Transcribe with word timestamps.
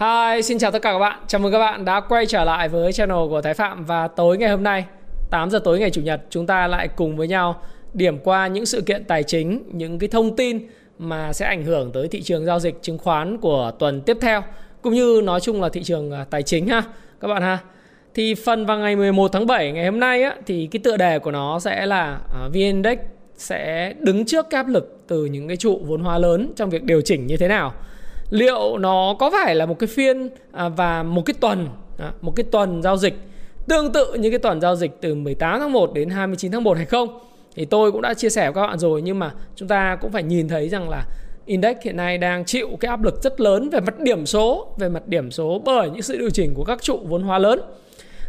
Hi, 0.00 0.42
xin 0.42 0.58
chào 0.58 0.70
tất 0.70 0.82
cả 0.82 0.92
các 0.92 0.98
bạn. 0.98 1.18
Chào 1.26 1.40
mừng 1.40 1.52
các 1.52 1.58
bạn 1.58 1.84
đã 1.84 2.00
quay 2.00 2.26
trở 2.26 2.44
lại 2.44 2.68
với 2.68 2.92
channel 2.92 3.28
của 3.28 3.40
Thái 3.40 3.54
Phạm 3.54 3.84
và 3.84 4.08
tối 4.08 4.38
ngày 4.38 4.50
hôm 4.50 4.62
nay, 4.62 4.84
8 5.30 5.50
giờ 5.50 5.60
tối 5.64 5.78
ngày 5.78 5.90
chủ 5.90 6.00
nhật, 6.00 6.22
chúng 6.30 6.46
ta 6.46 6.66
lại 6.66 6.88
cùng 6.88 7.16
với 7.16 7.28
nhau 7.28 7.62
điểm 7.92 8.18
qua 8.18 8.46
những 8.46 8.66
sự 8.66 8.80
kiện 8.80 9.04
tài 9.04 9.22
chính, 9.22 9.62
những 9.72 9.98
cái 9.98 10.08
thông 10.08 10.36
tin 10.36 10.66
mà 10.98 11.32
sẽ 11.32 11.46
ảnh 11.46 11.64
hưởng 11.64 11.92
tới 11.92 12.08
thị 12.08 12.22
trường 12.22 12.44
giao 12.44 12.60
dịch 12.60 12.82
chứng 12.82 12.98
khoán 12.98 13.38
của 13.38 13.72
tuần 13.78 14.00
tiếp 14.00 14.16
theo 14.20 14.42
cũng 14.82 14.94
như 14.94 15.20
nói 15.24 15.40
chung 15.40 15.62
là 15.62 15.68
thị 15.68 15.82
trường 15.82 16.12
à, 16.12 16.24
tài 16.30 16.42
chính 16.42 16.68
ha 16.68 16.82
các 17.20 17.28
bạn 17.28 17.42
ha. 17.42 17.58
Thì 18.14 18.34
phần 18.34 18.66
vào 18.66 18.78
ngày 18.78 18.96
11 18.96 19.32
tháng 19.32 19.46
7 19.46 19.72
ngày 19.72 19.84
hôm 19.84 20.00
nay 20.00 20.22
á 20.22 20.36
thì 20.46 20.68
cái 20.70 20.80
tựa 20.84 20.96
đề 20.96 21.18
của 21.18 21.30
nó 21.30 21.58
sẽ 21.58 21.86
là 21.86 22.20
à, 22.34 22.48
VN 22.48 22.54
Index 22.54 22.98
sẽ 23.36 23.94
đứng 23.98 24.24
trước 24.26 24.50
áp 24.50 24.68
lực 24.68 24.98
từ 25.08 25.24
những 25.24 25.48
cái 25.48 25.56
trụ 25.56 25.80
vốn 25.84 26.00
hóa 26.00 26.18
lớn 26.18 26.52
trong 26.56 26.70
việc 26.70 26.84
điều 26.84 27.00
chỉnh 27.00 27.26
như 27.26 27.36
thế 27.36 27.48
nào 27.48 27.72
liệu 28.30 28.78
nó 28.78 29.16
có 29.18 29.30
phải 29.30 29.54
là 29.54 29.66
một 29.66 29.78
cái 29.78 29.86
phiên 29.86 30.28
à, 30.52 30.68
và 30.68 31.02
một 31.02 31.22
cái 31.26 31.34
tuần 31.40 31.68
à, 31.98 32.12
một 32.20 32.32
cái 32.36 32.44
tuần 32.50 32.82
giao 32.82 32.96
dịch 32.96 33.14
tương 33.68 33.92
tự 33.92 34.14
như 34.14 34.30
cái 34.30 34.38
tuần 34.38 34.60
giao 34.60 34.76
dịch 34.76 34.90
từ 35.00 35.14
18 35.14 35.60
tháng 35.60 35.72
1 35.72 35.94
đến 35.94 36.10
29 36.10 36.52
tháng 36.52 36.64
1 36.64 36.76
hay 36.76 36.86
không? 36.86 37.18
Thì 37.54 37.64
tôi 37.64 37.92
cũng 37.92 38.02
đã 38.02 38.14
chia 38.14 38.28
sẻ 38.28 38.44
với 38.44 38.54
các 38.54 38.66
bạn 38.66 38.78
rồi 38.78 39.02
nhưng 39.02 39.18
mà 39.18 39.32
chúng 39.56 39.68
ta 39.68 39.96
cũng 40.00 40.12
phải 40.12 40.22
nhìn 40.22 40.48
thấy 40.48 40.68
rằng 40.68 40.88
là 40.88 41.04
index 41.46 41.76
hiện 41.84 41.96
nay 41.96 42.18
đang 42.18 42.44
chịu 42.44 42.68
cái 42.80 42.88
áp 42.88 43.02
lực 43.02 43.22
rất 43.22 43.40
lớn 43.40 43.70
về 43.70 43.80
mặt 43.80 44.00
điểm 44.00 44.26
số 44.26 44.66
về 44.78 44.88
mặt 44.88 45.08
điểm 45.08 45.30
số 45.30 45.62
bởi 45.64 45.90
những 45.90 46.02
sự 46.02 46.18
điều 46.18 46.30
chỉnh 46.30 46.54
của 46.54 46.64
các 46.64 46.82
trụ 46.82 47.00
vốn 47.04 47.22
hóa 47.22 47.38
lớn. 47.38 47.60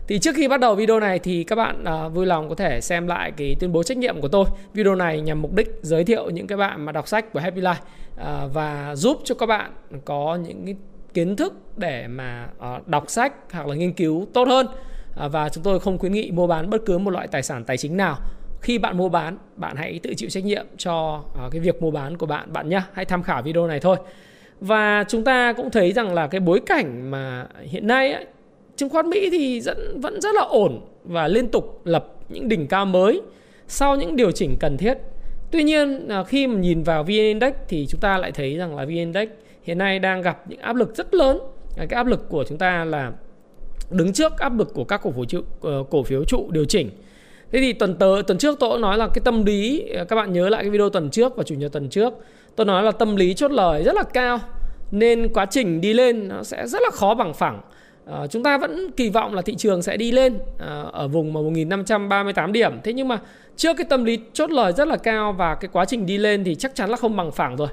Thì 0.07 0.19
trước 0.19 0.35
khi 0.35 0.47
bắt 0.47 0.59
đầu 0.59 0.75
video 0.75 0.99
này 0.99 1.19
thì 1.19 1.43
các 1.43 1.55
bạn 1.55 1.83
uh, 2.05 2.13
vui 2.13 2.25
lòng 2.25 2.49
có 2.49 2.55
thể 2.55 2.81
xem 2.81 3.07
lại 3.07 3.31
cái 3.38 3.55
tuyên 3.59 3.71
bố 3.71 3.83
trách 3.83 3.97
nhiệm 3.97 4.21
của 4.21 4.27
tôi. 4.27 4.45
Video 4.73 4.95
này 4.95 5.21
nhằm 5.21 5.41
mục 5.41 5.55
đích 5.55 5.79
giới 5.81 6.03
thiệu 6.03 6.29
những 6.29 6.47
cái 6.47 6.57
bạn 6.57 6.85
mà 6.85 6.91
đọc 6.91 7.07
sách 7.07 7.33
của 7.33 7.39
Happy 7.39 7.61
Life. 7.61 7.75
Ờ, 8.17 8.49
và 8.53 8.95
giúp 8.95 9.21
cho 9.23 9.35
các 9.35 9.45
bạn 9.45 9.71
có 10.05 10.38
những 10.47 10.66
cái 10.66 10.75
kiến 11.13 11.35
thức 11.35 11.53
để 11.77 12.08
mà 12.08 12.49
ờ, 12.57 12.80
đọc 12.85 13.09
sách 13.09 13.33
hoặc 13.52 13.67
là 13.67 13.75
nghiên 13.75 13.94
cứu 13.94 14.27
tốt 14.33 14.47
hơn. 14.47 14.67
Ờ, 15.16 15.30
và 15.30 15.49
chúng 15.49 15.63
tôi 15.63 15.80
không 15.80 15.97
khuyến 15.97 16.11
nghị 16.11 16.31
mua 16.31 16.47
bán 16.47 16.69
bất 16.69 16.81
cứ 16.85 16.97
một 16.97 17.11
loại 17.11 17.27
tài 17.27 17.44
sản 17.44 17.63
tài 17.63 17.77
chính 17.77 17.97
nào. 17.97 18.17
Khi 18.61 18.77
bạn 18.77 18.97
mua 18.97 19.09
bán, 19.09 19.38
bạn 19.55 19.75
hãy 19.75 19.99
tự 20.03 20.13
chịu 20.17 20.30
trách 20.30 20.45
nhiệm 20.45 20.66
cho 20.77 21.23
cái 21.52 21.61
việc 21.61 21.81
mua 21.81 21.91
bán 21.91 22.17
của 22.17 22.25
bạn 22.25 22.53
bạn 22.53 22.69
nhé. 22.69 22.81
Hãy 22.94 23.05
tham 23.05 23.23
khảo 23.23 23.41
video 23.41 23.67
này 23.67 23.80
thôi. 23.80 23.97
Và 24.59 25.03
chúng 25.07 25.23
ta 25.23 25.53
cũng 25.53 25.72
thấy 25.72 25.91
rằng 25.91 26.13
là 26.13 26.27
cái 26.27 26.41
bối 26.41 26.61
cảnh 26.66 27.11
mà 27.11 27.47
hiện 27.61 27.88
nay 27.88 28.13
ấy, 28.13 28.25
chứng 28.75 28.89
khoán 28.89 29.09
Mỹ 29.09 29.29
thì 29.31 29.59
vẫn 29.59 30.02
vẫn 30.02 30.22
rất 30.22 30.35
là 30.35 30.41
ổn 30.41 30.81
và 31.03 31.27
liên 31.27 31.47
tục 31.47 31.81
lập 31.83 32.07
những 32.29 32.50
đỉnh 32.50 32.67
cao 32.67 32.85
mới 32.85 33.22
sau 33.67 33.95
những 33.95 34.16
điều 34.16 34.31
chỉnh 34.31 34.55
cần 34.59 34.77
thiết. 34.77 34.97
Tuy 35.55 35.63
nhiên 35.63 36.07
à, 36.07 36.23
khi 36.23 36.47
mà 36.47 36.59
nhìn 36.59 36.83
vào 36.83 37.03
VN 37.03 37.09
Index 37.09 37.53
thì 37.67 37.87
chúng 37.89 38.01
ta 38.01 38.17
lại 38.17 38.31
thấy 38.31 38.57
rằng 38.57 38.75
là 38.75 38.85
VN 38.85 38.89
Index 38.89 39.29
hiện 39.63 39.77
nay 39.77 39.99
đang 39.99 40.21
gặp 40.21 40.43
những 40.49 40.59
áp 40.59 40.75
lực 40.75 40.95
rất 40.95 41.13
lớn. 41.13 41.39
À, 41.77 41.85
cái 41.89 41.97
áp 41.97 42.07
lực 42.07 42.29
của 42.29 42.43
chúng 42.43 42.57
ta 42.57 42.85
là 42.85 43.11
đứng 43.89 44.13
trước 44.13 44.38
áp 44.38 44.57
lực 44.57 44.73
của 44.73 44.83
các 44.83 45.01
cổ 45.03 45.11
phiếu 45.11 45.25
trụ, 45.25 45.41
ờ, 45.61 45.83
cổ 45.89 46.03
phiếu 46.03 46.23
trụ 46.23 46.47
điều 46.51 46.65
chỉnh. 46.65 46.89
Thế 47.51 47.59
thì 47.59 47.73
tuần 47.73 47.95
tới 47.95 48.23
tuần 48.23 48.38
trước 48.38 48.59
tôi 48.59 48.69
cũng 48.69 48.81
nói 48.81 48.97
là 48.97 49.07
cái 49.07 49.21
tâm 49.25 49.45
lý 49.45 49.89
à, 49.89 50.03
các 50.03 50.15
bạn 50.15 50.33
nhớ 50.33 50.49
lại 50.49 50.63
cái 50.63 50.69
video 50.69 50.89
tuần 50.89 51.09
trước 51.09 51.35
và 51.35 51.44
chủ 51.44 51.55
nhật 51.55 51.71
tuần 51.71 51.89
trước 51.89 52.13
tôi 52.55 52.65
nói 52.65 52.83
là 52.83 52.91
tâm 52.91 53.15
lý 53.15 53.33
chốt 53.33 53.51
lời 53.51 53.83
rất 53.83 53.95
là 53.95 54.03
cao 54.03 54.39
nên 54.91 55.33
quá 55.33 55.45
trình 55.45 55.81
đi 55.81 55.94
lên 55.94 56.27
nó 56.27 56.44
sẽ 56.44 56.67
rất 56.67 56.81
là 56.81 56.89
khó 56.94 57.13
bằng 57.13 57.33
phẳng 57.33 57.61
Ờ, 58.05 58.27
chúng 58.27 58.43
ta 58.43 58.57
vẫn 58.57 58.91
kỳ 58.91 59.09
vọng 59.09 59.33
là 59.33 59.41
thị 59.41 59.55
trường 59.55 59.81
sẽ 59.81 59.97
đi 59.97 60.11
lên 60.11 60.38
ờ, 60.59 60.89
ở 60.93 61.07
vùng 61.07 61.33
mà 61.33 61.41
1538 61.41 62.51
điểm. 62.51 62.79
Thế 62.83 62.93
nhưng 62.93 63.07
mà 63.07 63.19
trước 63.55 63.77
cái 63.77 63.85
tâm 63.89 64.03
lý 64.03 64.19
chốt 64.33 64.51
lời 64.51 64.73
rất 64.73 64.88
là 64.88 64.97
cao 64.97 65.33
và 65.33 65.55
cái 65.55 65.69
quá 65.73 65.85
trình 65.85 66.05
đi 66.05 66.17
lên 66.17 66.44
thì 66.44 66.55
chắc 66.55 66.75
chắn 66.75 66.89
là 66.89 66.97
không 66.97 67.15
bằng 67.15 67.31
phẳng 67.31 67.55
rồi. 67.55 67.67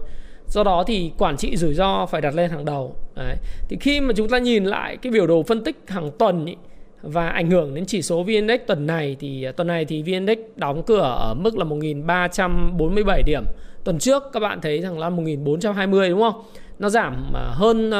Do 0.48 0.64
đó 0.64 0.84
thì 0.86 1.12
quản 1.18 1.36
trị 1.36 1.56
rủi 1.56 1.74
ro 1.74 2.06
phải 2.06 2.20
đặt 2.20 2.34
lên 2.34 2.50
hàng 2.50 2.64
đầu. 2.64 2.96
Đấy. 3.16 3.36
Thì 3.68 3.76
khi 3.80 4.00
mà 4.00 4.12
chúng 4.16 4.28
ta 4.28 4.38
nhìn 4.38 4.64
lại 4.64 4.96
cái 4.96 5.10
biểu 5.10 5.26
đồ 5.26 5.42
phân 5.42 5.64
tích 5.64 5.76
hàng 5.86 6.10
tuần 6.18 6.46
ý, 6.46 6.56
và 7.02 7.28
ảnh 7.28 7.50
hưởng 7.50 7.74
đến 7.74 7.86
chỉ 7.86 8.02
số 8.02 8.24
VN-Index 8.24 8.58
tuần 8.66 8.86
này 8.86 9.16
thì 9.20 9.42
ờ, 9.42 9.52
tuần 9.52 9.66
này 9.66 9.84
thì 9.84 10.02
VN-Index 10.02 10.36
đóng 10.56 10.82
cửa 10.82 11.16
ở 11.18 11.34
mức 11.34 11.58
là 11.58 11.64
1347 11.64 13.22
điểm. 13.26 13.44
Tuần 13.84 13.98
trước 13.98 14.22
các 14.32 14.40
bạn 14.40 14.60
thấy 14.60 14.80
rằng 14.80 14.98
là 14.98 15.10
1420 15.10 16.10
đúng 16.10 16.20
không? 16.20 16.42
Nó 16.78 16.88
giảm 16.88 17.32
hơn 17.32 17.92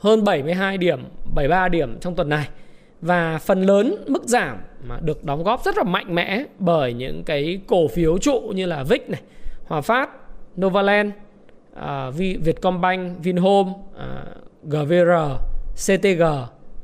hơn 0.00 0.24
72 0.24 0.78
điểm, 0.78 1.00
73 1.34 1.68
điểm 1.68 1.98
trong 2.00 2.14
tuần 2.14 2.28
này. 2.28 2.48
Và 3.00 3.38
phần 3.38 3.62
lớn 3.62 4.04
mức 4.06 4.24
giảm 4.24 4.58
mà 4.84 4.98
được 5.00 5.24
đóng 5.24 5.42
góp 5.42 5.64
rất 5.64 5.76
là 5.76 5.82
mạnh 5.84 6.14
mẽ 6.14 6.44
bởi 6.58 6.92
những 6.92 7.24
cái 7.24 7.60
cổ 7.66 7.88
phiếu 7.88 8.18
trụ 8.18 8.40
như 8.54 8.66
là 8.66 8.82
VIX 8.82 9.00
này, 9.08 9.20
Hòa 9.66 9.80
Phát, 9.80 10.10
Novaland, 10.60 11.08
uh, 11.08 11.76
à, 11.76 12.10
Vietcombank, 12.16 13.22
Vinhome, 13.22 13.72
à, 13.96 14.24
uh, 14.66 14.72
GVR, 14.72 15.12
CTG, 15.74 16.22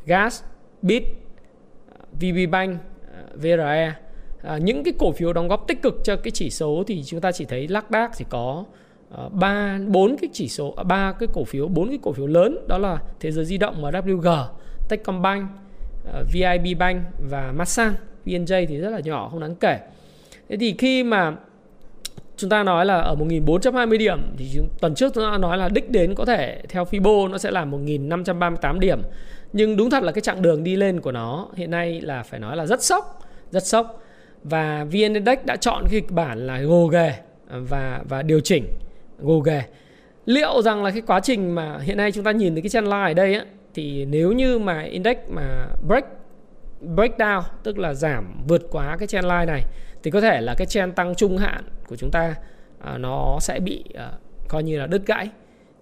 Gas, 0.06 0.42
Bit, 0.82 1.02
à, 1.02 2.04
VPBank, 2.12 2.70
uh, 2.74 3.42
VRE. 3.42 3.92
Uh, 4.54 4.62
những 4.62 4.84
cái 4.84 4.94
cổ 4.98 5.12
phiếu 5.12 5.32
đóng 5.32 5.48
góp 5.48 5.68
tích 5.68 5.82
cực 5.82 5.94
cho 6.04 6.16
cái 6.16 6.30
chỉ 6.30 6.50
số 6.50 6.84
thì 6.86 7.02
chúng 7.04 7.20
ta 7.20 7.32
chỉ 7.32 7.44
thấy 7.44 7.68
lác 7.68 7.90
đác 7.90 8.10
chỉ 8.16 8.24
có 8.28 8.64
Ờ, 9.16 9.28
ba 9.28 9.78
bốn 9.86 10.16
cái 10.20 10.30
chỉ 10.32 10.48
số 10.48 10.74
à, 10.76 10.84
ba 10.84 11.12
cái 11.12 11.28
cổ 11.32 11.44
phiếu 11.44 11.68
bốn 11.68 11.88
cái 11.88 11.98
cổ 12.02 12.12
phiếu 12.12 12.26
lớn 12.26 12.58
đó 12.68 12.78
là 12.78 12.98
thế 13.20 13.32
giới 13.32 13.44
di 13.44 13.58
động 13.58 13.82
MWG, 13.82 14.46
Techcombank, 14.88 15.50
ờ, 16.12 16.24
VIB 16.32 16.78
Bank 16.78 17.02
và 17.30 17.52
Masan. 17.52 17.94
VNJ 18.24 18.66
thì 18.66 18.78
rất 18.78 18.90
là 18.90 19.00
nhỏ 19.00 19.28
không 19.28 19.40
đáng 19.40 19.54
kể. 19.54 19.78
Thế 20.48 20.56
thì 20.56 20.74
khi 20.78 21.04
mà 21.04 21.36
chúng 22.36 22.50
ta 22.50 22.62
nói 22.62 22.86
là 22.86 23.00
ở 23.00 23.14
1420 23.14 23.98
điểm 23.98 24.18
thì 24.38 24.60
tuần 24.80 24.94
trước 24.94 25.14
chúng 25.14 25.24
ta 25.24 25.38
nói 25.38 25.58
là 25.58 25.68
đích 25.68 25.90
đến 25.90 26.14
có 26.14 26.24
thể 26.24 26.62
theo 26.68 26.84
Fibo 26.84 27.30
nó 27.30 27.38
sẽ 27.38 27.50
là 27.50 27.64
1538 27.64 28.80
điểm. 28.80 29.02
Nhưng 29.52 29.76
đúng 29.76 29.90
thật 29.90 30.02
là 30.02 30.12
cái 30.12 30.20
chặng 30.20 30.42
đường 30.42 30.64
đi 30.64 30.76
lên 30.76 31.00
của 31.00 31.12
nó 31.12 31.48
hiện 31.54 31.70
nay 31.70 32.00
là 32.00 32.22
phải 32.22 32.40
nói 32.40 32.56
là 32.56 32.66
rất 32.66 32.82
sốc, 32.82 33.20
rất 33.50 33.66
sốc. 33.66 34.02
Và 34.44 34.84
VN 34.84 35.14
Index 35.14 35.38
đã 35.44 35.56
chọn 35.56 35.82
cái 35.82 36.00
kịch 36.00 36.10
bản 36.10 36.46
là 36.46 36.60
gồ 36.60 36.86
ghề 36.86 37.12
ờ, 37.48 37.60
và 37.60 38.00
và 38.08 38.22
điều 38.22 38.40
chỉnh 38.40 38.64
gồ 39.18 39.40
ghề 39.40 39.62
liệu 40.26 40.62
rằng 40.62 40.84
là 40.84 40.90
cái 40.90 41.02
quá 41.06 41.20
trình 41.20 41.54
mà 41.54 41.78
hiện 41.78 41.96
nay 41.96 42.12
chúng 42.12 42.24
ta 42.24 42.30
nhìn 42.30 42.54
thấy 42.54 42.62
cái 42.62 42.70
trend 42.70 42.86
line 42.86 43.10
ở 43.10 43.14
đây 43.14 43.34
á 43.34 43.44
thì 43.74 44.04
nếu 44.04 44.32
như 44.32 44.58
mà 44.58 44.80
index 44.80 45.16
mà 45.28 45.66
break 45.86 46.04
break 46.80 47.18
down 47.18 47.42
tức 47.62 47.78
là 47.78 47.94
giảm 47.94 48.44
vượt 48.48 48.62
quá 48.70 48.96
cái 48.98 49.08
trend 49.08 49.24
line 49.24 49.44
này 49.46 49.62
thì 50.02 50.10
có 50.10 50.20
thể 50.20 50.40
là 50.40 50.54
cái 50.58 50.66
trend 50.66 50.94
tăng 50.94 51.14
trung 51.14 51.38
hạn 51.38 51.64
của 51.88 51.96
chúng 51.96 52.10
ta 52.10 52.34
à, 52.78 52.98
nó 52.98 53.38
sẽ 53.40 53.60
bị 53.60 53.84
à, 53.94 54.10
coi 54.48 54.62
như 54.62 54.78
là 54.78 54.86
đứt 54.86 55.06
gãy. 55.06 55.28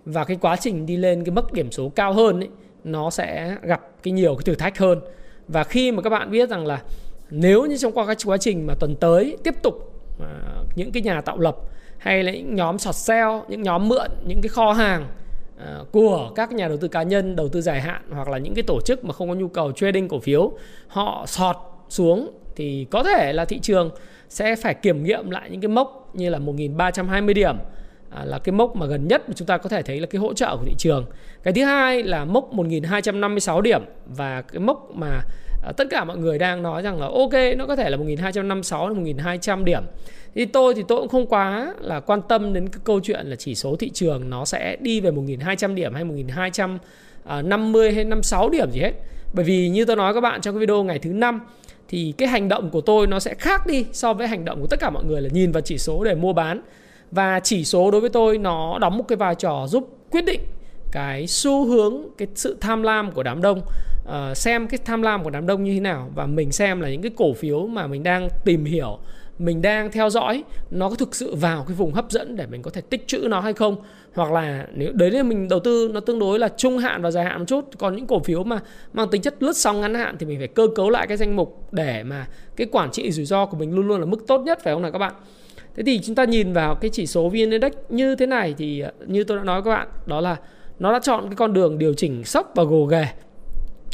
Và 0.04 0.24
cái 0.24 0.36
quá 0.40 0.56
trình 0.56 0.86
đi 0.86 0.96
lên 0.96 1.24
cái 1.24 1.30
mức 1.30 1.52
điểm 1.52 1.72
số 1.72 1.88
cao 1.88 2.12
hơn 2.12 2.40
ấy, 2.40 2.48
nó 2.84 3.10
sẽ 3.10 3.56
gặp 3.62 3.80
cái 4.02 4.12
nhiều 4.12 4.34
cái 4.34 4.44
thử 4.44 4.54
thách 4.54 4.78
hơn. 4.78 5.00
Và 5.48 5.64
khi 5.64 5.92
mà 5.92 6.02
các 6.02 6.10
bạn 6.10 6.30
biết 6.30 6.50
rằng 6.50 6.66
là 6.66 6.82
nếu 7.30 7.66
như 7.66 7.76
trong 7.76 7.92
qua 7.92 8.06
cái 8.06 8.16
quá 8.24 8.36
trình 8.36 8.66
mà 8.66 8.74
tuần 8.80 8.96
tới 8.96 9.36
tiếp 9.44 9.54
tục 9.62 9.92
à, 10.20 10.28
những 10.76 10.92
cái 10.92 11.02
nhà 11.02 11.20
tạo 11.20 11.38
lập 11.38 11.56
hay 12.04 12.22
là 12.22 12.32
những 12.32 12.54
nhóm 12.54 12.78
short 12.78 12.96
sell 12.96 13.30
những 13.48 13.62
nhóm 13.62 13.88
mượn 13.88 14.10
những 14.26 14.40
cái 14.42 14.48
kho 14.48 14.72
hàng 14.72 15.06
à, 15.58 15.78
của 15.92 16.30
các 16.34 16.52
nhà 16.52 16.68
đầu 16.68 16.76
tư 16.76 16.88
cá 16.88 17.02
nhân 17.02 17.36
đầu 17.36 17.48
tư 17.48 17.60
dài 17.60 17.80
hạn 17.80 18.02
hoặc 18.10 18.28
là 18.28 18.38
những 18.38 18.54
cái 18.54 18.62
tổ 18.62 18.80
chức 18.80 19.04
mà 19.04 19.12
không 19.12 19.28
có 19.28 19.34
nhu 19.34 19.48
cầu 19.48 19.72
trading 19.72 20.08
cổ 20.08 20.18
phiếu 20.18 20.52
họ 20.88 21.24
sọt 21.26 21.56
xuống 21.88 22.30
thì 22.56 22.86
có 22.90 23.02
thể 23.02 23.32
là 23.32 23.44
thị 23.44 23.58
trường 23.58 23.90
sẽ 24.28 24.56
phải 24.56 24.74
kiểm 24.74 25.04
nghiệm 25.04 25.30
lại 25.30 25.50
những 25.50 25.60
cái 25.60 25.68
mốc 25.68 26.10
như 26.14 26.30
là 26.30 26.38
1.320 26.38 27.32
điểm 27.32 27.56
à, 28.10 28.24
là 28.24 28.38
cái 28.38 28.52
mốc 28.52 28.76
mà 28.76 28.86
gần 28.86 29.08
nhất 29.08 29.28
mà 29.28 29.34
chúng 29.36 29.46
ta 29.46 29.58
có 29.58 29.68
thể 29.68 29.82
thấy 29.82 30.00
là 30.00 30.06
cái 30.06 30.20
hỗ 30.20 30.34
trợ 30.34 30.56
của 30.56 30.64
thị 30.64 30.74
trường. 30.78 31.06
Cái 31.42 31.54
thứ 31.54 31.64
hai 31.64 32.02
là 32.02 32.24
mốc 32.24 32.54
1.256 32.54 33.60
điểm 33.60 33.82
và 34.06 34.42
cái 34.42 34.60
mốc 34.60 34.90
mà 34.94 35.20
à, 35.64 35.72
tất 35.76 35.86
cả 35.90 36.04
mọi 36.04 36.16
người 36.16 36.38
đang 36.38 36.62
nói 36.62 36.82
rằng 36.82 37.00
là 37.00 37.06
ok 37.06 37.56
nó 37.56 37.66
có 37.66 37.76
thể 37.76 37.90
là 37.90 37.96
1.256, 37.96 38.88
đến 38.88 38.96
1200 38.96 39.64
điểm 39.64 39.82
thì 40.34 40.44
tôi 40.44 40.74
thì 40.74 40.82
tôi 40.88 41.00
cũng 41.00 41.08
không 41.08 41.26
quá 41.26 41.74
là 41.80 42.00
quan 42.00 42.22
tâm 42.28 42.52
đến 42.52 42.68
cái 42.68 42.80
câu 42.84 43.00
chuyện 43.00 43.26
là 43.26 43.36
chỉ 43.36 43.54
số 43.54 43.76
thị 43.76 43.90
trường 43.90 44.30
nó 44.30 44.44
sẽ 44.44 44.76
đi 44.80 45.00
về 45.00 45.10
1.200 45.10 45.74
điểm 45.74 45.94
hay 45.94 46.04
1250 46.04 47.88
à, 47.88 47.94
hay 47.94 48.04
56 48.04 48.48
điểm 48.48 48.70
gì 48.70 48.80
hết. 48.80 48.92
Bởi 49.32 49.44
vì 49.44 49.68
như 49.68 49.84
tôi 49.84 49.96
nói 49.96 50.14
các 50.14 50.20
bạn 50.20 50.40
trong 50.40 50.54
cái 50.54 50.60
video 50.60 50.84
ngày 50.84 50.98
thứ 50.98 51.10
năm 51.10 51.40
thì 51.88 52.14
cái 52.18 52.28
hành 52.28 52.48
động 52.48 52.70
của 52.70 52.80
tôi 52.80 53.06
nó 53.06 53.20
sẽ 53.20 53.34
khác 53.34 53.66
đi 53.66 53.86
so 53.92 54.12
với 54.14 54.28
hành 54.28 54.44
động 54.44 54.60
của 54.60 54.66
tất 54.66 54.80
cả 54.80 54.90
mọi 54.90 55.04
người 55.04 55.22
là 55.22 55.28
nhìn 55.32 55.52
vào 55.52 55.60
chỉ 55.60 55.78
số 55.78 56.04
để 56.04 56.14
mua 56.14 56.32
bán. 56.32 56.60
Và 57.10 57.40
chỉ 57.40 57.64
số 57.64 57.90
đối 57.90 58.00
với 58.00 58.10
tôi 58.10 58.38
nó 58.38 58.78
đóng 58.78 58.98
một 58.98 59.04
cái 59.08 59.16
vai 59.16 59.34
trò 59.34 59.66
giúp 59.68 59.98
quyết 60.10 60.24
định 60.24 60.40
cái 60.92 61.26
xu 61.26 61.66
hướng 61.66 61.94
cái 62.18 62.28
sự 62.34 62.56
tham 62.60 62.82
lam 62.82 63.10
của 63.10 63.22
đám 63.22 63.42
đông 63.42 63.60
uh, 64.08 64.36
xem 64.36 64.68
cái 64.68 64.78
tham 64.84 65.02
lam 65.02 65.24
của 65.24 65.30
đám 65.30 65.46
đông 65.46 65.64
như 65.64 65.74
thế 65.74 65.80
nào 65.80 66.10
và 66.14 66.26
mình 66.26 66.52
xem 66.52 66.80
là 66.80 66.88
những 66.88 67.02
cái 67.02 67.12
cổ 67.16 67.32
phiếu 67.32 67.66
mà 67.66 67.86
mình 67.86 68.02
đang 68.02 68.28
tìm 68.44 68.64
hiểu 68.64 68.98
mình 69.38 69.62
đang 69.62 69.92
theo 69.92 70.10
dõi 70.10 70.44
nó 70.70 70.88
có 70.88 70.94
thực 70.94 71.14
sự 71.14 71.34
vào 71.34 71.64
cái 71.68 71.74
vùng 71.74 71.92
hấp 71.92 72.10
dẫn 72.10 72.36
để 72.36 72.46
mình 72.46 72.62
có 72.62 72.70
thể 72.70 72.80
tích 72.80 73.06
trữ 73.06 73.18
nó 73.18 73.40
hay 73.40 73.52
không? 73.52 73.76
Hoặc 74.14 74.32
là 74.32 74.66
nếu 74.74 74.92
đấy 74.92 75.10
là 75.10 75.22
mình 75.22 75.48
đầu 75.48 75.60
tư 75.60 75.90
nó 75.92 76.00
tương 76.00 76.18
đối 76.18 76.38
là 76.38 76.48
trung 76.56 76.78
hạn 76.78 77.02
và 77.02 77.10
dài 77.10 77.24
hạn 77.24 77.38
một 77.38 77.44
chút. 77.48 77.64
Còn 77.78 77.96
những 77.96 78.06
cổ 78.06 78.20
phiếu 78.20 78.44
mà 78.44 78.60
mang 78.92 79.08
tính 79.10 79.22
chất 79.22 79.42
lướt 79.42 79.56
sóng 79.56 79.80
ngắn 79.80 79.94
hạn 79.94 80.16
thì 80.18 80.26
mình 80.26 80.38
phải 80.38 80.48
cơ 80.48 80.66
cấu 80.74 80.90
lại 80.90 81.06
cái 81.06 81.16
danh 81.16 81.36
mục 81.36 81.68
để 81.72 82.02
mà 82.02 82.26
cái 82.56 82.66
quản 82.72 82.90
trị 82.90 83.12
rủi 83.12 83.24
ro 83.24 83.46
của 83.46 83.56
mình 83.56 83.74
luôn 83.74 83.88
luôn 83.88 84.00
là 84.00 84.06
mức 84.06 84.26
tốt 84.26 84.38
nhất 84.38 84.58
phải 84.62 84.74
không 84.74 84.82
nào 84.82 84.92
các 84.92 84.98
bạn? 84.98 85.12
Thế 85.76 85.82
thì 85.86 86.00
chúng 86.02 86.14
ta 86.14 86.24
nhìn 86.24 86.52
vào 86.52 86.74
cái 86.74 86.90
chỉ 86.90 87.06
số 87.06 87.28
vn 87.28 87.50
index 87.50 87.72
như 87.88 88.16
thế 88.16 88.26
này 88.26 88.54
thì 88.58 88.80
ờ, 88.80 88.92
như 89.06 89.24
tôi 89.24 89.38
đã 89.38 89.44
nói 89.44 89.62
các 89.62 89.70
bạn 89.70 89.88
đó 90.06 90.20
là 90.20 90.36
nó 90.78 90.92
đã 90.92 91.00
chọn 91.02 91.24
cái 91.26 91.36
con 91.36 91.52
đường 91.52 91.78
điều 91.78 91.94
chỉnh 91.94 92.24
sốc 92.24 92.52
và 92.54 92.64
gồ 92.64 92.84
ghề. 92.84 93.06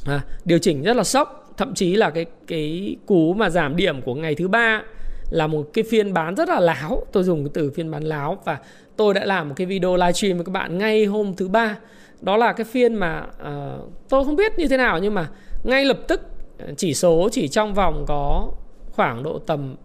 À, 0.06 0.20
điều 0.44 0.58
chỉnh 0.58 0.82
rất 0.82 0.96
là 0.96 1.04
sốc 1.04 1.54
thậm 1.56 1.74
chí 1.74 1.96
là 1.96 2.10
cái 2.10 2.26
cái 2.46 2.96
cú 3.06 3.34
mà 3.34 3.50
giảm 3.50 3.76
điểm 3.76 4.02
của 4.02 4.14
ngày 4.14 4.34
thứ 4.34 4.48
ba 4.48 4.82
là 5.30 5.46
một 5.46 5.70
cái 5.72 5.84
phiên 5.84 6.12
bán 6.12 6.34
rất 6.34 6.48
là 6.48 6.60
láo. 6.60 7.06
Tôi 7.12 7.22
dùng 7.22 7.44
cái 7.44 7.50
từ 7.54 7.70
phiên 7.70 7.90
bán 7.90 8.04
láo 8.04 8.38
và 8.44 8.58
tôi 8.96 9.14
đã 9.14 9.24
làm 9.24 9.48
một 9.48 9.54
cái 9.56 9.66
video 9.66 9.96
livestream 9.96 10.36
với 10.36 10.44
các 10.44 10.52
bạn 10.52 10.78
ngay 10.78 11.04
hôm 11.04 11.34
thứ 11.36 11.48
ba. 11.48 11.78
Đó 12.20 12.36
là 12.36 12.52
cái 12.52 12.64
phiên 12.64 12.94
mà 12.94 13.26
uh, 13.42 13.90
tôi 14.08 14.24
không 14.24 14.36
biết 14.36 14.58
như 14.58 14.68
thế 14.68 14.76
nào 14.76 14.98
nhưng 14.98 15.14
mà 15.14 15.28
ngay 15.64 15.84
lập 15.84 15.98
tức 16.08 16.20
ờ, 16.58 16.72
chỉ 16.76 16.94
số 16.94 17.28
chỉ 17.32 17.48
trong 17.48 17.74
vòng 17.74 18.04
có 18.08 18.52
khoảng 18.90 19.22
độ 19.22 19.38
tầm 19.38 19.76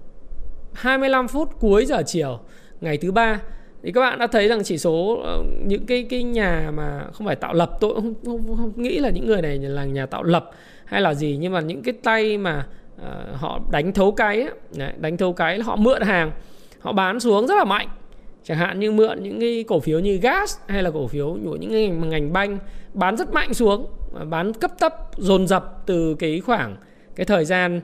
25 0.74 1.28
phút 1.28 1.50
cuối 1.60 1.86
giờ 1.86 2.04
chiều 2.06 2.40
ngày 2.82 2.98
thứ 2.98 3.12
ba. 3.12 3.42
Thì 3.84 3.92
các 3.92 4.02
bạn 4.02 4.20
đã 4.20 4.28
thấy 4.28 4.48
rằng 4.48 4.64
chỉ 4.64 4.78
số 4.78 5.22
ờ, 5.24 5.44
những 5.66 5.86
cái 5.86 6.04
cái 6.10 6.24
nhà 6.24 6.72
mà 6.76 7.06
không 7.14 7.28
phải 7.28 7.36
tạo 7.36 7.54
lập 7.54 7.78
tôi 7.80 7.96
không, 7.96 8.14
không, 8.26 8.58
không 8.58 8.72
nghĩ 8.76 9.00
là 9.00 9.10
những 9.10 9.28
người 9.28 9.42
này 9.42 9.58
là 9.58 9.86
nhà 9.86 10.06
tạo 10.06 10.24
lập 10.24 10.52
hay 10.86 11.02
là 11.02 11.14
gì. 11.14 11.38
Nhưng 11.40 11.54
mà 11.54 11.60
những 11.60 11.82
cái 11.82 11.94
tay 12.04 12.38
mà 12.38 12.68
uh, 13.02 13.08
họ 13.40 13.60
đánh 13.72 13.94
thấu 13.94 14.12
cái 14.12 14.42
ấy, 14.42 14.52
đấy, 14.78 14.94
đánh 14.98 15.18
thấu 15.18 15.34
cái 15.34 15.60
họ 15.60 15.76
mượn 15.76 16.02
hàng 16.02 16.32
họ 16.80 16.92
bán 16.92 17.20
xuống 17.20 17.48
rất 17.48 17.56
là 17.56 17.64
mạnh 17.64 17.88
chẳng 18.44 18.58
hạn 18.58 18.80
như 18.80 18.92
mượn 18.92 19.24
những 19.24 19.40
cái 19.40 19.66
cổ 19.68 19.80
phiếu 19.80 20.00
như 20.00 20.18
gas 20.18 20.58
hay 20.68 20.84
là 20.84 20.92
cổ 20.92 21.08
phiếu 21.08 21.38
của 21.46 21.56
những 21.56 21.72
ngành, 21.72 22.10
ngành 22.10 22.34
banh 22.34 22.60
bán 22.94 23.18
rất 23.18 23.34
mạnh 23.34 23.54
xuống 23.54 23.88
bán 24.30 24.54
cấp 24.54 24.72
tấp 24.80 24.94
dồn 25.18 25.48
dập 25.48 25.84
từ 25.86 26.16
cái 26.20 26.40
khoảng 26.40 26.76
cái 27.16 27.26
thời 27.26 27.46
gian 27.46 27.82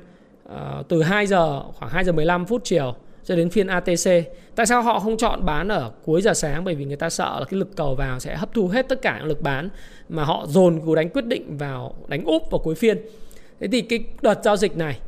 uh, 0.50 0.88
từ 0.88 1.04
2 1.04 1.28
giờ 1.28 1.62
khoảng 1.74 1.92
2 1.92 2.04
giờ 2.04 2.12
15 2.12 2.46
phút 2.46 2.62
chiều 2.63 2.96
cho 3.24 3.36
đến 3.36 3.50
phiên 3.50 3.68
ATC. 3.68 4.12
Tại 4.56 4.66
sao 4.66 4.81
họ 4.81 5.00
không 5.00 5.18
chọn 5.18 5.46
bán 5.46 5.68
ở 5.68 5.92
cuối 6.06 6.22
giờ 6.22 6.34
sáng? 6.34 6.63
Bởi 6.63 6.75
vì 6.75 6.86
người 6.86 6.96
ta 6.96 7.10
sợ 7.10 7.40
là 7.40 7.46
cái 7.46 7.60
lực 7.60 7.75
cầu 7.75 7.96
vào 7.96 8.19
sẽ 8.19 8.36
hấp 8.36 8.54
thu 8.54 8.68
hết 8.68 8.90
tất 8.90 9.02
cả 9.02 9.18
những 9.18 9.28
lực 9.28 9.42
bán 9.42 9.69
mà 10.10 10.24
họ 10.24 10.46
dồn 10.48 10.81
cú 10.86 10.96
đánh 10.96 11.10
quyết 11.10 11.25
định 11.25 11.58
vào 11.58 11.96
đánh 12.08 12.25
úp 12.25 12.52
vào 12.52 12.60
cuối 12.60 12.75
phiên. 12.75 12.98
Thế 13.62 13.68
thì 13.68 13.81
cái 13.81 14.04
đợt 14.22 14.44
giao 14.44 14.58
dịch 14.58 14.78
này 14.78 15.00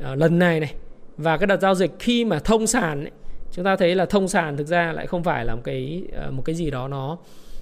à, 0.00 0.14
lần 0.14 0.38
này 0.38 0.60
này 0.60 0.74
và 1.16 1.36
cái 1.36 1.46
đợt 1.46 1.60
giao 1.60 1.74
dịch 1.74 1.90
khi 1.98 2.24
mà 2.24 2.38
thông 2.38 2.66
sàn 2.66 3.04
ấy, 3.04 3.10
chúng 3.52 3.64
ta 3.64 3.76
thấy 3.76 3.94
là 3.94 4.06
thông 4.06 4.28
sàn 4.28 4.56
thực 4.56 4.66
ra 4.66 4.92
lại 4.92 5.06
không 5.06 5.22
phải 5.22 5.44
là 5.44 5.54
một 5.54 5.60
cái 5.64 6.02
à, 6.16 6.30
một 6.30 6.42
cái 6.44 6.54
gì 6.54 6.70
đó 6.70 6.88
nó 6.88 7.18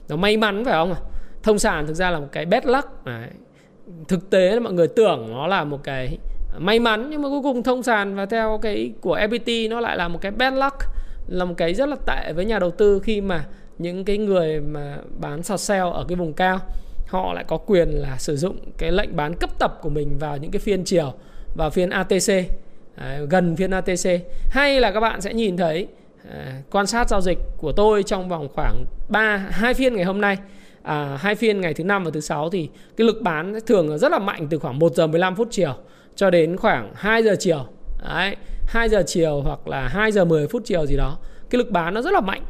nó 0.09 0.17
may 0.17 0.37
mắn 0.37 0.65
phải 0.65 0.75
không? 0.75 0.95
Thông 1.43 1.59
sàn 1.59 1.87
thực 1.87 1.95
ra 1.95 2.11
là 2.11 2.19
một 2.19 2.29
cái 2.33 2.47
bad 2.47 2.65
luck. 2.65 3.05
Đấy. 3.05 3.29
Thực 4.09 4.31
tế 4.31 4.55
là 4.55 4.61
mọi 4.61 4.73
người 4.73 4.89
tưởng 4.89 5.29
nó 5.31 5.47
là 5.47 5.65
một 5.65 5.85
cái 5.85 6.19
may 6.59 6.81
mắn 6.81 7.11
nhưng 7.11 7.23
mà 7.23 7.29
cuối 7.29 7.43
cùng 7.43 7.63
thông 7.63 7.83
sàn 7.83 8.15
và 8.15 8.27
theo 8.27 8.59
cái 8.63 8.93
của 9.01 9.19
FPT 9.19 9.71
nó 9.71 9.81
lại 9.81 9.97
là 9.97 10.09
một 10.09 10.19
cái 10.21 10.33
bad 10.33 10.55
luck 10.55 10.77
là 11.29 11.45
một 11.45 11.55
cái 11.57 11.75
rất 11.75 11.89
là 11.89 11.97
tệ 12.07 12.33
với 12.33 12.45
nhà 12.45 12.59
đầu 12.59 12.71
tư 12.71 13.01
khi 13.05 13.21
mà 13.21 13.45
những 13.79 14.05
cái 14.05 14.19
người 14.19 14.61
mà 14.61 14.99
bán 15.21 15.43
short 15.43 15.61
sell 15.61 15.87
ở 15.93 16.05
cái 16.09 16.17
vùng 16.17 16.33
cao 16.33 16.61
họ 17.13 17.33
lại 17.33 17.45
có 17.49 17.57
quyền 17.57 17.89
là 17.89 18.17
sử 18.19 18.37
dụng 18.37 18.57
cái 18.79 18.93
lệnh 18.93 19.17
bán 19.17 19.35
cấp 19.35 19.51
tập 19.59 19.79
của 19.83 19.91
mình 19.91 20.19
vào 20.19 20.37
những 20.37 20.51
cái 20.51 20.61
phiên 20.61 20.85
chiều 20.85 21.13
vào 21.55 21.71
phiên 21.71 21.91
ATC 21.91 22.29
Đấy, 22.97 23.17
à, 23.17 23.21
gần 23.31 23.57
phiên 23.57 23.71
ATC 23.71 24.07
hay 24.51 24.81
là 24.81 24.91
các 24.91 25.01
bạn 25.01 25.21
sẽ 25.21 25.35
nhìn 25.35 25.57
thấy 25.57 25.87
à, 26.31 26.63
quan 26.71 26.87
sát 26.87 27.09
giao 27.09 27.21
dịch 27.21 27.39
của 27.59 27.73
tôi 27.73 28.03
trong 28.03 28.29
vòng 28.29 28.49
khoảng 28.55 28.85
3 29.09 29.37
hai 29.51 29.75
phiên 29.75 29.95
ngày 29.95 30.05
hôm 30.05 30.21
nay. 30.21 30.37
À, 30.83 31.19
hai 31.21 31.35
phiên 31.35 31.61
ngày 31.61 31.75
thứ 31.75 31.85
năm 31.85 32.05
và 32.05 32.11
thứ 32.15 32.21
sáu 32.21 32.51
thì 32.51 32.69
cái 32.97 33.07
lực 33.07 33.23
bán 33.23 33.59
thường 33.67 33.99
rất 33.99 34.13
là 34.13 34.19
mạnh 34.19 34.47
từ 34.51 34.59
khoảng 34.59 34.79
1 34.79 34.95
giờ 34.95 35.07
15 35.07 35.37
phút 35.37 35.49
chiều 35.51 35.75
cho 36.15 36.31
đến 36.31 36.57
khoảng 36.57 36.93
2 36.95 37.23
giờ 37.23 37.37
chiều. 37.39 37.67
Đấy, 38.03 38.37
2 38.67 38.89
giờ 38.89 39.03
chiều 39.07 39.41
hoặc 39.41 39.69
là 39.69 39.89
2 39.89 40.13
giờ 40.13 40.25
10 40.25 40.49
phút 40.49 40.63
chiều 40.65 40.87
gì 40.87 40.97
đó. 40.97 41.19
Cái 41.51 41.59
lực 41.59 41.71
bán 41.71 41.95
nó 41.95 42.03
rất 42.03 42.13
là 42.13 42.21
mạnh 42.21 42.43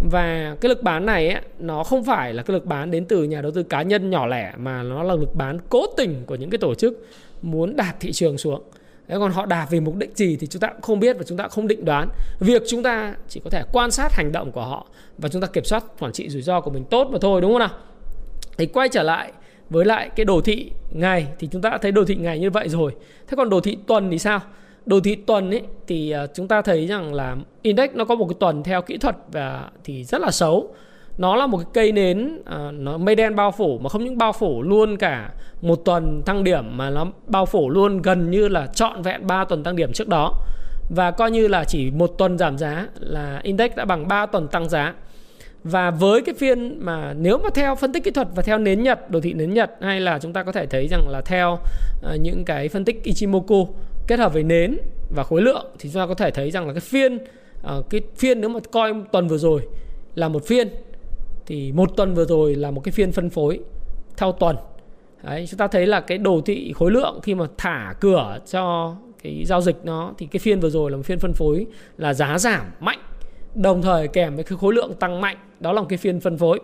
và 0.00 0.56
cái 0.60 0.68
lực 0.68 0.82
bán 0.82 1.06
này 1.06 1.28
ấy, 1.30 1.42
nó 1.58 1.84
không 1.84 2.04
phải 2.04 2.34
là 2.34 2.42
cái 2.42 2.54
lực 2.54 2.64
bán 2.64 2.90
đến 2.90 3.04
từ 3.04 3.24
nhà 3.24 3.42
đầu 3.42 3.52
tư 3.52 3.62
cá 3.62 3.82
nhân 3.82 4.10
nhỏ 4.10 4.26
lẻ 4.26 4.52
mà 4.56 4.82
nó 4.82 5.02
là 5.02 5.14
lực 5.14 5.34
bán 5.34 5.58
cố 5.68 5.86
tình 5.96 6.22
của 6.26 6.34
những 6.34 6.50
cái 6.50 6.58
tổ 6.58 6.74
chức 6.74 7.06
muốn 7.42 7.76
đạp 7.76 7.94
thị 8.00 8.12
trường 8.12 8.38
xuống. 8.38 8.62
Thế 9.08 9.14
còn 9.18 9.32
họ 9.32 9.46
đạp 9.46 9.66
vì 9.70 9.80
mục 9.80 9.94
đích 9.96 10.16
gì 10.16 10.36
thì 10.40 10.46
chúng 10.46 10.60
ta 10.60 10.68
cũng 10.68 10.80
không 10.80 11.00
biết 11.00 11.16
và 11.18 11.22
chúng 11.26 11.38
ta 11.38 11.48
không 11.48 11.68
định 11.68 11.84
đoán. 11.84 12.08
Việc 12.40 12.62
chúng 12.68 12.82
ta 12.82 13.14
chỉ 13.28 13.40
có 13.44 13.50
thể 13.50 13.62
quan 13.72 13.90
sát 13.90 14.12
hành 14.12 14.32
động 14.32 14.52
của 14.52 14.64
họ 14.64 14.86
và 15.18 15.28
chúng 15.28 15.42
ta 15.42 15.46
kiểm 15.46 15.64
soát 15.64 15.84
quản 15.98 16.12
trị 16.12 16.28
rủi 16.28 16.42
ro 16.42 16.60
của 16.60 16.70
mình 16.70 16.84
tốt 16.84 17.08
mà 17.12 17.18
thôi 17.20 17.40
đúng 17.40 17.52
không 17.52 17.58
nào? 17.58 17.70
Thì 18.58 18.66
quay 18.66 18.88
trở 18.88 19.02
lại 19.02 19.32
với 19.70 19.84
lại 19.84 20.10
cái 20.16 20.24
đồ 20.24 20.40
thị 20.40 20.70
ngày 20.90 21.26
thì 21.38 21.48
chúng 21.52 21.62
ta 21.62 21.70
đã 21.70 21.78
thấy 21.78 21.92
đồ 21.92 22.04
thị 22.04 22.16
ngày 22.16 22.38
như 22.38 22.50
vậy 22.50 22.68
rồi. 22.68 22.94
Thế 23.26 23.34
còn 23.36 23.50
đồ 23.50 23.60
thị 23.60 23.78
tuần 23.86 24.10
thì 24.10 24.18
sao? 24.18 24.40
Đồ 24.88 25.00
thị 25.00 25.14
tuần 25.14 25.50
ấy 25.50 25.62
thì 25.86 26.10
ờ, 26.10 26.26
chúng 26.34 26.48
ta 26.48 26.62
thấy 26.62 26.86
rằng 26.86 27.14
là 27.14 27.36
index 27.62 27.90
nó 27.94 28.04
có 28.04 28.14
một 28.14 28.26
cái 28.28 28.36
tuần 28.40 28.62
theo 28.62 28.82
kỹ 28.82 28.98
thuật 28.98 29.16
và 29.32 29.70
thì 29.84 30.04
rất 30.04 30.20
là 30.20 30.30
xấu. 30.30 30.74
Nó 31.18 31.36
là 31.36 31.46
một 31.46 31.58
cái 31.58 31.66
cây 31.72 31.92
nến 31.92 32.34
uh, 32.40 32.74
nó 32.74 32.98
mây 32.98 33.14
đen 33.14 33.36
bao 33.36 33.50
phủ 33.50 33.78
mà 33.78 33.88
không 33.88 34.04
những 34.04 34.18
bao 34.18 34.32
phủ 34.32 34.62
luôn 34.62 34.96
cả 34.96 35.30
một 35.62 35.76
tuần 35.84 36.22
tăng 36.26 36.44
điểm 36.44 36.76
mà 36.76 36.90
nó 36.90 37.06
bao 37.26 37.46
phủ 37.46 37.70
luôn 37.70 38.02
gần 38.02 38.30
như 38.30 38.48
là 38.48 38.66
trọn 38.66 39.02
vẹn 39.02 39.26
3 39.26 39.44
tuần 39.44 39.62
tăng 39.62 39.76
điểm 39.76 39.92
trước 39.92 40.08
đó. 40.08 40.32
Và 40.90 41.10
coi 41.10 41.30
như 41.30 41.48
là 41.48 41.64
chỉ 41.64 41.90
một 41.90 42.10
tuần 42.18 42.38
giảm 42.38 42.58
giá 42.58 42.88
là 42.98 43.40
index 43.42 43.70
đã 43.76 43.84
bằng 43.84 44.08
3 44.08 44.26
tuần 44.26 44.48
tăng 44.48 44.68
giá. 44.68 44.94
Và 45.64 45.90
với 45.90 46.20
cái 46.20 46.34
phiên 46.38 46.78
mà 46.84 47.14
nếu 47.18 47.38
mà 47.38 47.50
theo 47.54 47.74
phân 47.74 47.92
tích 47.92 48.04
kỹ 48.04 48.10
thuật 48.10 48.28
và 48.34 48.42
theo 48.42 48.58
nến 48.58 48.82
Nhật, 48.82 49.10
đồ 49.10 49.20
thị 49.20 49.32
nến 49.32 49.54
Nhật 49.54 49.70
hay 49.80 50.00
là 50.00 50.18
chúng 50.18 50.32
ta 50.32 50.42
có 50.42 50.52
thể 50.52 50.66
thấy 50.66 50.88
rằng 50.88 51.08
là 51.08 51.20
theo 51.20 51.52
uh, 51.52 52.20
những 52.20 52.44
cái 52.44 52.68
phân 52.68 52.84
tích 52.84 53.02
Ichimoku 53.04 53.68
kết 54.08 54.18
hợp 54.18 54.32
với 54.32 54.42
nến 54.42 54.78
và 55.10 55.24
khối 55.24 55.42
lượng 55.42 55.66
thì 55.78 55.90
chúng 55.92 56.00
ta 56.00 56.06
có 56.06 56.14
thể 56.14 56.30
thấy 56.30 56.50
rằng 56.50 56.66
là 56.66 56.72
cái 56.72 56.80
phiên 56.80 57.14
uh, 57.16 57.90
cái 57.90 58.00
phiên 58.16 58.40
nếu 58.40 58.50
mà 58.50 58.60
coi 58.72 58.94
tuần 59.12 59.28
vừa 59.28 59.38
rồi 59.38 59.62
là 60.14 60.28
một 60.28 60.46
phiên 60.46 60.68
thì 61.46 61.72
một 61.72 61.96
tuần 61.96 62.14
vừa 62.14 62.24
rồi 62.24 62.54
là 62.54 62.70
một 62.70 62.80
cái 62.84 62.92
phiên 62.92 63.12
phân 63.12 63.30
phối 63.30 63.60
theo 64.16 64.32
tuần. 64.32 64.56
Đấy, 65.22 65.46
chúng 65.50 65.58
ta 65.58 65.66
thấy 65.66 65.86
là 65.86 66.00
cái 66.00 66.18
đồ 66.18 66.40
thị 66.46 66.72
khối 66.76 66.90
lượng 66.90 67.20
khi 67.22 67.34
mà 67.34 67.46
thả 67.58 67.94
cửa 68.00 68.38
cho 68.50 68.96
cái 69.22 69.44
giao 69.46 69.60
dịch 69.60 69.76
nó 69.84 70.14
thì 70.18 70.26
cái 70.26 70.40
phiên 70.40 70.60
vừa 70.60 70.70
rồi 70.70 70.90
là 70.90 70.96
một 70.96 71.02
phiên 71.02 71.18
phân 71.18 71.32
phối 71.32 71.66
là 71.98 72.14
giá 72.14 72.38
giảm 72.38 72.66
mạnh 72.80 72.98
đồng 73.54 73.82
thời 73.82 74.08
kèm 74.08 74.34
với 74.34 74.44
cái 74.44 74.58
khối 74.58 74.74
lượng 74.74 74.94
tăng 75.00 75.20
mạnh 75.20 75.36
đó 75.60 75.72
là 75.72 75.80
một 75.80 75.86
cái 75.88 75.98
phiên 75.98 76.20
phân 76.20 76.38
phối 76.38 76.60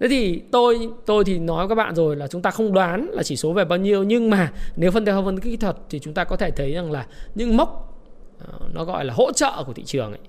thế 0.00 0.08
thì 0.08 0.42
tôi 0.52 0.88
tôi 1.06 1.24
thì 1.24 1.38
nói 1.38 1.66
với 1.66 1.68
các 1.68 1.74
bạn 1.84 1.94
rồi 1.94 2.16
là 2.16 2.26
chúng 2.26 2.42
ta 2.42 2.50
không 2.50 2.72
đoán 2.72 3.10
là 3.12 3.22
chỉ 3.22 3.36
số 3.36 3.52
về 3.52 3.64
bao 3.64 3.78
nhiêu 3.78 4.02
nhưng 4.02 4.30
mà 4.30 4.52
nếu 4.76 4.90
phân 4.90 5.04
theo 5.04 5.24
phân 5.24 5.36
tích 5.36 5.44
kỹ 5.44 5.56
thuật 5.56 5.76
thì 5.90 5.98
chúng 5.98 6.14
ta 6.14 6.24
có 6.24 6.36
thể 6.36 6.50
thấy 6.50 6.72
rằng 6.72 6.92
là 6.92 7.06
những 7.34 7.56
mốc 7.56 8.00
ờ, 8.38 8.58
nó 8.72 8.84
gọi 8.84 9.04
là 9.04 9.14
hỗ 9.14 9.32
trợ 9.32 9.64
của 9.66 9.72
thị 9.72 9.82
trường 9.84 10.10
ấy 10.10 10.20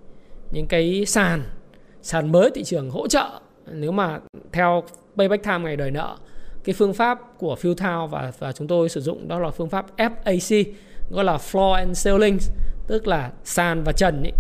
những 0.52 0.68
cái 0.68 1.06
sàn 1.06 1.44
sàn 2.02 2.32
mới 2.32 2.52
thị 2.56 2.64
trường 2.64 2.90
hỗ 2.90 3.08
trợ. 3.08 3.30
Nếu 3.72 3.92
mà 3.92 4.20
theo 4.52 4.84
payback 5.18 5.44
time 5.44 5.60
ngày 5.60 5.76
đời 5.76 5.92
nợ 5.92 6.18
cái 6.64 6.74
phương 6.74 6.94
pháp 6.94 7.20
của 7.38 7.56
Philtown 7.62 8.08
và 8.08 8.32
và 8.40 8.52
chúng 8.52 8.68
tôi 8.68 8.90
sử 8.90 9.02
dụng 9.02 9.28
đó 9.28 9.40
là 9.40 9.50
phương 9.50 9.70
pháp 9.70 9.86
FAC 9.98 10.64
gọi 11.12 11.26
là 11.26 11.38
floor 11.38 11.72
and 11.72 12.06
ceiling 12.06 12.38
tức 12.88 13.08
là 13.08 13.32
sàn 13.44 13.84
và 13.84 13.92
trần 13.92 14.24
ấy. 14.24 14.32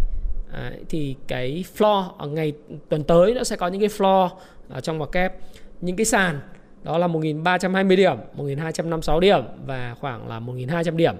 À, 0.53 0.71
thì 0.89 1.15
cái 1.27 1.63
floor 1.77 2.09
ở 2.17 2.27
ngày 2.27 2.53
tuần 2.89 3.03
tới 3.03 3.33
nó 3.33 3.43
sẽ 3.43 3.55
có 3.55 3.67
những 3.67 3.81
cái 3.81 3.89
floor 3.89 4.29
ở 4.69 4.79
trong 4.79 4.97
ngoặc 4.97 5.11
kép. 5.11 5.33
Những 5.81 5.95
cái 5.95 6.05
sàn, 6.05 6.39
đó 6.83 6.97
là 6.97 7.07
1.320 7.07 7.95
điểm 7.95 8.17
1.256 8.37 9.19
điểm 9.19 9.41
và 9.65 9.95
khoảng 9.99 10.27
là 10.27 10.39
1.200 10.39 10.95
điểm. 10.95 11.15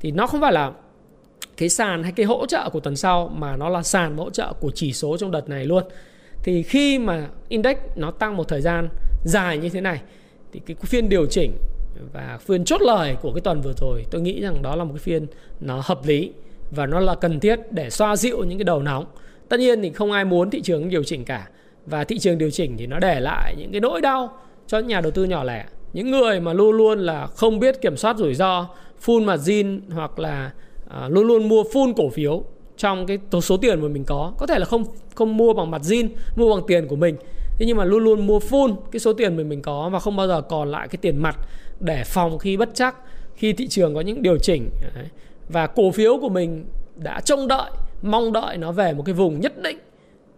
Thì 0.00 0.10
nó 0.10 0.26
không 0.26 0.40
phải 0.40 0.52
là 0.52 0.72
cái 1.56 1.68
sàn 1.68 2.02
hay 2.02 2.12
cái 2.12 2.26
hỗ 2.26 2.46
trợ 2.46 2.70
của 2.70 2.80
tuần 2.80 2.96
sau, 2.96 3.28
mà 3.34 3.56
nó 3.56 3.68
là 3.68 3.82
sàn 3.82 4.16
hỗ 4.16 4.30
trợ 4.30 4.52
của 4.60 4.70
chỉ 4.74 4.92
số 4.92 5.16
trong 5.16 5.30
đợt 5.30 5.48
này 5.48 5.64
luôn. 5.64 5.84
Thì 6.42 6.62
khi 6.62 6.98
mà 6.98 7.28
index 7.48 7.76
nó 7.96 8.10
tăng 8.10 8.36
một 8.36 8.48
thời 8.48 8.60
gian 8.60 8.88
dài 9.24 9.58
như 9.58 9.68
thế 9.68 9.80
này, 9.80 10.00
thì 10.52 10.60
cái 10.66 10.76
phiên 10.80 11.08
điều 11.08 11.26
chỉnh 11.26 11.52
và 12.12 12.38
phiên 12.40 12.64
chốt 12.64 12.82
lời 12.82 13.16
của 13.22 13.32
cái 13.32 13.40
tuần 13.40 13.60
vừa 13.60 13.72
rồi, 13.76 14.04
tôi 14.10 14.20
nghĩ 14.20 14.40
rằng 14.40 14.62
đó 14.62 14.76
là 14.76 14.84
một 14.84 14.92
cái 14.94 15.02
phiên 15.02 15.26
nó 15.60 15.82
hợp 15.84 16.06
lý 16.06 16.32
và 16.70 16.86
nó 16.86 17.00
là 17.00 17.14
cần 17.14 17.40
thiết 17.40 17.60
để 17.70 17.90
xoa 17.90 18.16
dịu 18.16 18.44
những 18.44 18.58
cái 18.58 18.64
đầu 18.64 18.82
nóng. 18.82 19.04
Tất 19.48 19.60
nhiên 19.60 19.82
thì 19.82 19.92
không 19.92 20.12
ai 20.12 20.24
muốn 20.24 20.50
thị 20.50 20.60
trường 20.62 20.88
điều 20.88 21.04
chỉnh 21.04 21.24
cả 21.24 21.48
và 21.86 22.04
thị 22.04 22.18
trường 22.18 22.38
điều 22.38 22.50
chỉnh 22.50 22.76
thì 22.78 22.86
nó 22.86 22.98
để 22.98 23.20
lại 23.20 23.54
những 23.58 23.72
cái 23.72 23.80
nỗi 23.80 24.00
đau 24.00 24.32
cho 24.66 24.78
nhà 24.78 25.00
đầu 25.00 25.10
tư 25.10 25.24
nhỏ 25.24 25.44
lẻ. 25.44 25.64
Những 25.92 26.10
người 26.10 26.40
mà 26.40 26.52
luôn 26.52 26.76
luôn 26.76 26.98
là 26.98 27.26
không 27.26 27.60
biết 27.60 27.80
kiểm 27.80 27.96
soát 27.96 28.16
rủi 28.16 28.34
ro 28.34 28.68
full 29.04 29.24
margin 29.24 29.80
hoặc 29.90 30.18
là 30.18 30.50
à, 30.88 31.08
luôn 31.08 31.26
luôn 31.26 31.48
mua 31.48 31.62
full 31.62 31.92
cổ 31.96 32.08
phiếu 32.08 32.44
trong 32.76 33.06
cái 33.06 33.18
số 33.42 33.56
tiền 33.56 33.80
mà 33.80 33.88
mình 33.88 34.04
có. 34.04 34.32
Có 34.38 34.46
thể 34.46 34.58
là 34.58 34.64
không 34.64 34.84
không 35.14 35.36
mua 35.36 35.52
bằng 35.52 35.70
mặt 35.70 35.82
zin 35.82 36.08
mua 36.36 36.54
bằng 36.54 36.64
tiền 36.66 36.88
của 36.88 36.96
mình. 36.96 37.16
Thế 37.56 37.66
nhưng 37.66 37.76
mà 37.76 37.84
luôn 37.84 38.04
luôn 38.04 38.26
mua 38.26 38.38
full 38.38 38.74
cái 38.92 39.00
số 39.00 39.12
tiền 39.12 39.36
mà 39.36 39.42
mình 39.42 39.62
có 39.62 39.88
và 39.88 39.98
không 39.98 40.16
bao 40.16 40.26
giờ 40.26 40.40
còn 40.40 40.70
lại 40.70 40.88
cái 40.88 40.98
tiền 41.02 41.22
mặt 41.22 41.36
để 41.80 42.02
phòng 42.04 42.38
khi 42.38 42.56
bất 42.56 42.68
chắc 42.74 42.96
khi 43.34 43.52
thị 43.52 43.68
trường 43.68 43.94
có 43.94 44.00
những 44.00 44.22
điều 44.22 44.38
chỉnh. 44.38 44.70
Đấy. 44.94 45.04
và 45.48 45.66
cổ 45.66 45.90
phiếu 45.90 46.18
của 46.20 46.28
mình 46.28 46.64
đã 46.96 47.20
trông 47.20 47.48
đợi 47.48 47.70
mong 48.02 48.32
đợi 48.32 48.56
nó 48.56 48.72
về 48.72 48.92
một 48.92 49.02
cái 49.06 49.14
vùng 49.14 49.40
nhất 49.40 49.62
định. 49.62 49.78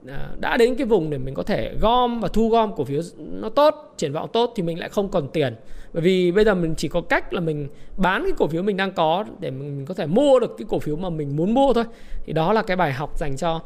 Ờ, 0.08 0.28
đã 0.40 0.56
đến 0.56 0.74
cái 0.74 0.86
vùng 0.86 1.10
để 1.10 1.18
mình 1.18 1.34
có 1.34 1.42
thể 1.42 1.74
gom 1.80 2.20
và 2.20 2.28
thu 2.28 2.48
gom 2.48 2.76
cổ 2.76 2.84
phiếu 2.84 3.00
nó 3.16 3.48
tốt, 3.48 3.94
triển 3.96 4.12
vọng 4.12 4.28
tốt 4.32 4.52
thì 4.56 4.62
mình 4.62 4.78
lại 4.78 4.88
không 4.88 5.08
còn 5.08 5.28
tiền. 5.28 5.54
Bởi 5.92 6.02
vì 6.02 6.32
bây 6.32 6.44
giờ 6.44 6.54
mình 6.54 6.74
chỉ 6.76 6.88
có 6.88 7.00
cách 7.00 7.32
là 7.32 7.40
mình 7.40 7.68
bán 7.96 8.22
cái 8.22 8.32
cổ 8.38 8.46
phiếu 8.46 8.62
mình 8.62 8.76
đang 8.76 8.92
có 8.92 9.24
để 9.40 9.50
mình 9.50 9.86
có 9.86 9.94
thể 9.94 10.06
mua 10.06 10.40
được 10.40 10.54
cái 10.58 10.66
cổ 10.68 10.78
phiếu 10.78 10.96
mà 10.96 11.10
mình 11.10 11.36
muốn 11.36 11.54
mua 11.54 11.72
thôi. 11.72 11.84
Thì 12.24 12.32
đó 12.32 12.52
là 12.52 12.62
cái 12.62 12.76
bài 12.76 12.92
học 12.92 13.18
dành 13.18 13.36
cho 13.36 13.60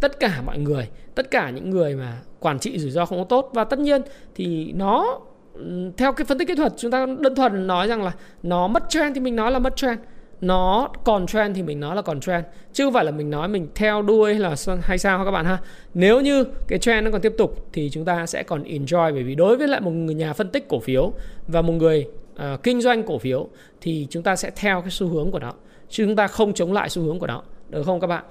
tất 0.00 0.20
cả 0.20 0.42
mọi 0.46 0.58
người, 0.58 0.88
tất 1.14 1.30
cả 1.30 1.50
những 1.50 1.70
người 1.70 1.96
mà 1.96 2.18
quản 2.40 2.58
trị 2.58 2.78
rủi 2.78 2.90
ro 2.90 3.06
không 3.06 3.18
có 3.18 3.24
tốt. 3.24 3.50
Và 3.54 3.64
tất 3.64 3.78
nhiên 3.78 4.02
thì 4.34 4.72
nó 4.72 5.20
ừ, 5.54 5.90
theo 5.96 6.12
cái 6.12 6.24
phân 6.24 6.38
tích 6.38 6.48
kỹ 6.48 6.54
thuật, 6.54 6.72
chúng 6.76 6.90
ta 6.90 7.06
đơn 7.18 7.34
thuần 7.34 7.66
nói 7.66 7.88
rằng 7.88 8.02
là 8.02 8.12
nó 8.42 8.68
mất 8.68 8.82
trend 8.88 9.14
thì 9.14 9.20
mình 9.20 9.36
nói 9.36 9.52
là 9.52 9.58
mất 9.58 9.76
trend 9.76 10.00
nó 10.40 10.88
còn 11.04 11.26
trend 11.26 11.56
thì 11.56 11.62
mình 11.62 11.80
nói 11.80 11.96
là 11.96 12.02
còn 12.02 12.20
trend 12.20 12.44
chứ 12.72 12.84
không 12.84 12.92
phải 12.92 13.04
là 13.04 13.10
mình 13.10 13.30
nói 13.30 13.48
mình 13.48 13.68
theo 13.74 14.02
đuôi 14.02 14.34
là 14.34 14.54
hay 14.82 14.98
sao 14.98 15.24
các 15.24 15.30
bạn 15.30 15.44
ha? 15.44 15.58
Nếu 15.94 16.20
như 16.20 16.44
cái 16.68 16.78
trend 16.78 17.04
nó 17.04 17.10
còn 17.10 17.20
tiếp 17.20 17.34
tục 17.38 17.68
thì 17.72 17.90
chúng 17.90 18.04
ta 18.04 18.26
sẽ 18.26 18.42
còn 18.42 18.62
enjoy 18.62 19.12
bởi 19.12 19.22
vì 19.22 19.34
đối 19.34 19.56
với 19.56 19.68
lại 19.68 19.80
một 19.80 19.90
người 19.90 20.14
nhà 20.14 20.32
phân 20.32 20.48
tích 20.48 20.68
cổ 20.68 20.80
phiếu 20.80 21.12
và 21.48 21.62
một 21.62 21.72
người 21.72 22.06
uh, 22.34 22.62
kinh 22.62 22.80
doanh 22.80 23.02
cổ 23.02 23.18
phiếu 23.18 23.48
thì 23.80 24.06
chúng 24.10 24.22
ta 24.22 24.36
sẽ 24.36 24.50
theo 24.56 24.80
cái 24.80 24.90
xu 24.90 25.08
hướng 25.08 25.30
của 25.30 25.38
nó 25.38 25.52
chứ 25.88 26.06
chúng 26.06 26.16
ta 26.16 26.26
không 26.26 26.52
chống 26.52 26.72
lại 26.72 26.88
xu 26.88 27.02
hướng 27.02 27.18
của 27.18 27.26
nó 27.26 27.42
được 27.68 27.82
không 27.82 28.00
các 28.00 28.06
bạn? 28.06 28.24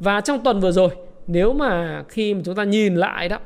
Và 0.00 0.20
trong 0.20 0.44
tuần 0.44 0.60
vừa 0.60 0.72
rồi 0.72 0.88
nếu 1.26 1.52
mà 1.52 2.02
khi 2.08 2.34
mà 2.34 2.40
chúng 2.44 2.54
ta 2.54 2.64
nhìn 2.64 2.94
lại 2.94 3.28
đó 3.28 3.38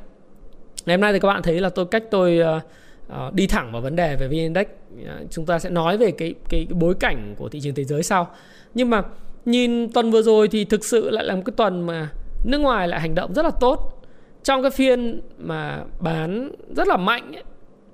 ngày 0.85 0.97
hôm 0.97 1.01
nay 1.01 1.13
thì 1.13 1.19
các 1.19 1.27
bạn 1.27 1.41
thấy 1.41 1.59
là 1.59 1.69
tôi 1.69 1.85
cách 1.85 2.03
tôi 2.11 2.39
uh, 2.57 2.63
uh, 3.07 3.33
đi 3.33 3.47
thẳng 3.47 3.71
vào 3.71 3.81
vấn 3.81 3.95
đề 3.95 4.15
về 4.15 4.27
vn 4.27 4.33
index. 4.33 4.67
Uh, 5.01 5.31
chúng 5.31 5.45
ta 5.45 5.59
sẽ 5.59 5.69
nói 5.69 5.97
về 5.97 6.11
cái, 6.11 6.33
cái 6.49 6.65
cái 6.69 6.75
bối 6.79 6.95
cảnh 6.99 7.35
của 7.37 7.49
thị 7.49 7.59
trường 7.61 7.75
thế 7.75 7.83
giới 7.83 8.03
sau. 8.03 8.27
Nhưng 8.73 8.89
mà 8.89 9.03
nhìn 9.45 9.91
tuần 9.91 10.11
vừa 10.11 10.21
rồi 10.21 10.47
thì 10.47 10.65
thực 10.65 10.85
sự 10.85 11.09
lại 11.09 11.25
là 11.25 11.35
một 11.35 11.41
cái 11.45 11.53
tuần 11.57 11.85
mà 11.85 12.09
nước 12.43 12.57
ngoài 12.57 12.87
lại 12.87 12.99
hành 12.99 13.15
động 13.15 13.33
rất 13.33 13.45
là 13.45 13.51
tốt. 13.59 14.03
Trong 14.43 14.61
cái 14.61 14.71
phiên 14.71 15.21
mà 15.37 15.83
bán 15.99 16.51
rất 16.75 16.87
là 16.87 16.97
mạnh 16.97 17.31
ấy, 17.35 17.43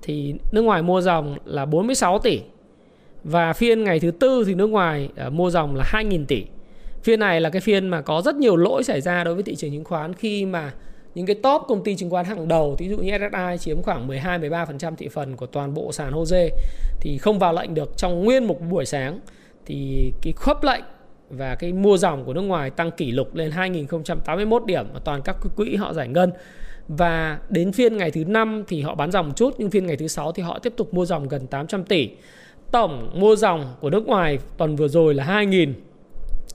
thì 0.01 0.35
nước 0.51 0.61
ngoài 0.61 0.81
mua 0.81 1.01
dòng 1.01 1.37
là 1.45 1.65
46 1.65 2.19
tỷ. 2.19 2.41
Và 3.23 3.53
phiên 3.53 3.83
ngày 3.83 3.99
thứ 3.99 4.11
tư 4.11 4.43
thì 4.47 4.53
nước 4.53 4.67
ngoài 4.67 5.09
uh, 5.27 5.33
mua 5.33 5.49
dòng 5.49 5.75
là 5.75 5.83
2.000 5.91 6.25
tỷ. 6.25 6.45
Phiên 7.03 7.19
này 7.19 7.41
là 7.41 7.49
cái 7.49 7.61
phiên 7.61 7.87
mà 7.87 8.01
có 8.01 8.21
rất 8.21 8.35
nhiều 8.35 8.55
lỗi 8.55 8.83
xảy 8.83 9.01
ra 9.01 9.23
đối 9.23 9.33
với 9.33 9.43
thị 9.43 9.55
trường 9.55 9.71
chứng 9.71 9.83
khoán 9.83 10.13
khi 10.13 10.45
mà 10.45 10.73
những 11.15 11.25
cái 11.25 11.35
top 11.35 11.61
công 11.67 11.83
ty 11.83 11.95
chứng 11.95 12.09
khoán 12.09 12.25
hàng 12.25 12.47
đầu 12.47 12.75
ví 12.79 12.89
dụ 12.89 12.97
như 12.97 13.11
SSI 13.17 13.57
chiếm 13.59 13.81
khoảng 13.81 14.07
12 14.07 14.39
13% 14.39 14.95
thị 14.95 15.07
phần 15.07 15.35
của 15.35 15.45
toàn 15.45 15.73
bộ 15.73 15.91
sàn 15.91 16.11
HOSE 16.11 16.49
thì 17.01 17.17
không 17.17 17.39
vào 17.39 17.53
lệnh 17.53 17.73
được. 17.73 17.97
Trong 17.97 18.23
nguyên 18.23 18.45
một 18.45 18.61
buổi 18.69 18.85
sáng, 18.85 19.19
thì 19.65 20.11
cái 20.21 20.33
khớp 20.35 20.63
lệnh 20.63 20.83
và 21.29 21.55
cái 21.55 21.73
mua 21.73 21.97
dòng 21.97 22.25
của 22.25 22.33
nước 22.33 22.41
ngoài 22.41 22.69
tăng 22.69 22.91
kỷ 22.91 23.11
lục 23.11 23.35
lên 23.35 23.51
2081 23.51 24.65
điểm 24.65 24.85
và 24.93 24.99
toàn 24.99 25.21
các 25.21 25.37
quỹ 25.55 25.75
họ 25.75 25.93
giải 25.93 26.07
ngân. 26.07 26.31
Và 26.87 27.39
đến 27.49 27.71
phiên 27.71 27.97
ngày 27.97 28.11
thứ 28.11 28.23
năm 28.23 28.63
thì 28.67 28.81
họ 28.81 28.95
bán 28.95 29.11
dòng 29.11 29.27
một 29.27 29.33
chút, 29.35 29.55
nhưng 29.57 29.69
phiên 29.69 29.87
ngày 29.87 29.97
thứ 29.97 30.07
sáu 30.07 30.31
thì 30.31 30.43
họ 30.43 30.59
tiếp 30.59 30.73
tục 30.77 30.93
mua 30.93 31.05
dòng 31.05 31.27
gần 31.27 31.47
800 31.47 31.83
tỷ. 31.83 32.09
Tổng 32.71 33.11
mua 33.13 33.35
dòng 33.35 33.73
của 33.79 33.89
nước 33.89 34.07
ngoài 34.07 34.39
tuần 34.57 34.75
vừa 34.75 34.87
rồi 34.87 35.13
là 35.13 35.25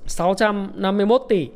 2.651 0.09 1.19
tỷ. 1.29 1.49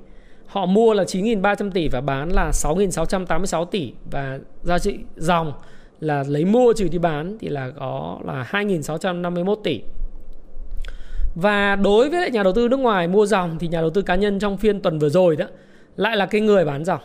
Họ 0.49 0.67
mua 0.67 0.95
là 0.95 1.05
9.300 1.05 1.71
tỷ 1.71 1.89
và 1.89 2.01
bán 2.01 2.29
là 2.29 2.51
6.686 2.51 3.65
tỷ 3.65 3.93
và 4.11 4.39
giá 4.63 4.79
trị 4.79 4.99
dòng 5.17 5.53
là 6.01 6.25
lấy 6.29 6.45
mua 6.45 6.73
trừ 6.73 6.89
đi 6.89 6.99
bán 6.99 7.37
thì 7.41 7.49
là 7.49 7.71
có 7.79 8.19
là 8.25 8.49
2.651 8.51 9.55
tỷ. 9.55 9.81
Và 11.35 11.77
đối 11.77 12.11
với 12.11 12.21
lại 12.21 12.31
nhà 12.31 12.43
đầu 12.43 12.53
tư 12.53 12.69
nước 12.69 12.81
ngoài 12.81 13.09
mua 13.09 13.27
dòng 13.27 13.59
thì 13.59 13.69
nhà 13.69 13.81
đầu 13.81 13.91
tư 13.91 14.03
cá 14.03 14.15
nhân 14.15 14.39
trong 14.39 14.57
phiên 14.57 14.81
tuần 14.81 14.99
vừa 14.99 15.09
rồi 15.09 15.37
đó 15.37 15.47
lại 15.97 16.17
là 16.17 16.27
cái 16.27 16.41
người 16.41 16.65
bán 16.65 16.85
dòng. 16.85 17.01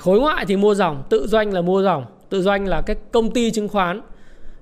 Khối 0.00 0.20
ngoại 0.20 0.44
thì 0.48 0.56
mua 0.56 0.74
dòng, 0.74 1.02
tự 1.10 1.26
doanh 1.26 1.52
là 1.52 1.60
mua 1.60 1.82
dòng, 1.82 2.04
tự 2.28 2.42
doanh 2.42 2.66
là 2.66 2.80
cái 2.80 2.96
công 3.12 3.30
ty 3.30 3.50
chứng 3.50 3.68
khoán. 3.68 4.00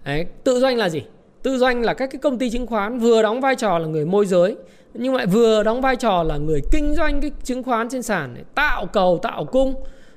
Đấy, 0.05 0.27
tự 0.45 0.61
doanh 0.61 0.77
là 0.77 0.89
gì? 0.89 1.03
Tự 1.43 1.59
doanh 1.59 1.83
là 1.83 1.95
các 1.95 2.11
cái 2.11 2.19
công 2.19 2.39
ty 2.39 2.51
chứng 2.51 2.67
khoán 2.67 2.99
vừa 2.99 3.23
đóng 3.23 3.41
vai 3.41 3.55
trò 3.55 3.79
là 3.79 3.87
người 3.87 4.07
môi 4.07 4.27
giới 4.27 4.57
nhưng 4.95 5.15
lại 5.15 5.27
vừa 5.27 5.63
đóng 5.63 5.81
vai 5.81 5.97
trò 5.97 6.23
là 6.23 6.37
người 6.37 6.61
kinh 6.71 6.95
doanh 6.95 7.21
cái 7.21 7.31
chứng 7.45 7.63
khoán 7.63 7.89
trên 7.89 8.03
sàn 8.03 8.35
để 8.37 8.43
tạo 8.55 8.87
cầu 8.87 9.19
tạo 9.23 9.45
cung 9.45 9.75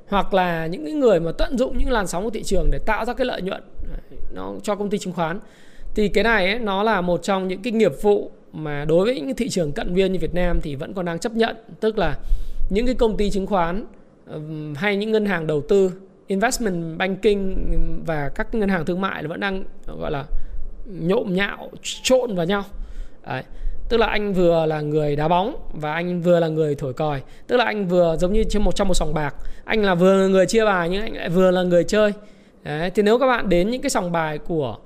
hoặc 0.08 0.34
là 0.34 0.68
những 0.68 0.86
cái 0.86 0.94
người 0.94 1.20
mà 1.20 1.32
tận 1.38 1.58
dụng 1.58 1.78
những 1.78 1.92
làn 1.92 2.08
sóng 2.08 2.24
của 2.24 2.30
thị 2.30 2.44
trường 2.44 2.72
để 2.72 2.80
tạo 2.86 3.06
ra 3.06 3.14
cái 3.14 3.26
lợi 3.26 3.42
nhuận 3.42 3.64
nó 4.34 4.54
cho 4.64 4.76
công 4.76 4.90
ty 4.90 4.98
chứng 4.98 5.14
khoán. 5.14 5.40
Thì 5.96 6.08
cái 6.08 6.24
này 6.24 6.50
ấy, 6.50 6.60
nó 6.60 6.84
là 6.84 7.02
một 7.02 7.24
trong 7.24 7.48
những 7.48 7.62
cái 7.62 7.74
nghiệp 7.74 7.92
vụ 8.02 8.32
mà 8.54 8.86
đối 8.86 9.06
với 9.06 9.22
những 9.22 9.36
thị 9.36 9.50
trường 9.50 9.72
cận 9.72 9.96
biên 9.96 10.14
như 10.14 10.20
Việt 10.20 10.34
Nam 10.34 10.62
thì 10.62 10.76
vẫn 10.76 10.94
còn 10.94 11.06
đang 11.06 11.20
chấp 11.20 11.32
nhận. 11.32 11.56
Tức 11.80 11.98
là 11.98 12.18
những 12.70 12.86
cái 12.86 12.96
công 12.96 13.18
ty 13.18 13.30
chứng 13.30 13.48
khoán 13.48 13.86
hay 14.76 14.96
những 14.96 15.12
ngân 15.12 15.26
hàng 15.26 15.48
đầu 15.48 15.62
tư 15.62 15.92
investment 16.28 16.98
banking 16.98 17.54
và 18.06 18.30
các 18.36 18.56
ngân 18.56 18.70
hàng 18.70 18.86
thương 18.86 19.02
mại 19.02 19.28
vẫn 19.28 19.40
đang 19.40 19.64
gọi 20.00 20.12
là 20.12 20.26
nhộm 20.86 21.36
nhạo 21.36 21.72
trộn 21.82 22.36
vào 22.36 22.46
nhau. 22.46 22.64
Đấy 23.28 23.44
tức 23.90 23.98
là 23.98 24.08
anh 24.08 24.34
vừa 24.34 24.66
là 24.66 24.82
người 24.82 25.16
đá 25.16 25.28
bóng 25.28 25.56
và 25.74 25.94
anh 25.94 26.22
vừa 26.22 26.40
là 26.40 26.48
người 26.48 26.76
thổi 26.76 26.94
còi. 26.94 27.22
Tức 27.48 27.58
là 27.58 27.66
anh 27.66 27.88
vừa 27.88 28.16
giống 28.20 28.34
như 28.34 28.44
trên 28.50 28.62
một 28.62 28.76
trong 28.76 28.88
một 28.88 28.94
sòng 28.94 29.14
bạc. 29.14 29.36
Anh 29.66 29.84
là 29.84 29.96
vừa 29.96 30.22
là 30.22 30.28
người 30.28 30.46
chia 30.46 30.66
bài 30.66 30.90
nhưng 30.90 31.02
anh 31.02 31.16
lại 31.16 31.30
vừa 31.30 31.52
là 31.52 31.64
người 31.64 31.84
chơi. 31.84 32.14
Đấy, 32.64 32.90
thì 32.90 33.04
nếu 33.04 33.20
các 33.20 33.28
bạn 33.28 33.50
đến 33.50 33.70
những 33.70 33.82
cái 33.82 33.90
sòng 33.90 34.12
bài 34.12 34.38
của 34.38 34.78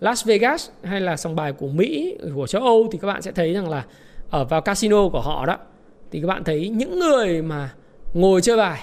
Las 0.00 0.26
Vegas 0.26 0.68
hay 0.82 1.00
là 1.00 1.16
sòng 1.16 1.36
bài 1.36 1.52
của 1.52 1.68
Mỹ 1.68 2.16
của 2.34 2.46
châu 2.46 2.62
Âu 2.62 2.88
thì 2.92 2.98
các 3.02 3.08
bạn 3.08 3.22
sẽ 3.22 3.32
thấy 3.32 3.52
rằng 3.52 3.70
là 3.70 3.84
ở 4.30 4.44
vào 4.44 4.60
casino 4.60 5.08
của 5.08 5.20
họ 5.20 5.46
đó 5.46 5.56
thì 6.10 6.20
các 6.20 6.26
bạn 6.26 6.44
thấy 6.44 6.68
những 6.68 6.98
người 6.98 7.42
mà 7.42 7.70
ngồi 8.14 8.40
chơi 8.40 8.56
bài 8.56 8.80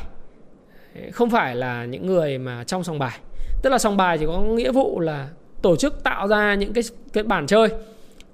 không 1.12 1.30
phải 1.30 1.56
là 1.56 1.86
những 1.86 2.06
người 2.06 2.38
mà 2.38 2.64
trong 2.64 2.84
sòng 2.84 3.00
bài. 3.00 3.20
Tức 3.62 3.70
là 3.70 3.78
sòng 3.78 3.98
bài 3.98 4.18
chỉ 4.18 4.26
có 4.26 4.42
nghĩa 4.42 4.72
vụ 4.72 5.00
là 5.00 5.30
tổ 5.62 5.76
chức 5.76 6.04
tạo 6.04 6.28
ra 6.28 6.56
những 6.56 6.74
cái 6.74 6.84
cái 7.14 7.24
bản 7.24 7.48
chơi 7.48 7.70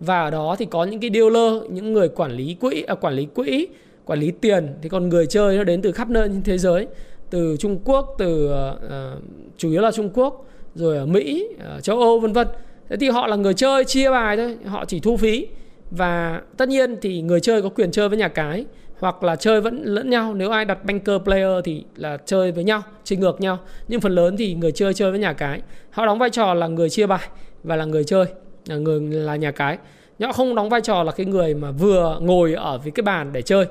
và 0.02 0.22
ở 0.22 0.30
đó 0.30 0.56
thì 0.60 0.66
có 0.66 0.84
những 0.84 1.00
cái 1.00 1.10
dealer 1.14 1.72
những 1.72 1.94
người 1.94 2.10
quản 2.10 2.32
lý 2.32 2.56
quỹ 2.60 2.84
à, 2.88 2.96
quản 2.96 3.14
lý 3.14 3.26
quỹ 3.26 3.68
quản 4.06 4.20
lý 4.20 4.32
tiền. 4.32 4.68
Thì 4.82 4.90
còn 4.90 5.10
người 5.10 5.26
chơi 5.26 5.58
nó 5.58 5.64
đến 5.64 5.82
từ 5.82 5.92
khắp 5.92 6.10
nơi 6.10 6.28
trên 6.28 6.44
thế 6.44 6.58
giới. 6.58 6.88
Từ 7.30 7.56
Trung 7.60 7.80
Quốc 7.86 8.16
từ 8.18 8.52
uh, 8.52 9.24
chủ 9.58 9.72
yếu 9.72 9.82
là 9.82 9.92
Trung 9.92 10.10
Quốc 10.14 10.46
rồi 10.76 10.98
ở 10.98 11.06
Mỹ 11.06 11.48
ở 11.60 11.80
châu 11.82 12.00
Âu 12.00 12.20
vân 12.20 12.34
vân. 12.34 12.48
Thế 12.90 12.98
thì 12.98 13.10
họ 13.10 13.28
là 13.28 13.36
người 13.36 13.54
chơi 13.54 13.86
chia 13.86 14.10
bài 14.10 14.38
thôi. 14.38 14.58
Họ 14.66 14.86
chỉ 14.86 15.00
thu 15.00 15.18
phí. 15.18 15.48
Và 15.92 16.42
tất 16.58 16.70
nhiên 16.70 16.96
thì 17.02 17.22
người 17.22 17.40
chơi 17.40 17.62
có 17.62 17.70
quyền 17.70 17.92
chơi 17.92 18.10
với 18.10 18.18
nhà 18.18 18.28
cái 18.28 18.66
hoặc 19.00 19.24
là 19.24 19.36
chơi 19.36 19.62
vẫn 19.62 19.84
lẫn 19.84 20.10
nhau. 20.10 20.34
Nếu 20.34 20.50
ai 20.50 20.66
đặt 20.66 20.86
banker 20.86 21.22
player 21.24 21.64
thì 21.64 21.84
là 21.96 22.18
chơi 22.26 22.52
với 22.52 22.64
nhau 22.64 22.84
chơi 23.04 23.18
ngược 23.18 23.42
nhau. 23.42 23.60
Nhưng 23.88 24.02
phần 24.02 24.16
lớn 24.16 24.38
thì 24.38 24.54
người 24.54 24.72
chơi 24.72 24.94
chơi 24.94 25.12
với 25.12 25.20
nhà 25.20 25.34
cái. 25.34 25.62
Họ 25.90 26.06
đóng 26.06 26.20
vai 26.20 26.30
trò 26.30 26.54
là 26.54 26.68
người 26.68 26.90
chia 26.90 27.08
bài 27.08 27.28
và 27.64 27.76
là 27.76 27.86
người 27.86 28.04
chơi 28.04 28.26
người 28.68 29.00
là 29.00 29.36
nhà 29.36 29.52
cái. 29.52 29.78
Họ 30.22 30.32
không 30.32 30.56
đóng 30.56 30.70
vai 30.70 30.82
trò 30.82 31.04
là 31.04 31.12
cái 31.12 31.26
người 31.26 31.54
mà 31.54 31.72
vừa 31.72 32.20
ngồi 32.22 32.54
ở 32.54 32.78
với 32.78 32.92
cái 32.92 33.02
bàn 33.02 33.34
để 33.34 33.42
chơi. 33.42 33.66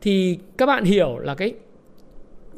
Thì 0.00 0.38
các 0.58 0.66
bạn 0.66 0.84
hiểu 0.84 1.18
là 1.18 1.34
cái 1.34 1.54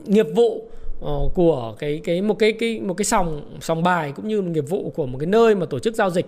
nghiệp 0.06 0.26
vụ 0.34 0.70
ờ, 1.00 1.18
của 1.34 1.74
cái 1.78 2.00
cái 2.04 2.22
một 2.22 2.38
cái 2.38 2.52
cái 2.52 2.80
một 2.80 2.94
cái 2.94 3.04
sòng 3.04 3.58
sòng 3.60 3.82
bài 3.82 4.12
cũng 4.16 4.28
như 4.28 4.42
nghiệp 4.42 4.64
vụ 4.68 4.92
của 4.96 5.06
một 5.06 5.18
cái 5.18 5.26
nơi 5.26 5.54
mà 5.54 5.66
tổ 5.66 5.78
chức 5.78 5.94
giao 5.94 6.10
dịch 6.10 6.26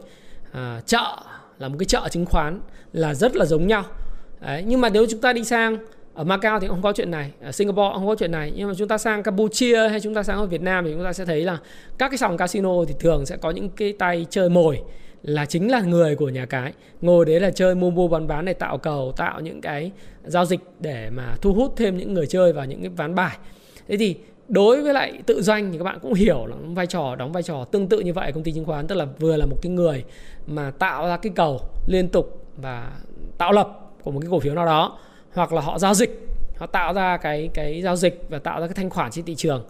à, 0.52 0.80
chợ 0.86 1.16
là 1.58 1.68
một 1.68 1.76
cái 1.78 1.86
chợ 1.86 2.08
chứng 2.10 2.26
khoán 2.26 2.60
là 2.92 3.14
rất 3.14 3.36
là 3.36 3.44
giống 3.44 3.66
nhau. 3.66 3.84
Đấy, 4.40 4.64
nhưng 4.66 4.80
mà 4.80 4.88
nếu 4.88 5.06
chúng 5.10 5.20
ta 5.20 5.32
đi 5.32 5.44
sang 5.44 5.78
ở 6.14 6.24
Macau 6.24 6.60
thì 6.60 6.68
không 6.68 6.82
có 6.82 6.92
chuyện 6.92 7.10
này 7.10 7.32
ở 7.42 7.52
Singapore 7.52 7.90
không 7.94 8.06
có 8.06 8.14
chuyện 8.18 8.32
này. 8.32 8.52
Nhưng 8.56 8.68
mà 8.68 8.74
chúng 8.74 8.88
ta 8.88 8.98
sang 8.98 9.22
Campuchia 9.22 9.88
hay 9.88 10.00
chúng 10.00 10.14
ta 10.14 10.22
sang 10.22 10.38
ở 10.38 10.46
Việt 10.46 10.62
Nam 10.62 10.84
thì 10.84 10.92
chúng 10.92 11.04
ta 11.04 11.12
sẽ 11.12 11.24
thấy 11.24 11.44
là 11.44 11.58
các 11.98 12.08
cái 12.08 12.18
sòng 12.18 12.36
casino 12.36 12.84
thì 12.88 12.94
thường 13.00 13.26
sẽ 13.26 13.36
có 13.36 13.50
những 13.50 13.68
cái 13.70 13.92
tay 13.92 14.26
chơi 14.30 14.48
mồi 14.48 14.80
là 15.22 15.46
chính 15.46 15.70
là 15.70 15.80
người 15.80 16.16
của 16.16 16.28
nhà 16.28 16.46
cái. 16.46 16.72
Ngồi 17.00 17.24
đấy 17.24 17.40
là 17.40 17.50
chơi 17.50 17.74
mua 17.74 17.90
mua 17.90 18.08
bán 18.08 18.26
bán 18.26 18.44
để 18.44 18.52
tạo 18.52 18.78
cầu, 18.78 19.12
tạo 19.16 19.40
những 19.40 19.60
cái 19.60 19.90
giao 20.24 20.44
dịch 20.44 20.60
để 20.80 21.10
mà 21.10 21.34
thu 21.40 21.52
hút 21.52 21.74
thêm 21.76 21.96
những 21.96 22.14
người 22.14 22.26
chơi 22.26 22.52
vào 22.52 22.66
những 22.66 22.80
cái 22.80 22.88
ván 22.88 23.14
bài. 23.14 23.36
Thế 23.88 23.96
thì 23.96 24.16
đối 24.48 24.82
với 24.82 24.94
lại 24.94 25.22
tự 25.26 25.42
doanh 25.42 25.72
thì 25.72 25.78
các 25.78 25.84
bạn 25.84 25.98
cũng 26.02 26.14
hiểu 26.14 26.46
là 26.46 26.56
vai 26.62 26.86
trò, 26.86 27.16
đóng 27.16 27.32
vai 27.32 27.42
trò 27.42 27.64
tương 27.64 27.88
tự 27.88 28.00
như 28.00 28.12
vậy 28.12 28.32
công 28.32 28.42
ty 28.42 28.52
chứng 28.52 28.64
khoán, 28.64 28.86
tức 28.86 28.94
là 28.94 29.06
vừa 29.18 29.36
là 29.36 29.46
một 29.46 29.56
cái 29.62 29.70
người 29.70 30.04
mà 30.46 30.70
tạo 30.70 31.06
ra 31.08 31.16
cái 31.16 31.32
cầu 31.36 31.60
liên 31.86 32.08
tục 32.08 32.46
và 32.56 32.92
tạo 33.38 33.52
lập 33.52 33.90
của 34.02 34.10
một 34.10 34.20
cái 34.20 34.30
cổ 34.30 34.40
phiếu 34.40 34.54
nào 34.54 34.66
đó, 34.66 34.98
hoặc 35.32 35.52
là 35.52 35.60
họ 35.60 35.78
giao 35.78 35.94
dịch, 35.94 36.26
họ 36.56 36.66
tạo 36.66 36.94
ra 36.94 37.16
cái 37.16 37.48
cái 37.54 37.82
giao 37.82 37.96
dịch 37.96 38.24
và 38.28 38.38
tạo 38.38 38.60
ra 38.60 38.66
cái 38.66 38.74
thanh 38.74 38.90
khoản 38.90 39.10
trên 39.10 39.24
thị 39.24 39.34
trường 39.34 39.64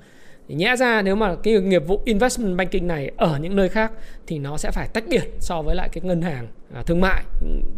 thì 0.50 0.56
nhẽ 0.56 0.76
ra 0.76 1.02
nếu 1.02 1.16
mà 1.16 1.34
cái 1.42 1.60
nghiệp 1.60 1.86
vụ 1.86 2.02
investment 2.04 2.56
banking 2.56 2.86
này 2.86 3.10
ở 3.16 3.38
những 3.42 3.56
nơi 3.56 3.68
khác 3.68 3.92
thì 4.26 4.38
nó 4.38 4.56
sẽ 4.56 4.70
phải 4.70 4.88
tách 4.88 5.04
biệt 5.08 5.22
so 5.40 5.62
với 5.62 5.74
lại 5.74 5.88
cái 5.92 6.02
ngân 6.04 6.22
hàng 6.22 6.48
à, 6.74 6.82
thương 6.82 7.00
mại. 7.00 7.24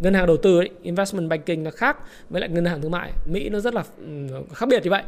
Ngân 0.01 0.13
hàng 0.13 0.27
đầu 0.27 0.37
tư 0.37 0.57
ấy, 0.57 0.69
investment 0.81 1.29
banking 1.29 1.63
nó 1.63 1.71
khác 1.71 1.97
với 2.29 2.41
lại 2.41 2.49
ngân 2.49 2.65
hàng 2.65 2.81
thương 2.81 2.91
mại. 2.91 3.11
Mỹ 3.25 3.49
nó 3.49 3.59
rất 3.59 3.73
là 3.73 3.83
ừ, 3.97 4.27
khác 4.53 4.65
biệt 4.69 4.83
như 4.83 4.89
vậy. 4.89 5.03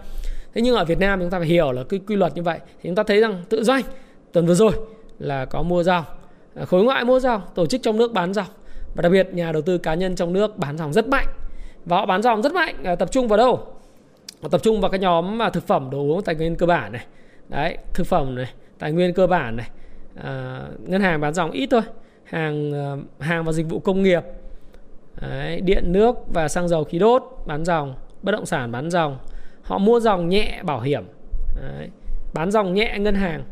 Thế 0.54 0.62
nhưng 0.62 0.76
ở 0.76 0.86
việt 0.86 1.00
nam 1.00 1.20
chúng 1.20 1.30
ta 1.30 1.40
phải 1.40 1.48
hiểu 1.48 1.72
là 1.72 1.84
cái 1.84 2.00
quy 2.08 2.16
luật 2.16 2.36
như 2.36 2.42
vậy 2.42 2.60
thì 2.66 2.90
chúng 2.90 2.96
ta 2.96 3.04
thấy 3.04 3.20
rằng 3.20 3.44
tự 3.50 3.64
doanh 3.64 3.84
tuần 4.32 4.46
vừa 4.46 4.56
rồi 4.56 4.72
là 5.20 5.46
có 5.46 5.64
mua 5.64 5.84
dòng 5.84 6.06
à, 6.56 6.66
khối 6.66 6.84
ngoại 6.84 7.04
mua 7.04 7.20
dòng 7.20 7.42
tổ 7.56 7.66
chức 7.66 7.82
trong 7.84 7.98
nước 7.98 8.14
bán 8.14 8.34
dòng 8.34 8.48
và 8.96 9.02
đặc 9.02 9.12
biệt 9.12 9.28
nhà 9.34 9.52
đầu 9.52 9.62
tư 9.62 9.78
cá 9.78 9.94
nhân 9.94 10.16
trong 10.16 10.34
nước 10.34 10.58
bán 10.58 10.78
dòng 10.78 10.94
rất 10.94 11.08
mạnh. 11.08 11.28
Và 11.86 11.98
họ 11.98 12.06
bán 12.06 12.22
dòng 12.22 12.42
rất 12.42 12.54
mạnh 12.54 12.84
à, 12.84 12.96
tập 12.96 13.12
trung 13.12 13.28
vào 13.28 13.38
đâu? 13.38 13.68
Họ 14.42 14.50
tập 14.50 14.64
trung 14.64 14.82
vào 14.82 14.92
cái 14.92 15.00
nhóm 15.00 15.38
mà 15.38 15.50
thực 15.50 15.68
phẩm 15.68 15.90
đồ 15.90 15.98
uống 15.98 16.22
tài 16.22 16.36
nguyên 16.36 16.56
cơ 16.56 16.66
bản 16.66 16.92
này 16.92 17.06
đấy 17.50 17.78
thực 17.94 18.08
phẩm 18.08 18.36
này 18.36 18.54
tài 18.80 18.92
nguyên 18.92 19.14
cơ 19.14 19.28
bản 19.28 19.56
này 19.56 19.70
à, 20.16 20.62
ngân 20.80 21.02
hàng 21.02 21.22
bán 21.22 21.34
dòng 21.34 21.52
ít 21.52 21.68
thôi 21.72 21.82
hàng 22.24 22.72
ờ, 22.72 22.98
hàng 23.20 23.44
và 23.44 23.52
dịch 23.52 23.70
vụ 23.70 23.80
công 23.80 24.04
nghiệp 24.04 24.24
đấy, 25.22 25.62
điện 25.62 25.92
nước 25.92 26.16
và 26.28 26.48
xăng 26.48 26.68
dầu 26.68 26.84
khí 26.84 27.00
đốt 27.00 27.24
bán 27.46 27.66
dòng 27.66 27.96
bất 28.22 28.32
động 28.32 28.46
sản 28.46 28.72
bán 28.72 28.90
dòng. 28.90 29.18
Họ 29.62 29.78
mua 29.78 30.00
dòng 30.00 30.30
nhẹ 30.30 30.62
bảo 30.64 30.82
hiểm 30.82 31.04
đấy, 31.62 31.90
bán 32.34 32.52
dòng 32.52 32.74
nhẹ 32.74 32.98
ngân 33.00 33.16
hàng. 33.16 33.44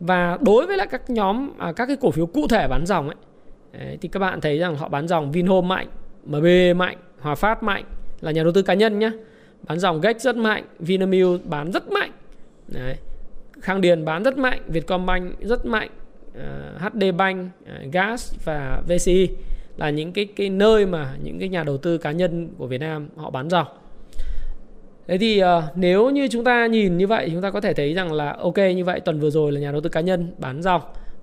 Và 0.00 0.38
đối 0.40 0.66
với 0.66 0.76
lại 0.76 0.86
các 0.90 1.10
nhóm 1.10 1.50
à, 1.58 1.72
các 1.72 1.86
cái 1.86 1.96
cổ 2.00 2.10
phiếu 2.10 2.26
cụ 2.26 2.48
thể 2.48 2.68
bán 2.68 2.86
dòng 2.86 3.08
ấy 3.08 3.16
đấy, 3.72 3.98
thì 4.00 4.08
các 4.08 4.20
bạn 4.20 4.40
thấy 4.40 4.58
rằng 4.58 4.76
họ 4.76 4.88
bán 4.88 5.08
dòng 5.08 5.32
Vinhome 5.32 5.68
mạnh 5.68 5.88
MB 6.26 6.76
mạnh 6.76 6.96
Hòa 7.20 7.34
Phát 7.34 7.62
mạnh 7.62 7.84
là 8.20 8.30
nhà 8.30 8.42
đầu 8.42 8.52
tư 8.52 8.62
cá 8.62 8.74
nhân 8.74 8.98
nhé 8.98 9.10
bán 9.62 9.78
dòng 9.78 10.00
GEX 10.00 10.16
rất 10.16 10.36
mạnh 10.36 10.64
Vinamilk 10.78 11.46
bán 11.46 11.72
rất 11.72 11.88
mạnh 11.88 12.10
đấy. 12.68 12.96
Khang 13.62 13.80
Điền 13.80 14.04
bán 14.04 14.22
rất 14.22 14.38
mạnh 14.38 14.60
Vietcombank 14.68 15.40
rất 15.40 15.66
mạnh 15.66 15.90
ờ, 16.34 16.72
uh, 16.76 16.92
HD 16.94 17.04
Bank 17.16 17.50
uh, 17.62 17.92
Gas 17.92 18.34
và 18.44 18.82
VCI 18.88 19.28
là 19.76 19.90
những 19.90 20.12
cái 20.12 20.26
cái 20.36 20.50
nơi 20.50 20.86
mà 20.86 21.14
những 21.22 21.38
cái 21.38 21.48
nhà 21.48 21.64
đầu 21.64 21.76
tư 21.76 21.98
cá 21.98 22.12
nhân 22.12 22.48
của 22.58 22.66
Việt 22.66 22.80
Nam 22.80 23.08
họ 23.16 23.30
bán 23.30 23.50
dòng 23.50 23.66
Thế 25.06 25.18
thì 25.18 25.42
uh, 25.42 25.64
nếu 25.74 26.10
như 26.10 26.28
chúng 26.28 26.44
ta 26.44 26.66
nhìn 26.66 26.96
như 26.96 27.06
vậy 27.06 27.28
chúng 27.32 27.42
ta 27.42 27.50
có 27.50 27.60
thể 27.60 27.74
thấy 27.74 27.94
rằng 27.94 28.12
là 28.12 28.36
ok 28.38 28.56
như 28.56 28.84
vậy 28.84 29.00
tuần 29.00 29.20
vừa 29.20 29.30
rồi 29.30 29.52
là 29.52 29.60
nhà 29.60 29.72
đầu 29.72 29.80
tư 29.80 29.88
cá 29.88 30.00
nhân 30.00 30.34
bán 30.38 30.62
dòng 30.62 30.82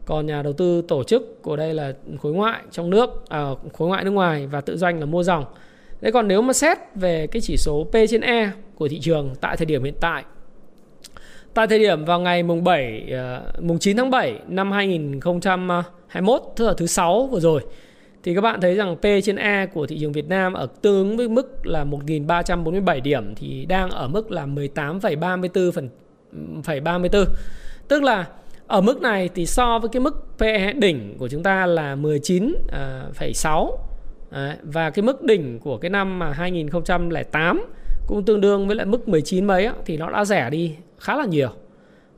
còn 0.10 0.26
nhà 0.26 0.42
đầu 0.42 0.54
tư 0.54 0.82
tổ 0.88 1.04
chức 1.04 1.42
của 1.42 1.56
đây 1.56 1.74
là 1.74 1.94
khối 2.22 2.34
ngoại 2.34 2.62
trong 2.72 2.90
nước 2.90 3.30
à, 3.30 3.46
khối 3.74 3.88
ngoại 3.88 4.04
nước 4.04 4.12
ngoài 4.12 4.48
và 4.48 4.62
tự 4.62 4.78
doanh 4.78 5.00
là 5.00 5.06
mua 5.06 5.24
dòng. 5.24 5.46
Thế 6.02 6.12
còn 6.12 6.28
nếu 6.28 6.42
mà 6.42 6.54
xét 6.54 6.78
về 6.96 7.28
cái 7.28 7.42
chỉ 7.42 7.58
số 7.58 7.88
P 7.92 7.94
trên 8.10 8.22
E 8.22 8.52
của 8.76 8.88
thị 8.88 9.00
trường 9.00 9.36
tại 9.42 9.58
thời 9.58 9.66
điểm 9.66 9.84
hiện 9.84 9.94
tại 10.02 10.24
Tại 11.54 11.68
thời 11.68 11.80
điểm 11.80 12.06
vào 12.06 12.20
ngày 12.20 12.44
mùng 12.44 12.64
7 12.64 13.08
ờ, 13.12 13.52
mùng 13.60 13.80
9 13.80 13.98
tháng 13.98 14.10
7 14.10 14.40
năm 14.48 14.72
2021 14.72 16.42
tức 16.56 16.68
là 16.68 16.74
thứ 16.78 16.86
sáu 16.86 17.28
vừa 17.32 17.40
rồi 17.40 17.62
thì 18.24 18.36
các 18.36 18.42
bạn 18.42 18.62
thấy 18.62 18.76
rằng 18.76 18.96
P 18.96 19.04
trên 19.24 19.36
E 19.36 19.66
của 19.66 19.88
thị 19.88 19.98
trường 20.00 20.12
Việt 20.12 20.30
Nam 20.30 20.54
ở 20.54 20.68
tương 20.82 21.08
ứng 21.08 21.18
với 21.18 21.30
mức 21.30 21.66
là 21.68 21.84
1347 21.84 23.02
điểm 23.02 23.36
thì 23.36 23.66
đang 23.66 23.90
ở 23.90 24.08
mức 24.08 24.32
là 24.32 24.46
18,34 24.46 25.72
phần 25.72 25.90
34. 26.84 27.26
Tức 27.88 28.04
là 28.04 28.26
ở 28.68 28.82
mức 28.82 29.02
này 29.02 29.30
thì 29.36 29.46
so 29.46 29.80
với 29.80 29.90
cái 29.90 30.00
mức 30.02 30.26
PE 30.38 30.74
đỉnh 30.74 31.16
của 31.18 31.28
chúng 31.28 31.44
ta 31.44 31.66
là 31.66 31.96
19,6 31.96 33.72
ờ, 34.32 34.56
và 34.64 34.90
cái 34.90 35.04
mức 35.04 35.24
đỉnh 35.24 35.60
của 35.60 35.78
cái 35.78 35.90
năm 35.90 36.20
mà 36.20 36.32
2008 36.32 37.66
cũng 38.10 38.24
tương 38.24 38.42
đương 38.42 38.68
với 38.68 38.76
lại 38.76 38.86
mức 38.86 39.10
19 39.10 39.46
mấy 39.46 39.66
á, 39.66 39.74
thì 39.86 39.98
nó 39.98 40.12
đã 40.12 40.26
rẻ 40.26 40.50
đi 40.50 40.76
khá 41.00 41.16
là 41.16 41.26
nhiều. 41.26 41.50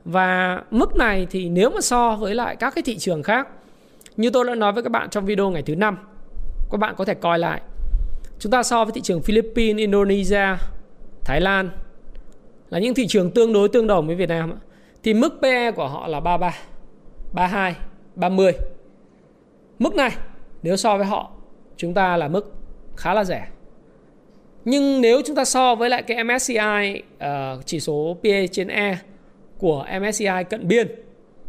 Và 0.04 0.62
mức 0.70 0.96
này 0.96 1.26
thì 1.30 1.48
nếu 1.48 1.70
mà 1.70 1.80
so 1.80 2.16
với 2.16 2.34
lại 2.34 2.56
các 2.56 2.74
cái 2.74 2.82
thị 2.82 2.98
trường 2.98 3.22
khác 3.22 3.48
như 4.16 4.30
tôi 4.30 4.44
đã 4.44 4.54
nói 4.54 4.72
với 4.72 4.82
các 4.82 4.92
bạn 4.92 5.10
trong 5.10 5.26
video 5.26 5.50
ngày 5.50 5.62
thứ 5.62 5.74
năm 5.74 5.98
các 6.70 6.78
bạn 6.78 6.94
có 6.98 7.04
thể 7.04 7.14
coi 7.14 7.38
lại 7.38 7.60
chúng 8.38 8.52
ta 8.52 8.62
so 8.62 8.84
với 8.84 8.92
thị 8.92 9.00
trường 9.00 9.22
Philippines, 9.22 9.78
Indonesia, 9.78 10.46
Thái 11.24 11.40
Lan 11.40 11.70
là 12.70 12.78
những 12.78 12.94
thị 12.94 13.06
trường 13.08 13.30
tương 13.30 13.52
đối 13.52 13.68
tương 13.68 13.86
đồng 13.86 14.06
với 14.06 14.16
Việt 14.16 14.28
Nam 14.28 14.52
thì 15.02 15.14
mức 15.14 15.38
PE 15.42 15.70
của 15.70 15.88
họ 15.88 16.06
là 16.06 16.20
33, 16.20 16.54
32, 17.32 17.76
30. 18.14 18.52
Mức 19.78 19.94
này 19.94 20.10
nếu 20.62 20.76
so 20.76 20.96
với 20.96 21.06
họ 21.06 21.30
chúng 21.76 21.94
ta 21.94 22.16
là 22.16 22.28
mức 22.28 22.54
khá 22.96 23.14
là 23.14 23.24
rẻ. 23.24 23.48
Nhưng 24.64 25.00
nếu 25.00 25.22
chúng 25.26 25.36
ta 25.36 25.44
so 25.44 25.74
với 25.74 25.90
lại 25.90 26.02
cái 26.02 26.24
MSCI 26.24 27.02
uh, 27.02 27.18
ờ, 27.18 27.60
chỉ 27.66 27.80
số 27.80 28.16
PE 28.22 28.46
trên 28.46 28.68
E 28.68 28.98
của 29.58 29.86
MSCI 30.00 30.44
cận 30.50 30.68
biên 30.68 30.88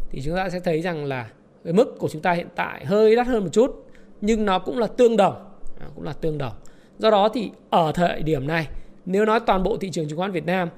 thì 0.10 0.22
chúng 0.26 0.36
ta 0.36 0.50
sẽ 0.50 0.60
thấy 0.60 0.82
rằng 0.82 1.06
là 1.06 1.30
cái 1.64 1.74
mức 1.74 2.00
của 2.00 2.10
chúng 2.10 2.22
ta 2.22 2.32
hiện 2.32 2.48
tại 2.56 2.86
hơi 2.86 3.16
đắt 3.16 3.28
hơn 3.28 3.44
một 3.44 3.50
chút 3.52 3.86
nhưng 4.22 4.46
nó 4.46 4.60
cũng 4.60 4.78
là 4.78 4.88
tương 4.88 5.18
đồng. 5.18 5.36
À, 5.80 5.88
cũng 5.96 6.04
là 6.04 6.14
tương 6.14 6.38
đồng. 6.38 6.54
Do 7.00 7.12
đó 7.12 7.30
thì 7.34 7.52
ở 7.70 7.92
thời 7.96 8.22
điểm 8.22 8.48
này 8.48 8.68
nếu 9.06 9.26
nói 9.26 9.40
toàn 9.40 9.64
bộ 9.64 9.78
thị 9.78 9.90
trường 9.90 10.08
chứng 10.10 10.18
khoán 10.18 10.32
Việt 10.32 10.46
Nam 10.46 10.70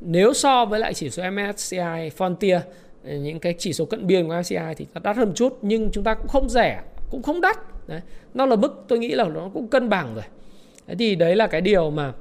nếu 0.00 0.32
so 0.32 0.64
với 0.64 0.80
lại 0.80 0.94
chỉ 0.94 1.10
số 1.10 1.22
MSCI 1.30 2.10
Frontier 2.18 2.60
những 3.04 3.38
cái 3.38 3.54
chỉ 3.58 3.72
số 3.72 3.84
cận 3.84 4.06
biên 4.06 4.28
của 4.28 4.34
MSCI 4.40 4.74
thì 4.76 4.86
đắt 5.02 5.16
hơn 5.16 5.28
một 5.28 5.34
chút 5.36 5.58
nhưng 5.62 5.90
chúng 5.92 6.04
ta 6.04 6.14
cũng 6.14 6.28
không 6.28 6.48
rẻ 6.48 6.82
cũng 7.10 7.22
không 7.22 7.40
đắt. 7.40 7.58
Đấy. 7.86 8.00
nó 8.34 8.46
là 8.46 8.56
mức 8.56 8.84
tôi 8.88 8.98
nghĩ 8.98 9.08
là 9.08 9.24
nó 9.24 9.50
cũng 9.54 9.68
cân 9.68 9.88
bằng 9.88 10.14
rồi 10.14 10.24
thế 10.88 10.94
thì 10.98 11.14
đấy 11.14 11.36
là 11.36 11.46
cái 11.46 11.60
điều 11.60 11.90
mà 11.90 12.12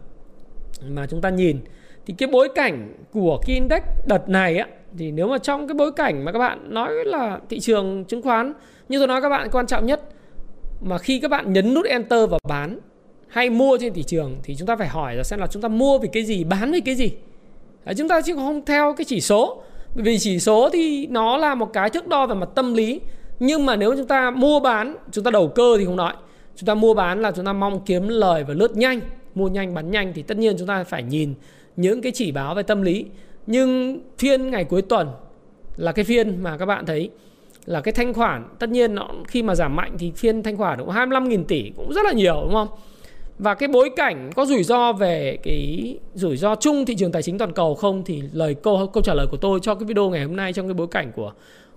mà 0.88 1.08
chúng 1.08 1.21
ta 1.21 1.30
nhìn. 1.30 1.60
Thì 2.06 2.13
cái 2.17 2.30
bối 2.32 2.49
cảnh 2.56 2.93
của 3.12 3.39
cái 3.45 3.56
index 3.56 3.82
đợt 4.06 4.30
này 4.30 4.58
á 4.58 4.67
thì 4.97 5.12
nếu 5.12 5.28
mà 5.28 5.38
trong 5.38 5.67
cái 5.67 5.76
bối 5.76 5.91
cảnh 5.91 6.26
mà 6.26 6.32
các 6.32 6.39
bạn 6.39 6.73
nói 6.73 6.93
là 7.06 7.39
thị 7.49 7.60
trường 7.60 8.06
chứng 8.06 8.21
khoán 8.21 8.54
như 8.89 8.97
tôi 8.97 9.08
nói 9.08 9.21
các 9.21 9.30
bạn 9.30 9.49
quan 9.52 9.67
trọng 9.67 9.86
nhất 9.86 10.02
mà 10.82 10.97
khi 10.97 11.19
các 11.19 11.32
bạn 11.32 11.54
nhấn 11.54 11.73
nút 11.73 11.86
enter 11.86 12.30
và 12.30 12.38
bán 12.47 12.80
hay 13.28 13.49
mua 13.49 13.78
trên 13.78 13.93
thị 13.93 14.04
trường 14.04 14.38
thì 14.43 14.56
chúng 14.56 14.67
ta 14.67 14.76
phải 14.76 14.88
hỏi 14.88 15.15
là 15.15 15.23
xem 15.23 15.39
là 15.39 15.47
chúng 15.47 15.62
ta 15.62 15.67
mua 15.67 15.99
vì 15.99 16.10
cái 16.13 16.23
gì 16.23 16.43
bán 16.43 16.71
vì 16.71 16.82
cái 16.82 16.95
gì. 16.95 17.12
Đấy, 17.86 17.95
chúng 17.97 18.08
ta 18.08 18.21
chứ 18.21 18.36
không 18.36 18.65
theo 18.65 18.93
cái 18.93 19.06
chỉ 19.06 19.21
số. 19.21 19.63
Bởi 19.95 20.04
vì 20.04 20.17
chỉ 20.19 20.39
số 20.39 20.69
thì 20.73 21.08
nó 21.08 21.38
là 21.38 21.56
một 21.56 21.73
cái 21.73 21.89
thước 21.89 22.08
đo 22.08 22.28
về 22.28 22.36
mặt 22.36 22.49
tâm 22.56 22.73
lý. 22.73 23.02
Nhưng 23.39 23.65
mà 23.65 23.76
nếu 23.76 23.95
chúng 23.97 24.08
ta 24.08 24.32
mua 24.32 24.60
bán 24.60 24.95
chúng 25.12 25.23
ta 25.23 25.32
đầu 25.32 25.47
cơ 25.47 25.76
thì 25.78 25.86
không 25.86 25.95
nói 25.95 26.13
chúng 26.55 26.67
ta 26.67 26.75
mua 26.75 26.93
bán 26.93 27.21
là 27.21 27.31
chúng 27.31 27.45
ta 27.45 27.53
mong 27.53 27.85
kiếm 27.85 28.07
lời 28.07 28.43
và 28.43 28.53
lướt 28.53 28.77
nhanh. 28.77 29.01
Mua 29.35 29.47
nhanh, 29.47 29.73
bán 29.73 29.91
nhanh 29.91 30.13
thì 30.15 30.21
tất 30.21 30.37
nhiên 30.37 30.55
chúng 30.57 30.67
ta 30.67 30.83
phải 30.83 31.03
nhìn 31.03 31.33
những 31.75 32.01
cái 32.01 32.11
chỉ 32.15 32.31
báo 32.31 32.55
về 32.55 32.63
tâm 32.63 32.81
lý. 32.81 33.05
Nhưng 33.47 33.99
phiên 34.17 34.49
ngày 34.49 34.63
cuối 34.63 34.81
tuần 34.81 35.07
là 35.77 35.91
cái 35.91 36.05
phiên 36.05 36.43
mà 36.43 36.57
các 36.57 36.65
bạn 36.65 36.85
thấy 36.85 37.09
là 37.65 37.81
cái 37.81 37.91
thanh 37.91 38.13
khoản. 38.13 38.43
Tất 38.59 38.69
nhiên 38.69 38.95
nó, 38.95 39.09
khi 39.27 39.43
mà 39.43 39.55
giảm 39.55 39.75
mạnh 39.75 39.95
thì 39.99 40.11
phiên 40.15 40.43
thanh 40.43 40.57
khoản 40.57 40.79
cũng 40.79 40.89
25.000 40.89 41.43
tỷ 41.43 41.71
cũng 41.75 41.93
rất 41.93 42.05
là 42.05 42.11
nhiều, 42.11 42.41
đúng 42.43 42.53
không? 42.53 42.67
Và 43.39 43.53
cái 43.53 43.69
bối 43.69 43.89
cảnh 43.95 44.31
có 44.35 44.45
rủi 44.45 44.63
ro 44.63 44.93
về 44.93 45.37
cái 45.43 45.97
rủi 46.13 46.37
ro 46.37 46.55
chung 46.55 46.85
thị 46.85 46.95
trường 46.95 47.11
tài 47.11 47.21
chính 47.21 47.37
toàn 47.37 47.53
cầu 47.53 47.75
không 47.75 48.03
thì 48.03 48.23
lời 48.33 48.55
câu 48.55 48.89
câu 48.93 49.03
trả 49.03 49.13
lời 49.13 49.27
của 49.31 49.37
tôi 49.37 49.59
cho 49.61 49.75
cái 49.75 49.85
video 49.85 50.09
ngày 50.09 50.23
hôm 50.23 50.35
nay 50.35 50.53
trong 50.53 50.67
cái 50.67 50.73
bối 50.73 50.87
cảnh 50.91 51.11
của 51.15 51.31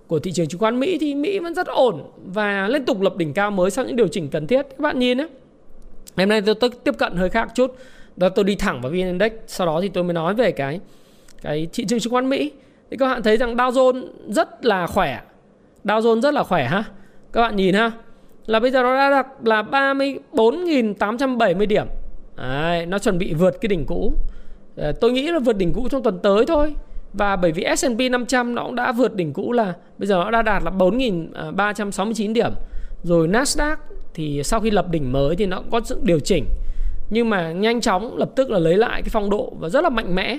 của 0.07 0.19
thị 0.19 0.31
trường 0.31 0.47
chứng 0.47 0.59
khoán 0.59 0.79
Mỹ 0.79 0.97
thì 0.97 1.15
Mỹ 1.15 1.39
vẫn 1.39 1.53
rất 1.53 1.67
ổn 1.67 2.03
và 2.25 2.67
liên 2.67 2.85
tục 2.85 3.01
lập 3.01 3.17
đỉnh 3.17 3.33
cao 3.33 3.51
mới 3.51 3.71
sau 3.71 3.85
những 3.85 3.95
điều 3.95 4.07
chỉnh 4.07 4.29
cần 4.29 4.47
thiết. 4.47 4.61
Các 4.69 4.79
bạn 4.79 4.99
nhìn 4.99 5.17
nhé. 5.17 5.27
Hôm 6.17 6.29
nay 6.29 6.41
tôi, 6.41 6.55
tôi 6.55 6.69
tiếp 6.83 6.95
cận 6.97 7.15
hơi 7.15 7.29
khác 7.29 7.49
chút. 7.55 7.75
Đó 8.15 8.29
tôi 8.29 8.45
đi 8.45 8.55
thẳng 8.55 8.81
vào 8.81 8.91
VN 8.91 8.95
Index, 8.95 9.31
sau 9.47 9.67
đó 9.67 9.81
thì 9.81 9.89
tôi 9.89 10.03
mới 10.03 10.13
nói 10.13 10.33
về 10.33 10.51
cái 10.51 10.79
cái 11.41 11.67
thị 11.73 11.85
trường 11.85 11.99
chứng 11.99 12.13
khoán 12.13 12.29
Mỹ. 12.29 12.51
Thì 12.91 12.97
các 12.97 13.07
bạn 13.07 13.23
thấy 13.23 13.37
rằng 13.37 13.55
Dow 13.55 13.71
Jones 13.71 14.07
rất 14.27 14.65
là 14.65 14.87
khỏe. 14.87 15.21
Dow 15.83 15.99
Jones 15.99 16.21
rất 16.21 16.33
là 16.33 16.43
khỏe 16.43 16.65
ha. 16.65 16.83
Các 17.33 17.41
bạn 17.41 17.55
nhìn 17.55 17.75
ha. 17.75 17.91
Là 18.45 18.59
bây 18.59 18.71
giờ 18.71 18.81
nó 18.81 18.97
đã 18.97 19.09
đạt 19.09 19.27
là 19.43 19.61
34.870 19.61 21.65
điểm. 21.65 21.87
Đấy, 22.35 22.85
nó 22.85 22.99
chuẩn 22.99 23.17
bị 23.17 23.33
vượt 23.33 23.61
cái 23.61 23.67
đỉnh 23.67 23.85
cũ. 23.85 24.13
Ờ, 24.75 24.91
tôi 24.91 25.11
nghĩ 25.11 25.31
là 25.31 25.39
vượt 25.39 25.57
đỉnh 25.57 25.73
cũ 25.73 25.87
trong 25.89 26.03
tuần 26.03 26.19
tới 26.23 26.45
thôi. 26.45 26.75
Và 27.17 27.35
bởi 27.35 27.51
vì 27.51 27.65
S&P 27.77 28.11
500 28.11 28.55
nó 28.55 28.63
cũng 28.63 28.75
đã 28.75 28.91
vượt 28.91 29.15
đỉnh 29.15 29.33
cũ 29.33 29.51
là 29.51 29.73
bây 29.97 30.07
giờ 30.07 30.15
nó 30.15 30.31
đã 30.31 30.41
đạt 30.41 30.63
là 30.63 30.71
4.369 30.71 32.29
à, 32.29 32.33
điểm. 32.33 32.51
Rồi 33.03 33.27
Nasdaq 33.27 33.75
thì 34.13 34.41
sau 34.43 34.59
khi 34.59 34.71
lập 34.71 34.85
đỉnh 34.91 35.11
mới 35.11 35.35
thì 35.35 35.45
nó 35.45 35.57
cũng 35.57 35.71
có 35.71 35.81
sự 35.85 35.99
điều 36.03 36.19
chỉnh. 36.19 36.45
Nhưng 37.09 37.29
mà 37.29 37.51
nhanh 37.51 37.81
chóng 37.81 38.17
lập 38.17 38.29
tức 38.35 38.49
là 38.49 38.59
lấy 38.59 38.77
lại 38.77 39.01
cái 39.01 39.09
phong 39.09 39.29
độ 39.29 39.53
và 39.59 39.69
rất 39.69 39.81
là 39.81 39.89
mạnh 39.89 40.15
mẽ. 40.15 40.37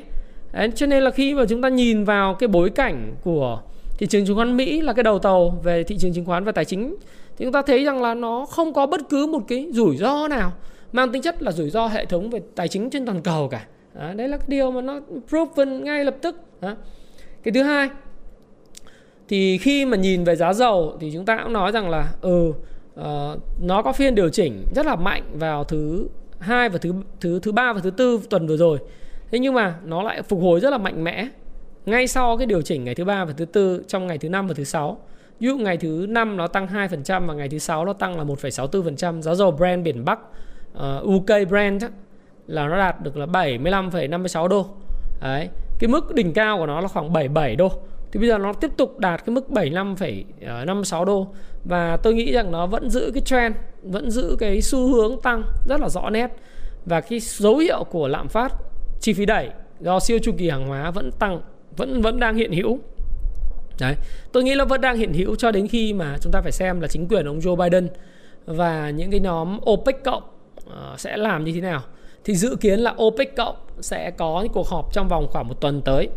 Đấy, 0.52 0.70
cho 0.74 0.86
nên 0.86 1.02
là 1.02 1.10
khi 1.10 1.34
mà 1.34 1.44
chúng 1.48 1.62
ta 1.62 1.68
nhìn 1.68 2.04
vào 2.04 2.34
cái 2.34 2.48
bối 2.48 2.70
cảnh 2.70 3.14
của 3.22 3.60
thị 3.98 4.06
trường 4.06 4.26
chứng 4.26 4.36
khoán 4.36 4.56
Mỹ 4.56 4.80
là 4.80 4.92
cái 4.92 5.02
đầu 5.02 5.18
tàu 5.18 5.60
về 5.62 5.84
thị 5.84 5.96
trường 5.98 6.12
chứng 6.12 6.24
khoán 6.24 6.44
và 6.44 6.52
tài 6.52 6.64
chính 6.64 6.96
thì 7.36 7.44
chúng 7.44 7.52
ta 7.52 7.62
thấy 7.62 7.84
rằng 7.84 8.02
là 8.02 8.14
nó 8.14 8.46
không 8.46 8.72
có 8.72 8.86
bất 8.86 9.00
cứ 9.08 9.26
một 9.26 9.40
cái 9.48 9.68
rủi 9.72 9.96
ro 9.96 10.28
nào 10.28 10.52
mang 10.92 11.12
tính 11.12 11.22
chất 11.22 11.42
là 11.42 11.52
rủi 11.52 11.70
ro 11.70 11.86
hệ 11.86 12.04
thống 12.04 12.30
về 12.30 12.40
tài 12.54 12.68
chính 12.68 12.90
trên 12.90 13.06
toàn 13.06 13.22
cầu 13.22 13.48
cả. 13.48 13.66
Đấy, 13.98 14.14
đấy 14.14 14.28
là 14.28 14.36
cái 14.36 14.46
điều 14.48 14.70
mà 14.70 14.80
nó 14.80 15.00
proven 15.28 15.84
ngay 15.84 16.04
lập 16.04 16.16
tức. 16.22 16.36
Cái 17.42 17.52
thứ 17.54 17.62
hai 17.62 17.90
thì 19.28 19.58
khi 19.58 19.84
mà 19.84 19.96
nhìn 19.96 20.24
về 20.24 20.36
giá 20.36 20.52
dầu 20.52 20.96
thì 21.00 21.10
chúng 21.14 21.24
ta 21.24 21.40
cũng 21.42 21.52
nói 21.52 21.72
rằng 21.72 21.90
là 21.90 22.08
ừ 22.20 22.52
uh, 23.00 23.04
nó 23.60 23.82
có 23.82 23.92
phiên 23.92 24.14
điều 24.14 24.28
chỉnh 24.28 24.64
rất 24.74 24.86
là 24.86 24.96
mạnh 24.96 25.22
vào 25.34 25.64
thứ 25.64 26.08
hai 26.38 26.68
và 26.68 26.78
thứ 26.78 26.92
thứ 27.20 27.40
thứ 27.42 27.52
ba 27.52 27.72
và 27.72 27.80
thứ 27.80 27.90
tư 27.90 28.20
tuần 28.30 28.46
vừa 28.46 28.56
rồi. 28.56 28.78
Thế 29.30 29.38
nhưng 29.38 29.54
mà 29.54 29.74
nó 29.84 30.02
lại 30.02 30.22
phục 30.22 30.40
hồi 30.42 30.60
rất 30.60 30.70
là 30.70 30.78
mạnh 30.78 31.04
mẽ 31.04 31.28
ngay 31.86 32.06
sau 32.06 32.36
cái 32.36 32.46
điều 32.46 32.62
chỉnh 32.62 32.84
ngày 32.84 32.94
thứ 32.94 33.04
ba 33.04 33.24
và 33.24 33.32
thứ 33.32 33.44
tư 33.44 33.84
trong 33.88 34.06
ngày 34.06 34.18
thứ 34.18 34.28
năm 34.28 34.46
và 34.46 34.54
thứ 34.54 34.64
sáu. 34.64 34.98
Ví 35.40 35.48
dụ 35.48 35.58
ngày 35.58 35.76
thứ 35.76 36.06
năm 36.08 36.36
nó 36.36 36.46
tăng 36.46 36.66
2% 36.66 37.26
và 37.26 37.34
ngày 37.34 37.48
thứ 37.48 37.58
sáu 37.58 37.84
nó 37.84 37.92
tăng 37.92 38.18
là 38.18 38.24
1,64% 38.24 39.22
giá 39.22 39.34
dầu 39.34 39.50
Brent 39.50 39.84
biển 39.84 40.04
Bắc 40.04 40.18
ờ, 40.74 41.02
uh, 41.04 41.22
UK 41.22 41.48
Brent 41.48 41.80
là 42.48 42.68
nó 42.68 42.78
đạt 42.78 43.00
được 43.00 43.16
là 43.16 43.26
75,56 43.26 44.48
đô. 44.48 44.66
Đấy 45.20 45.48
cái 45.78 45.88
mức 45.88 46.14
đỉnh 46.14 46.32
cao 46.32 46.58
của 46.58 46.66
nó 46.66 46.80
là 46.80 46.88
khoảng 46.88 47.12
77 47.12 47.56
đô. 47.56 47.72
Thì 48.12 48.20
bây 48.20 48.28
giờ 48.28 48.38
nó 48.38 48.52
tiếp 48.52 48.70
tục 48.76 48.98
đạt 48.98 49.24
cái 49.26 49.34
mức 49.34 49.46
75,56 49.50 51.04
đô. 51.04 51.26
Và 51.64 51.96
tôi 51.96 52.14
nghĩ 52.14 52.32
rằng 52.32 52.52
nó 52.52 52.66
vẫn 52.66 52.90
giữ 52.90 53.10
cái 53.14 53.22
trend 53.22 53.56
vẫn 53.82 54.10
giữ 54.10 54.36
cái 54.38 54.62
xu 54.62 54.92
hướng 54.92 55.20
tăng 55.20 55.42
rất 55.68 55.80
là 55.80 55.88
rõ 55.88 56.10
nét. 56.10 56.30
Và 56.86 57.00
cái 57.00 57.20
dấu 57.20 57.56
hiệu 57.56 57.84
của 57.84 58.08
lạm 58.08 58.28
phát 58.28 58.52
chi 59.00 59.12
phí 59.12 59.26
đẩy 59.26 59.50
do 59.80 60.00
siêu 60.00 60.18
chu 60.22 60.32
kỳ 60.38 60.48
hàng 60.48 60.68
hóa 60.68 60.90
vẫn 60.90 61.10
tăng 61.18 61.40
vẫn 61.76 62.02
vẫn 62.02 62.20
đang 62.20 62.36
hiện 62.36 62.52
hữu. 62.52 62.78
Đấy 63.80 63.94
tôi 64.32 64.42
nghĩ 64.44 64.54
là 64.54 64.64
vẫn 64.64 64.80
đang 64.80 64.96
hiện 64.96 65.12
hữu 65.12 65.36
cho 65.36 65.50
đến 65.50 65.68
khi 65.68 65.92
mà 65.92 66.16
chúng 66.20 66.32
ta 66.32 66.40
phải 66.40 66.52
xem 66.52 66.80
là 66.80 66.88
chính 66.88 67.08
quyền 67.08 67.26
ông 67.26 67.38
Joe 67.38 67.56
Biden 67.56 67.88
và 68.46 68.90
những 68.90 69.10
cái 69.10 69.20
nhóm 69.20 69.58
OPEC 69.70 70.04
cộng 70.04 70.22
ờ, 70.70 70.94
sẽ 70.98 71.16
làm 71.16 71.44
như 71.44 71.52
thế 71.52 71.60
nào 71.60 71.82
thì 72.28 72.34
dự 72.34 72.56
kiến 72.56 72.80
là 72.80 72.94
OPEC 73.02 73.36
cộng 73.36 73.56
sẽ 73.80 74.10
có 74.10 74.40
những 74.42 74.52
cuộc 74.52 74.68
họp 74.68 74.92
trong 74.92 75.08
vòng 75.08 75.28
khoảng 75.30 75.48
một 75.48 75.60
tuần 75.60 75.82
tới. 75.82 76.08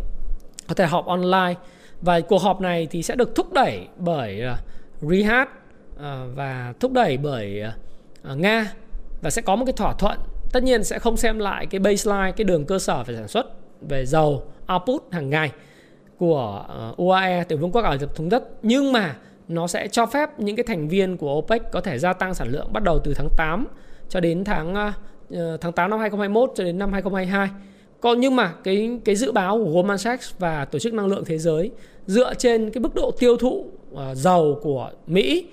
Có 0.67 0.75
thể 0.75 0.85
họp 0.85 1.05
online. 1.05 1.53
Và 2.01 2.19
cuộc 2.19 2.41
họp 2.41 2.61
này 2.61 2.87
thì 2.91 3.03
sẽ 3.03 3.15
được 3.15 3.35
thúc 3.35 3.53
đẩy 3.53 3.87
bởi 3.97 4.41
uh, 4.51 5.11
Riyadh 5.11 5.49
uh, 5.95 6.01
và 6.35 6.73
thúc 6.79 6.91
đẩy 6.91 7.17
bởi 7.17 7.63
uh, 8.31 8.37
Nga. 8.37 8.73
Và 9.21 9.29
sẽ 9.29 9.41
có 9.41 9.55
một 9.55 9.65
cái 9.65 9.73
thỏa 9.73 9.93
thuận. 9.93 10.19
Tất 10.51 10.63
nhiên 10.63 10.83
sẽ 10.83 10.99
không 10.99 11.17
xem 11.17 11.39
lại 11.39 11.65
cái 11.65 11.79
baseline 11.79 12.31
cái 12.31 12.45
đường 12.45 12.65
cơ 12.65 12.79
sở 12.79 13.03
về 13.03 13.15
sản 13.15 13.27
xuất 13.27 13.45
về 13.81 14.05
dầu 14.05 14.43
output 14.73 15.03
hàng 15.11 15.29
ngày 15.29 15.51
của 16.17 16.65
UAE 16.97 17.43
tiểu 17.43 17.57
vương 17.57 17.71
quốc 17.71 17.81
Ả 17.81 17.97
Rập 17.97 18.15
thống 18.15 18.29
nhất. 18.29 18.43
Nhưng 18.61 18.91
mà 18.91 19.15
nó 19.47 19.67
sẽ 19.67 19.87
cho 19.87 20.05
phép 20.05 20.39
những 20.39 20.55
cái 20.55 20.63
thành 20.67 20.87
viên 20.87 21.17
của 21.17 21.35
OPEC 21.37 21.71
có 21.71 21.81
thể 21.81 21.99
gia 21.99 22.13
tăng 22.13 22.33
sản 22.33 22.47
lượng 22.47 22.73
bắt 22.73 22.83
đầu 22.83 22.99
từ 22.99 23.13
tháng 23.13 23.29
8 23.37 23.67
cho 24.09 24.19
đến 24.19 24.43
tháng 24.43 24.93
Ờ, 25.33 25.57
tháng 25.57 25.71
8 25.71 25.89
năm 25.89 25.99
2021 25.99 26.51
cho 26.55 26.63
đến 26.63 26.79
năm 26.79 26.91
2022. 26.91 27.49
Còn 28.01 28.19
nhưng 28.19 28.35
mà 28.35 28.53
cái 28.63 28.99
cái 29.05 29.15
dự 29.15 29.31
báo 29.31 29.57
của 29.57 29.71
Goldman 29.71 29.97
Sachs 29.97 30.33
và 30.39 30.65
tổ 30.65 30.79
chức 30.79 30.93
năng 30.93 31.07
lượng 31.07 31.25
thế 31.25 31.37
giới 31.37 31.71
dựa 32.05 32.33
trên 32.33 32.69
cái 32.71 32.81
mức 32.81 32.95
độ 32.95 33.11
tiêu 33.19 33.37
thụ 33.37 33.65
uh, 33.93 33.99
dầu 34.13 34.59
của 34.61 34.91
Mỹ 35.07 35.47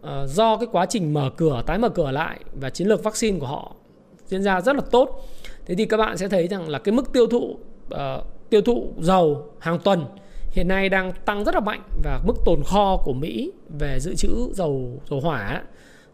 uh, 0.00 0.08
do 0.26 0.56
cái 0.56 0.66
quá 0.72 0.86
trình 0.86 1.14
mở 1.14 1.30
cửa 1.36 1.62
tái 1.66 1.78
mở 1.78 1.88
cửa 1.88 2.10
lại 2.10 2.40
và 2.60 2.70
chiến 2.70 2.88
lược 2.88 3.04
vaccine 3.04 3.38
của 3.38 3.46
họ 3.46 3.74
diễn 4.26 4.42
ra 4.42 4.60
rất 4.60 4.76
là 4.76 4.82
tốt. 4.90 5.28
Thế 5.66 5.74
thì 5.74 5.86
các 5.86 5.96
bạn 5.96 6.16
sẽ 6.16 6.28
thấy 6.28 6.48
rằng 6.48 6.68
là 6.68 6.78
cái 6.78 6.92
mức 6.92 7.12
tiêu 7.12 7.26
thụ 7.26 7.56
uh, 7.94 7.98
tiêu 8.50 8.60
thụ 8.60 8.92
dầu 8.98 9.52
hàng 9.58 9.78
tuần 9.78 10.04
hiện 10.50 10.68
nay 10.68 10.88
đang 10.88 11.12
tăng 11.24 11.44
rất 11.44 11.54
là 11.54 11.60
mạnh 11.60 11.82
và 12.04 12.20
mức 12.26 12.34
tồn 12.44 12.62
kho 12.64 12.96
của 13.04 13.12
Mỹ 13.12 13.52
về 13.78 13.98
dự 14.00 14.14
trữ 14.14 14.28
dầu 14.52 15.00
dầu 15.10 15.20
hỏa 15.20 15.62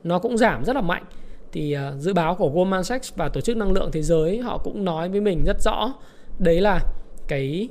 nó 0.04 0.18
cũng 0.18 0.38
giảm 0.38 0.64
rất 0.64 0.76
là 0.76 0.82
mạnh 0.82 1.04
thì 1.52 1.76
uh, 1.76 2.00
dự 2.00 2.14
báo 2.14 2.34
của 2.34 2.48
Goldman 2.48 2.84
Sachs 2.84 3.12
và 3.16 3.28
tổ 3.28 3.40
chức 3.40 3.56
năng 3.56 3.72
lượng 3.72 3.90
thế 3.92 4.02
giới 4.02 4.38
họ 4.38 4.58
cũng 4.58 4.84
nói 4.84 5.08
với 5.08 5.20
mình 5.20 5.44
rất 5.44 5.60
rõ 5.60 5.94
đấy 6.38 6.60
là 6.60 6.80
cái 7.28 7.68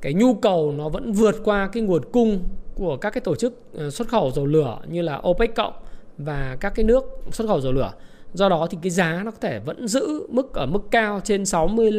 cái 0.00 0.14
nhu 0.14 0.34
cầu 0.34 0.72
nó 0.72 0.88
vẫn 0.88 1.12
vượt 1.12 1.34
qua 1.44 1.68
cái 1.72 1.82
nguồn 1.82 2.02
cung 2.12 2.42
của 2.74 2.96
các 2.96 3.10
cái 3.10 3.20
tổ 3.20 3.36
chức 3.36 3.54
à, 3.78 3.90
xuất 3.90 4.08
khẩu 4.08 4.30
dầu 4.30 4.46
lửa 4.46 4.78
như 4.86 5.02
là 5.02 5.20
OPEC 5.28 5.54
cộng 5.54 5.72
và 6.18 6.56
các 6.60 6.74
cái 6.74 6.84
nước 6.84 7.04
xuất 7.30 7.46
khẩu 7.46 7.60
dầu 7.60 7.72
lửa. 7.72 7.92
Do 8.34 8.48
đó 8.48 8.66
thì 8.70 8.78
cái 8.82 8.90
giá 8.90 9.22
nó 9.24 9.30
có 9.30 9.36
thể 9.40 9.58
vẫn 9.58 9.88
giữ 9.88 10.26
mức 10.28 10.54
ở 10.54 10.66
mức 10.66 10.82
cao 10.90 11.20
trên 11.24 11.46
60 11.46 11.90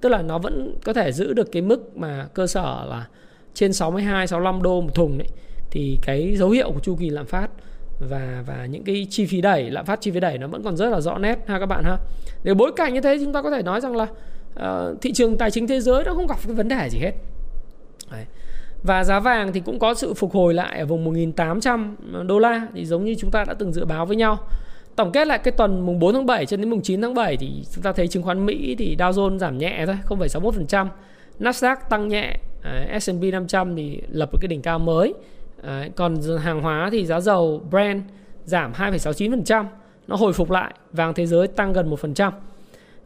tức 0.00 0.08
là 0.08 0.22
nó 0.22 0.38
vẫn 0.38 0.78
có 0.84 0.92
thể 0.92 1.12
giữ 1.12 1.32
được 1.32 1.52
cái 1.52 1.62
mức 1.62 1.96
mà 1.96 2.28
cơ 2.34 2.46
sở 2.46 2.86
là 2.88 3.06
trên 3.54 3.72
62 3.72 4.26
65 4.26 4.62
đô 4.62 4.80
một 4.80 4.94
thùng 4.94 5.18
đấy 5.18 5.28
thì 5.70 5.98
cái 6.02 6.36
dấu 6.36 6.50
hiệu 6.50 6.72
của 6.72 6.80
chu 6.80 6.96
kỳ 6.96 7.10
lạm 7.10 7.26
phát 7.26 7.50
và 7.98 8.42
và 8.46 8.66
những 8.66 8.84
cái 8.84 9.06
chi 9.10 9.26
phí 9.26 9.40
đẩy 9.40 9.70
lạm 9.70 9.84
phát 9.84 10.00
chi 10.00 10.10
phí 10.10 10.20
đẩy 10.20 10.38
nó 10.38 10.46
vẫn 10.46 10.62
còn 10.62 10.76
rất 10.76 10.90
là 10.90 11.00
rõ 11.00 11.18
nét 11.18 11.38
ha 11.46 11.58
các 11.58 11.66
bạn 11.66 11.84
ha. 11.84 11.96
Để 12.42 12.54
bối 12.54 12.72
cảnh 12.76 12.94
như 12.94 13.00
thế 13.00 13.18
chúng 13.24 13.32
ta 13.32 13.42
có 13.42 13.50
thể 13.50 13.62
nói 13.62 13.80
rằng 13.80 13.96
là 13.96 14.06
uh, 14.60 15.02
thị 15.02 15.12
trường 15.12 15.38
tài 15.38 15.50
chính 15.50 15.66
thế 15.66 15.80
giới 15.80 16.04
nó 16.04 16.14
không 16.14 16.26
gặp 16.26 16.38
cái 16.46 16.54
vấn 16.54 16.68
đề 16.68 16.88
gì 16.90 16.98
hết. 16.98 17.12
Đấy. 18.10 18.24
và 18.82 19.04
giá 19.04 19.20
vàng 19.20 19.52
thì 19.52 19.60
cũng 19.60 19.78
có 19.78 19.94
sự 19.94 20.14
phục 20.14 20.32
hồi 20.32 20.54
lại 20.54 20.78
ở 20.78 20.86
vùng 20.86 21.14
1.800 21.14 21.94
đô 22.26 22.38
la 22.38 22.66
thì 22.74 22.84
giống 22.84 23.04
như 23.04 23.14
chúng 23.18 23.30
ta 23.30 23.44
đã 23.44 23.54
từng 23.54 23.72
dự 23.72 23.84
báo 23.84 24.06
với 24.06 24.16
nhau. 24.16 24.38
Tổng 24.96 25.12
kết 25.12 25.26
lại 25.26 25.38
cái 25.38 25.52
tuần 25.52 25.86
mùng 25.86 25.98
4 25.98 26.14
tháng 26.14 26.26
7 26.26 26.46
cho 26.46 26.56
đến 26.56 26.70
mùng 26.70 26.82
9 26.82 27.02
tháng 27.02 27.14
7 27.14 27.36
thì 27.36 27.64
chúng 27.74 27.82
ta 27.82 27.92
thấy 27.92 28.08
chứng 28.08 28.22
khoán 28.22 28.46
Mỹ 28.46 28.74
thì 28.78 28.96
Dow 28.98 29.12
Jones 29.12 29.38
giảm 29.38 29.58
nhẹ 29.58 29.86
thôi 29.86 29.96
0,61% 30.08 30.86
Nasdaq 31.40 31.76
tăng 31.90 32.08
nhẹ 32.08 32.36
ờ, 32.62 32.98
S&P 33.00 33.22
500 33.32 33.76
thì 33.76 34.00
lập 34.08 34.28
một 34.32 34.38
cái 34.40 34.48
đỉnh 34.48 34.62
cao 34.62 34.78
mới. 34.78 35.14
Đấy, 35.62 35.90
còn 35.96 36.16
hàng 36.38 36.60
hóa 36.60 36.88
thì 36.92 37.06
giá 37.06 37.20
dầu 37.20 37.62
Brent 37.70 38.02
giảm 38.44 38.72
2,69%, 38.72 39.64
nó 40.06 40.16
hồi 40.16 40.32
phục 40.32 40.50
lại, 40.50 40.74
vàng 40.92 41.14
thế 41.14 41.26
giới 41.26 41.48
tăng 41.48 41.72
gần 41.72 41.90
1%. 41.90 42.32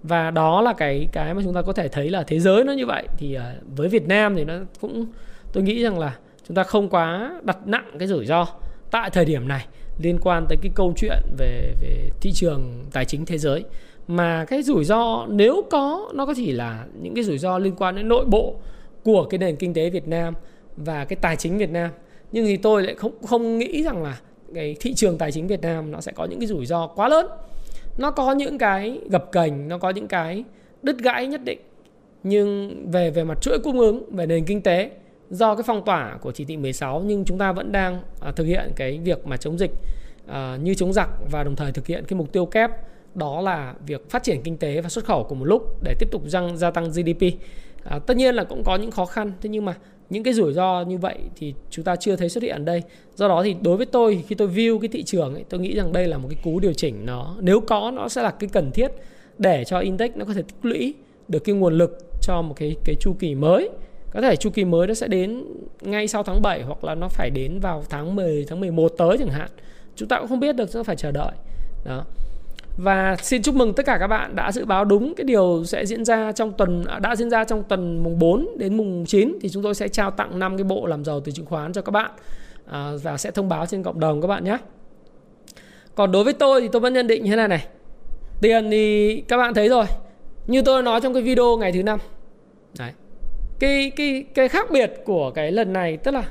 Và 0.03 0.31
đó 0.31 0.61
là 0.63 0.73
cái 0.73 1.09
cái 1.13 1.35
mà 1.35 1.43
chúng 1.45 1.55
ta 1.55 1.63
có 1.63 1.73
thể 1.73 1.89
thấy 1.89 2.11
là 2.11 2.23
thế 2.23 2.41
giới 2.41 2.65
nó 2.65 2.73
như 2.73 2.87
vậy. 2.87 3.07
Thì 3.19 3.35
à, 3.35 3.55
với 3.77 3.89
Việt 3.89 4.09
Nam 4.09 4.37
thì 4.37 4.45
nó 4.45 4.55
cũng 4.81 5.07
tôi 5.53 5.65
nghĩ 5.65 5.83
rằng 5.83 5.99
là 5.99 6.17
chúng 6.49 6.55
ta 6.55 6.63
không 6.63 6.89
quá 6.89 7.41
đặt 7.43 7.59
nặng 7.67 7.91
cái 7.99 8.09
rủi 8.09 8.27
ro 8.27 8.47
tại 8.91 9.11
thời 9.11 9.25
điểm 9.25 9.49
này 9.49 9.67
liên 9.99 10.19
quan 10.23 10.47
tới 10.49 10.59
cái 10.63 10.73
câu 10.75 10.93
chuyện 10.97 11.19
về 11.39 11.75
về 11.81 12.11
thị 12.21 12.33
trường 12.33 12.85
tài 12.93 13.05
chính 13.05 13.27
thế 13.27 13.39
giới. 13.39 13.65
Mà 14.09 14.45
cái 14.45 14.63
rủi 14.63 14.85
ro 14.85 15.27
nếu 15.29 15.63
có 15.71 16.11
nó 16.15 16.27
có 16.27 16.35
chỉ 16.37 16.53
là 16.53 16.85
những 17.03 17.15
cái 17.15 17.25
rủi 17.25 17.39
ro 17.39 17.59
liên 17.59 17.75
quan 17.77 17.97
đến 17.97 18.09
nội 18.09 18.25
bộ 18.25 18.55
của 19.05 19.25
cái 19.25 19.39
nền 19.39 19.57
kinh 19.57 19.75
tế 19.75 19.91
Việt 19.91 20.09
Nam 20.09 20.35
và 20.77 21.05
cái 21.05 21.17
tài 21.17 21.37
chính 21.37 21.59
Việt 21.59 21.71
Nam 21.71 21.91
nhưng 22.33 22.47
thì 22.47 22.57
tôi 22.57 22.83
lại 22.83 22.95
không 22.95 23.13
không 23.23 23.59
nghĩ 23.59 23.83
rằng 23.83 24.03
là 24.03 24.21
cái 24.55 24.77
thị 24.81 24.95
trường 24.95 25.19
tài 25.19 25.33
chính 25.33 25.47
Việt 25.47 25.61
Nam 25.61 25.91
nó 25.91 26.01
sẽ 26.01 26.13
có 26.13 26.25
những 26.25 26.41
cái 26.41 26.47
rủi 26.47 26.67
ro 26.67 26.87
quá 26.87 27.09
lớn 27.09 27.27
nó 27.99 28.11
có 28.11 28.33
những 28.33 28.59
cái 28.59 29.01
gập 29.11 29.33
cành 29.33 29.69
nó 29.69 29.79
có 29.79 29.91
những 29.91 30.09
cái 30.09 30.45
đứt 30.83 30.99
gãy 30.99 31.27
nhất 31.27 31.45
định 31.45 31.59
nhưng 32.23 32.77
về 32.91 33.11
về 33.11 33.25
mặt 33.25 33.39
chuỗi 33.43 33.59
cung 33.59 33.79
ứng 33.79 34.15
về 34.15 34.27
nền 34.27 34.45
kinh 34.45 34.63
tế 34.63 34.91
do 35.31 35.55
cái 35.55 35.63
phong 35.67 35.85
tỏa 35.85 36.19
của 36.21 36.33
chỉ 36.33 36.45
thị 36.45 36.57
16 36.57 37.03
nhưng 37.07 37.25
chúng 37.25 37.39
ta 37.39 37.53
vẫn 37.53 37.73
đang 37.73 38.03
à, 38.21 38.33
thực 38.33 38.45
hiện 38.45 38.73
cái 38.77 38.99
việc 38.99 39.27
mà 39.27 39.37
chống 39.37 39.59
dịch 39.59 39.71
à, 40.27 40.59
như 40.63 40.75
chống 40.75 40.93
giặc 40.93 41.11
và 41.31 41.45
đồng 41.45 41.57
thời 41.57 41.73
thực 41.73 41.87
hiện 41.87 42.05
cái 42.09 42.19
mục 42.19 42.33
tiêu 42.33 42.47
kép 42.47 42.71
đó 43.15 43.41
là 43.41 43.75
việc 43.87 44.11
phát 44.11 44.23
triển 44.23 44.43
kinh 44.43 44.57
tế 44.57 44.81
và 44.81 44.89
xuất 44.89 45.05
khẩu 45.05 45.25
cùng 45.25 45.39
một 45.39 45.45
lúc 45.45 45.83
để 45.83 45.95
tiếp 45.99 46.09
tục 46.11 46.23
tăng 46.33 46.57
gia 46.57 46.71
tăng 46.71 46.91
GDP. 46.91 47.23
À, 47.85 47.99
tất 47.99 48.17
nhiên 48.17 48.35
là 48.35 48.45
cũng 48.45 48.65
có 48.65 48.77
những 48.77 48.91
khó 48.91 49.07
khăn 49.07 49.33
thế 49.41 49.51
nhưng 49.51 49.65
mà 49.65 49.75
những 50.11 50.23
cái 50.23 50.35
rủi 50.35 50.53
ro 50.53 50.83
như 50.83 50.99
vậy 50.99 51.19
thì 51.37 51.55
chúng 51.71 51.85
ta 51.85 51.97
chưa 51.97 52.17
thấy 52.17 52.29
xuất 52.29 52.43
hiện 52.43 52.57
ở 52.57 52.65
đây. 52.65 52.83
Do 53.15 53.29
đó 53.29 53.43
thì 53.43 53.57
đối 53.61 53.77
với 53.77 53.87
tôi 53.87 54.25
khi 54.29 54.35
tôi 54.35 54.49
view 54.49 54.79
cái 54.79 54.89
thị 54.89 55.03
trường 55.03 55.35
ấy, 55.35 55.45
tôi 55.49 55.61
nghĩ 55.61 55.77
rằng 55.77 55.93
đây 55.93 56.09
là 56.09 56.19
một 56.19 56.29
cái 56.31 56.39
cú 56.45 56.61
điều 56.61 56.73
chỉnh 56.73 57.07
nó 57.07 57.37
nếu 57.41 57.61
có 57.61 57.91
nó 57.91 58.09
sẽ 58.09 58.23
là 58.23 58.31
cái 58.31 58.51
cần 58.53 58.71
thiết 58.71 58.93
để 59.39 59.65
cho 59.65 59.79
index 59.79 60.11
nó 60.15 60.25
có 60.25 60.35
thể 60.35 60.43
tích 60.43 60.57
lũy 60.63 60.95
được 61.29 61.39
cái 61.39 61.55
nguồn 61.55 61.79
lực 61.79 61.99
cho 62.23 62.43
một 62.43 62.55
cái 62.57 62.77
cái 62.85 62.95
chu 63.01 63.13
kỳ 63.19 63.35
mới. 63.35 63.71
Có 64.11 64.21
thể 64.21 64.37
chu 64.37 64.51
kỳ 64.51 64.65
mới 64.65 64.87
nó 64.87 64.95
sẽ 64.95 65.09
đến 65.09 65.45
ngay 65.81 66.09
sau 66.09 66.23
tháng 66.23 66.43
7 66.43 66.63
hoặc 66.63 66.85
là 66.85 66.95
nó 66.95 67.09
phải 67.09 67.31
đến 67.31 67.61
vào 67.61 67.85
tháng 67.91 68.17
10 68.17 68.45
tháng 68.49 68.61
11 68.61 68.89
tới 68.99 69.19
chẳng 69.19 69.29
hạn. 69.29 69.49
Chúng 69.97 70.09
ta 70.09 70.19
cũng 70.19 70.29
không 70.29 70.41
biết 70.41 70.57
được 70.57 70.71
chúng 70.73 70.81
ta 70.81 70.87
phải 70.87 70.97
chờ 70.97 71.11
đợi. 71.11 71.33
Đó 71.85 72.05
và 72.77 73.17
xin 73.23 73.43
chúc 73.43 73.55
mừng 73.55 73.75
tất 73.75 73.87
cả 73.87 73.97
các 74.01 74.07
bạn 74.07 74.37
đã 74.37 74.53
dự 74.53 74.65
báo 74.65 74.85
đúng 74.85 75.15
cái 75.15 75.25
điều 75.25 75.65
sẽ 75.65 75.87
diễn 75.87 76.05
ra 76.05 76.33
trong 76.33 76.53
tuần 76.53 76.85
à, 76.85 76.99
đã 76.99 77.17
diễn 77.17 77.31
ra 77.31 77.45
trong 77.45 77.63
tuần 77.63 78.03
mùng 78.03 78.19
4 78.19 78.49
đến 78.59 78.77
mùng 78.77 79.05
9 79.07 79.39
thì 79.41 79.49
chúng 79.49 79.63
tôi 79.63 79.75
sẽ 79.75 79.89
trao 79.89 80.11
tặng 80.11 80.39
5 80.39 80.57
cái 80.57 80.65
bộ 80.65 80.87
làm 80.87 81.05
giàu 81.05 81.21
từ 81.21 81.33
chứng 81.33 81.47
khoán 81.47 81.73
cho 81.73 81.83
các 81.83 81.91
bạn 81.91 82.11
à, 82.67 82.91
và 83.03 83.17
sẽ 83.17 83.31
thông 83.31 83.49
báo 83.49 83.67
trên 83.67 83.83
cộng 83.83 84.01
đồng 84.01 84.21
các 84.21 84.29
bạn 84.29 84.45
nhé. 84.45 84.59
Còn 85.95 86.13
đối 86.13 86.25
với 86.25 86.33
tôi 86.33 86.61
thì 86.61 86.69
tôi 86.73 86.81
vẫn 86.81 86.93
nhận 86.93 87.07
định 87.07 87.25
như 87.25 87.31
thế 87.31 87.37
này 87.37 87.49
này. 87.49 87.67
Tiền 88.41 88.71
thì 88.71 89.17
các 89.29 89.37
bạn 89.37 89.55
thấy 89.55 89.69
rồi. 89.69 89.85
Như 90.47 90.63
tôi 90.63 90.83
nói 90.83 91.01
trong 91.01 91.15
cái 91.15 91.23
video 91.23 91.57
ngày 91.57 91.73
thứ 91.73 91.83
năm. 91.83 91.99
Đấy. 92.79 92.93
Cái 93.59 93.93
cái 93.97 94.25
cái 94.35 94.49
khác 94.49 94.71
biệt 94.71 94.93
của 95.05 95.31
cái 95.31 95.53
lần 95.53 95.73
này 95.73 95.97
tức 95.97 96.11
là 96.11 96.23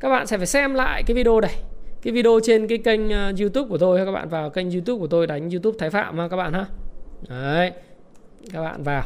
các 0.00 0.08
bạn 0.08 0.26
sẽ 0.26 0.36
phải 0.36 0.46
xem 0.46 0.74
lại 0.74 1.02
cái 1.06 1.14
video 1.14 1.40
này 1.40 1.54
cái 2.06 2.12
video 2.12 2.40
trên 2.42 2.68
cái 2.68 2.78
kênh 2.78 3.10
ờ, 3.10 3.32
YouTube 3.40 3.68
của 3.68 3.78
tôi 3.78 4.04
các 4.04 4.12
bạn 4.12 4.28
vào 4.28 4.50
kênh 4.50 4.70
YouTube 4.70 5.00
của 5.00 5.06
tôi 5.06 5.26
đánh 5.26 5.50
YouTube 5.50 5.78
Thái 5.78 5.90
Phạm 5.90 6.18
ha, 6.18 6.28
các 6.28 6.36
bạn 6.36 6.52
ha. 6.52 6.66
Đấy. 7.28 7.72
Các 8.52 8.62
bạn 8.62 8.82
vào. 8.82 9.04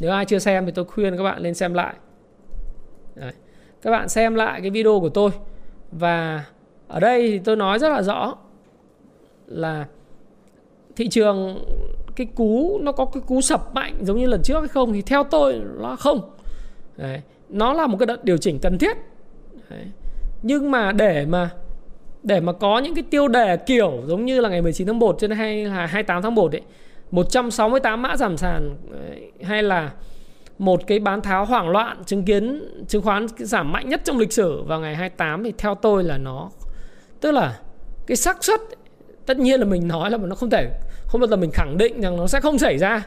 Nếu 0.00 0.10
ai 0.10 0.24
chưa 0.24 0.38
xem 0.38 0.66
thì 0.66 0.72
tôi 0.72 0.84
khuyên 0.84 1.16
các 1.16 1.22
bạn 1.22 1.42
lên 1.42 1.54
xem 1.54 1.74
lại. 1.74 1.94
Đấy. 3.14 3.32
Các 3.82 3.90
bạn 3.90 4.08
xem 4.08 4.34
lại 4.34 4.60
cái 4.60 4.70
video 4.70 5.00
của 5.00 5.08
tôi 5.08 5.30
và 5.92 6.44
ở 6.88 7.00
đây 7.00 7.30
thì 7.30 7.38
tôi 7.38 7.56
nói 7.56 7.78
rất 7.78 7.88
là 7.88 8.02
rõ 8.02 8.36
là 9.46 9.86
thị 10.96 11.08
trường, 11.08 11.64
cái 12.16 12.26
cú, 12.34 12.78
nó 12.82 12.92
có 12.92 13.04
cái 13.04 13.22
cú 13.26 13.40
sập 13.40 13.74
mạnh 13.74 13.94
giống 14.00 14.18
như 14.18 14.26
lần 14.26 14.42
trước 14.42 14.58
hay 14.58 14.68
không 14.68 14.92
thì 14.92 15.02
theo 15.02 15.24
tôi 15.24 15.62
nó 15.80 15.96
không. 15.96 16.30
Đấy. 16.96 17.20
Nó 17.48 17.72
là 17.72 17.86
một 17.86 17.96
cái 17.98 18.06
đợt 18.06 18.24
điều 18.24 18.36
chỉnh 18.36 18.58
cần 18.62 18.78
thiết. 18.78 18.96
Đấy. 19.70 19.84
Nhưng 20.42 20.70
mà 20.70 20.92
để 20.92 21.26
mà 21.26 21.50
để 22.24 22.40
mà 22.40 22.52
có 22.52 22.78
những 22.78 22.94
cái 22.94 23.04
tiêu 23.10 23.28
đề 23.28 23.56
kiểu 23.56 24.02
giống 24.06 24.24
như 24.24 24.40
là 24.40 24.48
ngày 24.48 24.62
19 24.62 24.86
tháng 24.86 24.98
1 24.98 25.16
trên 25.20 25.30
hay 25.30 25.64
là 25.64 25.86
28 25.86 26.22
tháng 26.22 26.34
1 26.34 26.52
ấy 26.52 26.62
168 27.10 28.02
mã 28.02 28.16
giảm 28.16 28.36
sàn 28.36 28.76
hay 29.42 29.62
là 29.62 29.90
một 30.58 30.86
cái 30.86 30.98
bán 30.98 31.20
tháo 31.20 31.44
hoảng 31.44 31.68
loạn 31.68 32.02
chứng 32.06 32.24
kiến, 32.24 32.62
chứng 32.88 33.02
khoán 33.02 33.26
giảm 33.36 33.72
mạnh 33.72 33.88
nhất 33.88 34.00
trong 34.04 34.18
lịch 34.18 34.32
sử 34.32 34.62
vào 34.62 34.80
ngày 34.80 34.94
28 34.94 35.44
thì 35.44 35.52
theo 35.58 35.74
tôi 35.74 36.04
là 36.04 36.18
nó, 36.18 36.50
tức 37.20 37.30
là 37.30 37.58
cái 38.06 38.16
xác 38.16 38.44
suất 38.44 38.60
tất 39.26 39.38
nhiên 39.38 39.60
là 39.60 39.66
mình 39.66 39.88
nói 39.88 40.10
là 40.10 40.18
nó 40.18 40.34
không 40.34 40.50
thể, 40.50 40.70
không 41.06 41.20
bao 41.20 41.28
giờ 41.28 41.36
mình 41.36 41.50
khẳng 41.50 41.78
định 41.78 42.00
rằng 42.00 42.16
nó 42.16 42.26
sẽ 42.26 42.40
không 42.40 42.58
xảy 42.58 42.78
ra. 42.78 43.06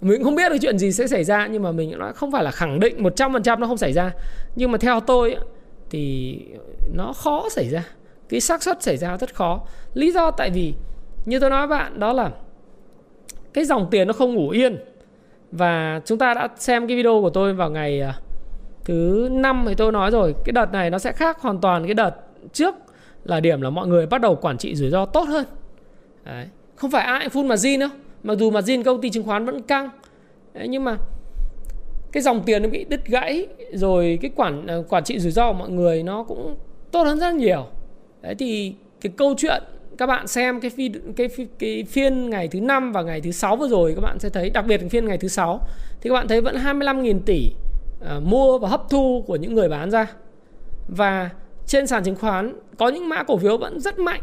Mình 0.00 0.24
không 0.24 0.34
biết 0.34 0.48
được 0.52 0.56
chuyện 0.60 0.78
gì 0.78 0.92
sẽ 0.92 1.06
xảy 1.06 1.24
ra, 1.24 1.46
nhưng 1.46 1.62
mà 1.62 1.72
mình 1.72 1.98
nói 1.98 2.12
không 2.12 2.32
phải 2.32 2.44
là 2.44 2.50
khẳng 2.50 2.80
định 2.80 3.02
100% 3.02 3.58
nó 3.58 3.66
không 3.66 3.76
xảy 3.76 3.92
ra. 3.92 4.12
Nhưng 4.56 4.72
mà 4.72 4.78
theo 4.78 5.00
tôi 5.00 5.36
thì 5.90 6.36
nó 6.94 7.12
khó 7.12 7.48
xảy 7.50 7.68
ra 7.68 7.84
cái 8.30 8.40
xác 8.40 8.62
suất 8.62 8.82
xảy 8.82 8.96
ra 8.96 9.16
rất 9.16 9.34
khó. 9.34 9.60
Lý 9.94 10.12
do 10.12 10.30
tại 10.30 10.50
vì 10.50 10.74
như 11.24 11.40
tôi 11.40 11.50
nói 11.50 11.66
với 11.66 11.78
bạn 11.78 12.00
đó 12.00 12.12
là 12.12 12.30
cái 13.52 13.64
dòng 13.64 13.88
tiền 13.90 14.06
nó 14.06 14.12
không 14.12 14.34
ngủ 14.34 14.48
yên. 14.48 14.78
Và 15.52 16.00
chúng 16.04 16.18
ta 16.18 16.34
đã 16.34 16.48
xem 16.56 16.86
cái 16.86 16.96
video 16.96 17.20
của 17.22 17.30
tôi 17.30 17.54
vào 17.54 17.70
ngày 17.70 18.00
à, 18.00 18.14
thứ 18.84 19.28
năm 19.32 19.64
thì 19.68 19.74
tôi 19.74 19.92
nói 19.92 20.10
rồi 20.10 20.34
cái 20.44 20.52
đợt 20.52 20.72
này 20.72 20.90
nó 20.90 20.98
sẽ 20.98 21.12
khác 21.12 21.40
hoàn 21.40 21.60
toàn 21.60 21.84
cái 21.84 21.94
đợt 21.94 22.14
trước 22.52 22.74
là 23.24 23.40
điểm 23.40 23.60
là 23.60 23.70
mọi 23.70 23.86
người 23.86 24.06
bắt 24.06 24.20
đầu 24.20 24.36
quản 24.36 24.58
trị 24.58 24.74
rủi 24.74 24.90
ro 24.90 25.06
tốt 25.06 25.22
hơn. 25.28 25.44
Đấy. 26.24 26.46
không 26.76 26.90
phải 26.90 27.04
ai 27.04 27.28
full 27.28 27.46
margin 27.46 27.80
đâu 27.80 27.88
mặc 28.22 28.38
dù 28.38 28.50
margin 28.50 28.82
công 28.82 29.00
ty 29.00 29.10
chứng 29.10 29.24
khoán 29.24 29.44
vẫn 29.44 29.62
căng. 29.62 29.90
Đấy, 30.54 30.68
nhưng 30.68 30.84
mà 30.84 30.96
cái 32.12 32.22
dòng 32.22 32.42
tiền 32.46 32.62
nó 32.62 32.68
bị 32.68 32.84
đứt 32.84 33.06
gãy 33.06 33.46
rồi 33.72 34.18
cái 34.22 34.30
quản 34.36 34.66
à, 34.66 34.76
quản 34.88 35.04
trị 35.04 35.18
rủi 35.18 35.32
ro 35.32 35.52
của 35.52 35.58
mọi 35.58 35.70
người 35.70 36.02
nó 36.02 36.22
cũng 36.22 36.56
tốt 36.90 37.02
hơn 37.02 37.18
rất 37.18 37.34
nhiều 37.34 37.66
đấy 38.22 38.34
thì 38.34 38.74
cái 39.00 39.12
câu 39.16 39.34
chuyện 39.38 39.62
các 39.98 40.06
bạn 40.06 40.26
xem 40.26 40.60
cái 40.60 40.70
phi, 40.70 40.90
cái 41.16 41.28
cái 41.58 41.84
phiên 41.88 42.30
ngày 42.30 42.48
thứ 42.48 42.60
năm 42.60 42.92
và 42.92 43.02
ngày 43.02 43.20
thứ 43.20 43.30
sáu 43.30 43.56
vừa 43.56 43.68
rồi 43.68 43.92
các 43.94 44.00
bạn 44.00 44.18
sẽ 44.18 44.28
thấy 44.28 44.50
đặc 44.50 44.64
biệt 44.68 44.80
phiên 44.90 45.06
ngày 45.06 45.18
thứ 45.18 45.28
sáu 45.28 45.60
thì 46.00 46.10
các 46.10 46.14
bạn 46.14 46.28
thấy 46.28 46.40
vẫn 46.40 46.56
25.000 46.56 47.20
tỷ 47.26 47.52
uh, 48.00 48.22
mua 48.22 48.58
và 48.58 48.68
hấp 48.68 48.90
thu 48.90 49.24
của 49.26 49.36
những 49.36 49.54
người 49.54 49.68
bán 49.68 49.90
ra. 49.90 50.06
Và 50.88 51.30
trên 51.66 51.86
sàn 51.86 52.04
chứng 52.04 52.16
khoán 52.16 52.54
có 52.78 52.88
những 52.88 53.08
mã 53.08 53.22
cổ 53.22 53.36
phiếu 53.36 53.58
vẫn 53.58 53.80
rất 53.80 53.98
mạnh 53.98 54.20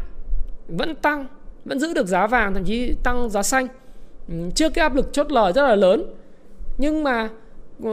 vẫn 0.68 0.94
tăng 0.94 1.26
vẫn 1.64 1.80
giữ 1.80 1.94
được 1.94 2.06
giá 2.06 2.26
vàng 2.26 2.54
thậm 2.54 2.64
chí 2.64 2.94
tăng 3.02 3.30
giá 3.30 3.42
xanh. 3.42 3.66
Ừ, 4.28 4.34
trước 4.54 4.74
cái 4.74 4.82
áp 4.82 4.94
lực 4.94 5.12
chốt 5.12 5.32
lời 5.32 5.52
rất 5.52 5.62
là 5.62 5.76
lớn 5.76 6.14
nhưng 6.78 7.04
mà 7.04 7.28
ờ, 7.84 7.90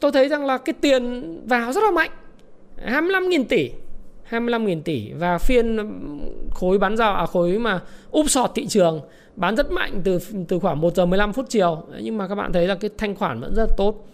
tôi 0.00 0.12
thấy 0.12 0.28
rằng 0.28 0.46
là 0.46 0.58
cái 0.58 0.74
tiền 0.80 1.36
vào 1.46 1.72
rất 1.72 1.84
là 1.84 1.90
mạnh 1.90 2.10
25.000 2.86 3.44
tỷ. 3.48 3.70
25.000 4.40 4.82
tỷ 4.82 5.12
và 5.12 5.38
phiên 5.38 5.76
ừ, 5.76 5.84
khối 6.50 6.78
bán 6.78 6.96
giao 6.96 7.14
à 7.14 7.26
khối 7.26 7.58
mà 7.58 7.80
úp 8.10 8.30
sọt 8.30 8.50
thị 8.54 8.66
trường, 8.66 9.00
bán 9.36 9.56
rất 9.56 9.70
mạnh 9.70 10.00
từ 10.04 10.18
từ 10.48 10.58
khoảng 10.58 10.80
1 10.80 10.94
giờ 10.94 11.06
15 11.06 11.32
phút 11.32 11.46
chiều. 11.48 11.82
Nhưng 12.00 12.18
mà 12.18 12.28
các 12.28 12.34
bạn 12.34 12.52
thấy 12.52 12.66
là 12.66 12.74
cái 12.74 12.90
thanh 12.98 13.14
khoản 13.14 13.40
vẫn 13.40 13.54
rất 13.54 13.76
tốt. 13.76 14.06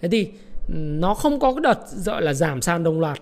Thế 0.00 0.08
thì 0.08 0.24
ừ, 0.68 0.74
nó 0.76 1.14
không 1.14 1.40
có 1.40 1.52
cái 1.52 1.60
đợt, 1.60 1.78
gọi 2.04 2.22
là, 2.22 2.34
giảm 2.34 2.62
sàn 2.62 2.84
đồng 2.84 3.00
loạt. 3.00 3.18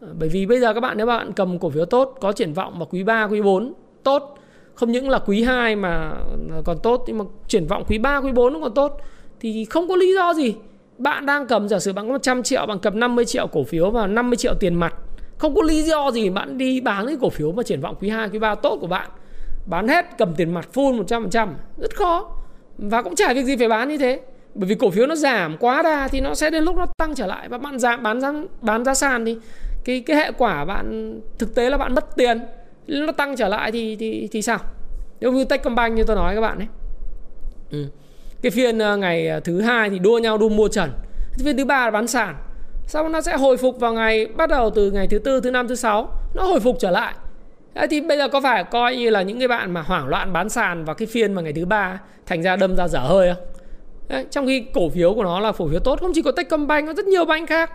Ờ, 0.00 0.08
bởi 0.18 0.28
vì 0.28 0.46
bây 0.46 0.60
giờ 0.60 0.74
các 0.74 0.80
bạn, 0.80 0.96
nếu 0.96 1.06
bạn 1.06 1.32
cầm 1.32 1.58
cổ 1.58 1.70
phiếu 1.70 1.84
tốt, 1.84 2.16
có 2.20 2.32
triển 2.32 2.52
vọng 2.52 2.78
vào 2.78 2.88
quý 2.90 3.02
3 3.02 3.24
quý 3.24 3.42
4 3.42 3.72
tốt. 4.02 4.38
Không 4.74 4.92
những 4.92 5.08
là 5.08 5.18
quý 5.18 5.42
2 5.42 5.76
mà 5.76 6.10
ờ, 6.50 6.62
còn 6.64 6.78
tốt, 6.82 7.04
nhưng 7.06 7.18
mà 7.18 7.24
triển 7.48 7.66
vọng 7.66 7.84
quý 7.88 7.98
3 7.98 8.16
quý 8.16 8.32
4 8.32 8.52
cũng 8.52 8.62
còn 8.62 8.74
tốt. 8.74 9.00
Thì 9.40 9.64
không 9.64 9.88
có 9.88 9.96
lý 9.96 10.14
do 10.14 10.34
gì. 10.34 10.54
Bạn 10.98 11.26
đang 11.26 11.46
cầm, 11.46 11.68
giả 11.68 11.78
sử 11.78 11.92
bạn 11.92 12.06
có 12.06 12.12
100 12.12 12.42
triệu, 12.42 12.66
bạn 12.66 12.78
cầm 12.78 13.00
50 13.00 13.24
triệu 13.24 13.46
cổ 13.46 13.64
phiếu 13.64 13.90
và 13.90 14.06
50 14.06 14.36
triệu 14.36 14.54
tiền 14.54 14.74
mặt 14.74 14.94
không 15.42 15.54
có 15.54 15.62
lý 15.62 15.82
do 15.82 16.10
gì 16.10 16.30
bạn 16.30 16.58
đi 16.58 16.80
bán 16.80 17.06
cái 17.06 17.16
cổ 17.20 17.30
phiếu 17.30 17.52
mà 17.52 17.62
triển 17.62 17.80
vọng 17.80 17.96
quý 18.00 18.08
2, 18.08 18.28
quý 18.28 18.38
3 18.38 18.54
tốt 18.54 18.78
của 18.80 18.86
bạn. 18.86 19.10
Bán 19.66 19.88
hết 19.88 20.06
cầm 20.18 20.34
tiền 20.34 20.54
mặt 20.54 20.68
full 20.74 21.04
100% 21.04 21.48
Rất 21.78 21.96
khó. 21.96 22.30
Và 22.78 23.02
cũng 23.02 23.14
chả 23.14 23.34
việc 23.34 23.44
gì 23.44 23.56
phải 23.56 23.68
bán 23.68 23.88
như 23.88 23.98
thế. 23.98 24.20
Bởi 24.54 24.68
vì 24.68 24.74
cổ 24.74 24.90
phiếu 24.90 25.06
nó 25.06 25.14
giảm 25.14 25.56
quá 25.60 25.82
đà 25.82 26.08
thì 26.08 26.20
nó 26.20 26.34
sẽ 26.34 26.50
đến 26.50 26.64
lúc 26.64 26.76
nó 26.76 26.86
tăng 26.98 27.14
trở 27.14 27.26
lại. 27.26 27.48
Và 27.48 27.58
bạn 27.58 27.78
giảm 27.78 28.02
bán 28.02 28.20
ra, 28.20 28.32
bán 28.60 28.84
ra 28.84 28.94
sàn 28.94 29.24
thì 29.24 29.36
cái, 29.84 30.00
cái 30.00 30.16
hệ 30.16 30.32
quả 30.38 30.64
bạn 30.64 31.20
thực 31.38 31.54
tế 31.54 31.70
là 31.70 31.78
bạn 31.78 31.94
mất 31.94 32.16
tiền. 32.16 32.40
Nó 32.86 33.12
tăng 33.12 33.36
trở 33.36 33.48
lại 33.48 33.72
thì, 33.72 33.96
thì, 33.96 34.28
thì 34.32 34.42
sao? 34.42 34.58
Giống 35.20 35.34
như 35.34 35.44
Techcombank 35.44 35.96
như 35.96 36.04
tôi 36.04 36.16
nói 36.16 36.34
các 36.34 36.40
bạn 36.40 36.58
ấy. 36.58 36.68
Ừ. 37.70 37.86
Cái 38.42 38.50
phiên 38.50 38.78
ờ, 38.78 38.96
ngày 38.96 39.28
ờ, 39.28 39.40
thứ 39.40 39.60
hai 39.60 39.90
thì 39.90 39.98
đua 39.98 40.18
nhau 40.18 40.38
đua 40.38 40.48
mua 40.48 40.68
trần. 40.68 40.90
Phiên 41.44 41.56
thứ 41.56 41.64
ba 41.64 41.84
là 41.84 41.90
bán 41.90 42.06
sàn 42.06 42.34
sau 42.92 43.08
nó 43.08 43.20
sẽ 43.20 43.36
hồi 43.36 43.56
phục 43.56 43.80
vào 43.80 43.92
ngày 43.92 44.26
bắt 44.26 44.50
đầu 44.50 44.70
từ 44.70 44.90
ngày 44.90 45.06
thứ 45.06 45.18
tư 45.18 45.40
thứ 45.40 45.50
năm 45.50 45.68
thứ 45.68 45.74
sáu. 45.74 46.08
Nó 46.34 46.44
hồi 46.44 46.60
phục 46.60 46.76
trở 46.80 46.90
lại. 46.90 47.14
Thế 47.74 47.86
thì 47.90 48.00
bây 48.00 48.18
giờ 48.18 48.28
có 48.28 48.40
phải 48.40 48.64
coi 48.64 48.96
như 48.96 49.10
là 49.10 49.22
những 49.22 49.38
cái 49.38 49.48
bạn 49.48 49.74
mà 49.74 49.82
hoảng 49.82 50.08
loạn 50.08 50.32
bán 50.32 50.48
sàn 50.48 50.84
vào 50.84 50.94
cái 50.94 51.06
phiên 51.06 51.32
mà 51.32 51.42
ngày 51.42 51.52
thứ 51.52 51.64
ba 51.64 52.00
thành 52.26 52.42
ra 52.42 52.56
đâm 52.56 52.76
ra 52.76 52.88
dở 52.88 52.98
hơi 52.98 53.34
không? 53.34 53.44
Đấy, 54.08 54.26
trong 54.30 54.46
khi 54.46 54.64
cổ 54.74 54.88
phiếu 54.88 55.14
của 55.14 55.24
nó 55.24 55.40
là 55.40 55.52
cổ 55.52 55.68
phiếu 55.68 55.80
tốt 55.80 56.00
không 56.00 56.12
chỉ 56.14 56.22
có 56.22 56.30
Techcombank 56.30 56.86
có 56.86 56.94
rất 56.94 57.06
nhiều 57.06 57.24
banh 57.24 57.46
khác. 57.46 57.70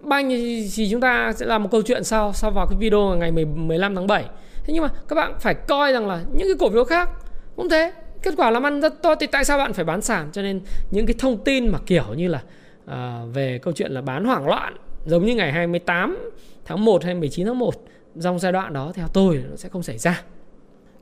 Banh 0.00 0.28
thì, 0.28 0.70
thì 0.76 0.88
chúng 0.90 1.00
ta 1.00 1.32
sẽ 1.36 1.46
làm 1.46 1.62
một 1.62 1.68
câu 1.72 1.82
chuyện 1.82 2.04
sau 2.04 2.32
sau 2.32 2.50
vào 2.50 2.66
cái 2.66 2.78
video 2.78 3.00
ngày 3.00 3.30
15 3.30 3.94
tháng 3.94 4.06
7 4.06 4.24
thế 4.64 4.74
nhưng 4.74 4.82
mà 4.82 4.88
các 5.08 5.16
bạn 5.16 5.34
phải 5.40 5.54
coi 5.54 5.92
rằng 5.92 6.08
là 6.08 6.20
những 6.32 6.48
cái 6.48 6.56
cổ 6.58 6.70
phiếu 6.70 6.84
khác 6.84 7.10
cũng 7.56 7.68
thế. 7.68 7.92
Kết 8.22 8.34
quả 8.36 8.50
làm 8.50 8.62
ăn 8.62 8.80
rất 8.80 9.02
tốt 9.02 9.14
thì 9.20 9.26
tại 9.26 9.44
sao 9.44 9.58
bạn 9.58 9.72
phải 9.72 9.84
bán 9.84 10.00
sản 10.02 10.28
cho 10.32 10.42
nên 10.42 10.60
những 10.90 11.06
cái 11.06 11.14
thông 11.18 11.44
tin 11.44 11.68
mà 11.68 11.78
kiểu 11.86 12.04
như 12.16 12.28
là 12.28 12.42
à, 12.86 13.22
về 13.32 13.58
câu 13.58 13.74
chuyện 13.74 13.92
là 13.92 14.00
bán 14.00 14.24
hoảng 14.24 14.46
loạn 14.46 14.76
giống 15.06 15.24
như 15.24 15.34
ngày 15.34 15.52
28 15.52 16.18
tháng 16.64 16.84
1 16.84 17.04
hay 17.04 17.14
19 17.14 17.46
tháng 17.46 17.58
1 17.58 17.74
trong 18.22 18.38
giai 18.38 18.52
đoạn 18.52 18.72
đó 18.72 18.92
theo 18.94 19.06
tôi 19.12 19.44
nó 19.50 19.56
sẽ 19.56 19.68
không 19.68 19.82
xảy 19.82 19.98
ra. 19.98 20.22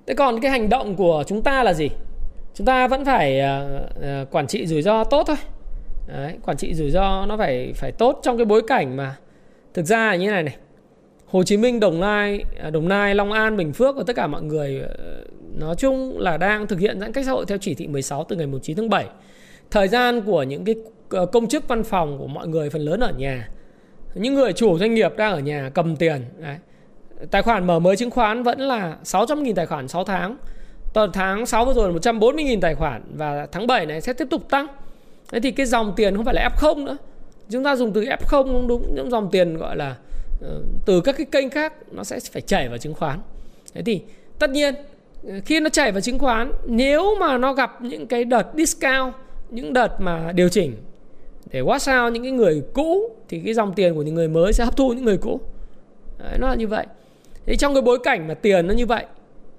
Thế 0.06 0.14
còn 0.14 0.40
cái 0.40 0.50
hành 0.50 0.68
động 0.68 0.96
của 0.96 1.24
chúng 1.26 1.42
ta 1.42 1.62
là 1.62 1.72
gì? 1.72 1.88
Chúng 2.54 2.66
ta 2.66 2.88
vẫn 2.88 3.04
phải 3.04 3.40
uh, 3.40 3.96
uh, 3.96 4.30
quản 4.30 4.46
trị 4.46 4.66
rủi 4.66 4.82
ro 4.82 5.04
tốt 5.04 5.24
thôi. 5.26 5.36
Đấy, 6.08 6.38
quản 6.42 6.56
trị 6.56 6.74
rủi 6.74 6.90
ro 6.90 7.26
nó 7.26 7.36
phải 7.36 7.72
phải 7.76 7.92
tốt 7.92 8.20
trong 8.22 8.36
cái 8.36 8.44
bối 8.44 8.62
cảnh 8.66 8.96
mà 8.96 9.16
thực 9.74 9.86
ra 9.86 10.06
là 10.06 10.16
như 10.16 10.30
này 10.30 10.42
này. 10.42 10.56
Hồ 11.26 11.42
Chí 11.42 11.56
Minh, 11.56 11.80
Đồng 11.80 12.00
Nai, 12.00 12.44
à, 12.62 12.70
Đồng 12.70 12.88
Nai, 12.88 13.14
Long 13.14 13.32
An, 13.32 13.56
Bình 13.56 13.72
Phước 13.72 13.96
và 13.96 14.02
tất 14.06 14.16
cả 14.16 14.26
mọi 14.26 14.42
người 14.42 14.80
ờ, 14.80 15.24
nói 15.58 15.74
chung 15.78 16.18
là 16.18 16.36
đang 16.36 16.66
thực 16.66 16.78
hiện 16.78 17.00
giãn 17.00 17.12
cách 17.12 17.24
xã 17.24 17.32
hội 17.32 17.44
theo 17.48 17.58
chỉ 17.58 17.74
thị 17.74 17.86
16 17.86 18.24
từ 18.24 18.36
ngày 18.36 18.46
19 18.46 18.76
tháng 18.76 18.88
7. 18.88 19.06
Thời 19.70 19.88
gian 19.88 20.20
của 20.20 20.42
những 20.42 20.64
cái 20.64 20.74
Ờ, 21.12 21.26
công 21.26 21.48
chức 21.48 21.68
văn 21.68 21.84
phòng 21.84 22.18
của 22.18 22.26
mọi 22.26 22.48
người, 22.48 22.70
phần 22.70 22.82
lớn 22.82 23.00
ở 23.00 23.12
nhà. 23.12 23.48
Những 24.14 24.34
người 24.34 24.52
chủ 24.52 24.78
doanh 24.78 24.94
nghiệp 24.94 25.12
đang 25.16 25.32
ở 25.32 25.40
nhà 25.40 25.70
cầm 25.74 25.96
tiền, 25.96 26.24
đấy. 26.38 26.56
tài 27.30 27.42
khoản 27.42 27.66
mở 27.66 27.78
mới 27.78 27.96
chứng 27.96 28.10
khoán 28.10 28.42
vẫn 28.42 28.60
là 28.60 28.96
600.000 29.04 29.54
tài 29.54 29.66
khoản 29.66 29.88
6 29.88 30.04
tháng. 30.04 30.36
Tuần 30.94 31.10
tháng 31.12 31.46
6 31.46 31.64
vừa 31.64 31.74
rồi 31.74 31.88
là 31.88 31.98
140.000 31.98 32.60
tài 32.60 32.74
khoản 32.74 33.02
và 33.14 33.46
tháng 33.52 33.66
7 33.66 33.86
này 33.86 34.00
sẽ 34.00 34.12
tiếp 34.12 34.26
tục 34.30 34.50
tăng. 34.50 34.66
Thế 35.32 35.40
thì 35.40 35.50
cái 35.50 35.66
dòng 35.66 35.92
tiền 35.96 36.16
không 36.16 36.24
phải 36.24 36.34
là 36.34 36.50
F0 36.56 36.84
nữa. 36.84 36.96
Chúng 37.50 37.64
ta 37.64 37.76
dùng 37.76 37.92
từ 37.92 38.00
F0 38.00 38.16
không 38.26 38.68
đúng, 38.68 38.94
những 38.94 39.10
dòng 39.10 39.28
tiền 39.30 39.56
gọi 39.56 39.76
là 39.76 39.96
ờ, 40.40 40.62
từ 40.86 41.00
các 41.00 41.16
cái 41.16 41.26
kênh 41.26 41.50
khác 41.50 41.72
nó 41.90 42.04
sẽ 42.04 42.20
phải 42.32 42.42
chảy 42.42 42.68
vào 42.68 42.78
chứng 42.78 42.94
khoán. 42.94 43.20
Thế 43.74 43.82
thì 43.82 44.02
tất 44.38 44.50
nhiên 44.50 44.74
ờ, 45.28 45.34
khi 45.44 45.60
nó 45.60 45.68
chảy 45.68 45.92
vào 45.92 46.00
chứng 46.00 46.18
khoán, 46.18 46.52
nếu 46.66 47.14
mà 47.20 47.38
nó 47.38 47.52
gặp 47.52 47.82
những 47.82 48.06
cái 48.06 48.24
đợt 48.24 48.46
discount, 48.54 49.14
những 49.50 49.72
đợt 49.72 50.00
mà 50.00 50.32
điều 50.32 50.48
chỉnh 50.48 50.76
để 51.52 51.60
watch 51.60 52.04
out 52.04 52.12
những 52.12 52.22
cái 52.22 52.32
người 52.32 52.62
cũ 52.72 53.10
thì 53.28 53.40
cái 53.44 53.54
dòng 53.54 53.72
tiền 53.74 53.94
của 53.94 54.02
những 54.02 54.14
người 54.14 54.28
mới 54.28 54.52
sẽ 54.52 54.64
hấp 54.64 54.76
thu 54.76 54.92
những 54.92 55.04
người 55.04 55.18
cũ. 55.18 55.40
Đấy, 56.18 56.38
nó 56.38 56.48
là 56.48 56.54
như 56.54 56.68
vậy. 56.68 56.86
Thì 57.46 57.56
trong 57.56 57.74
cái 57.74 57.82
bối 57.82 57.98
cảnh 58.04 58.28
mà 58.28 58.34
tiền 58.34 58.66
nó 58.66 58.74
như 58.74 58.86
vậy 58.86 59.04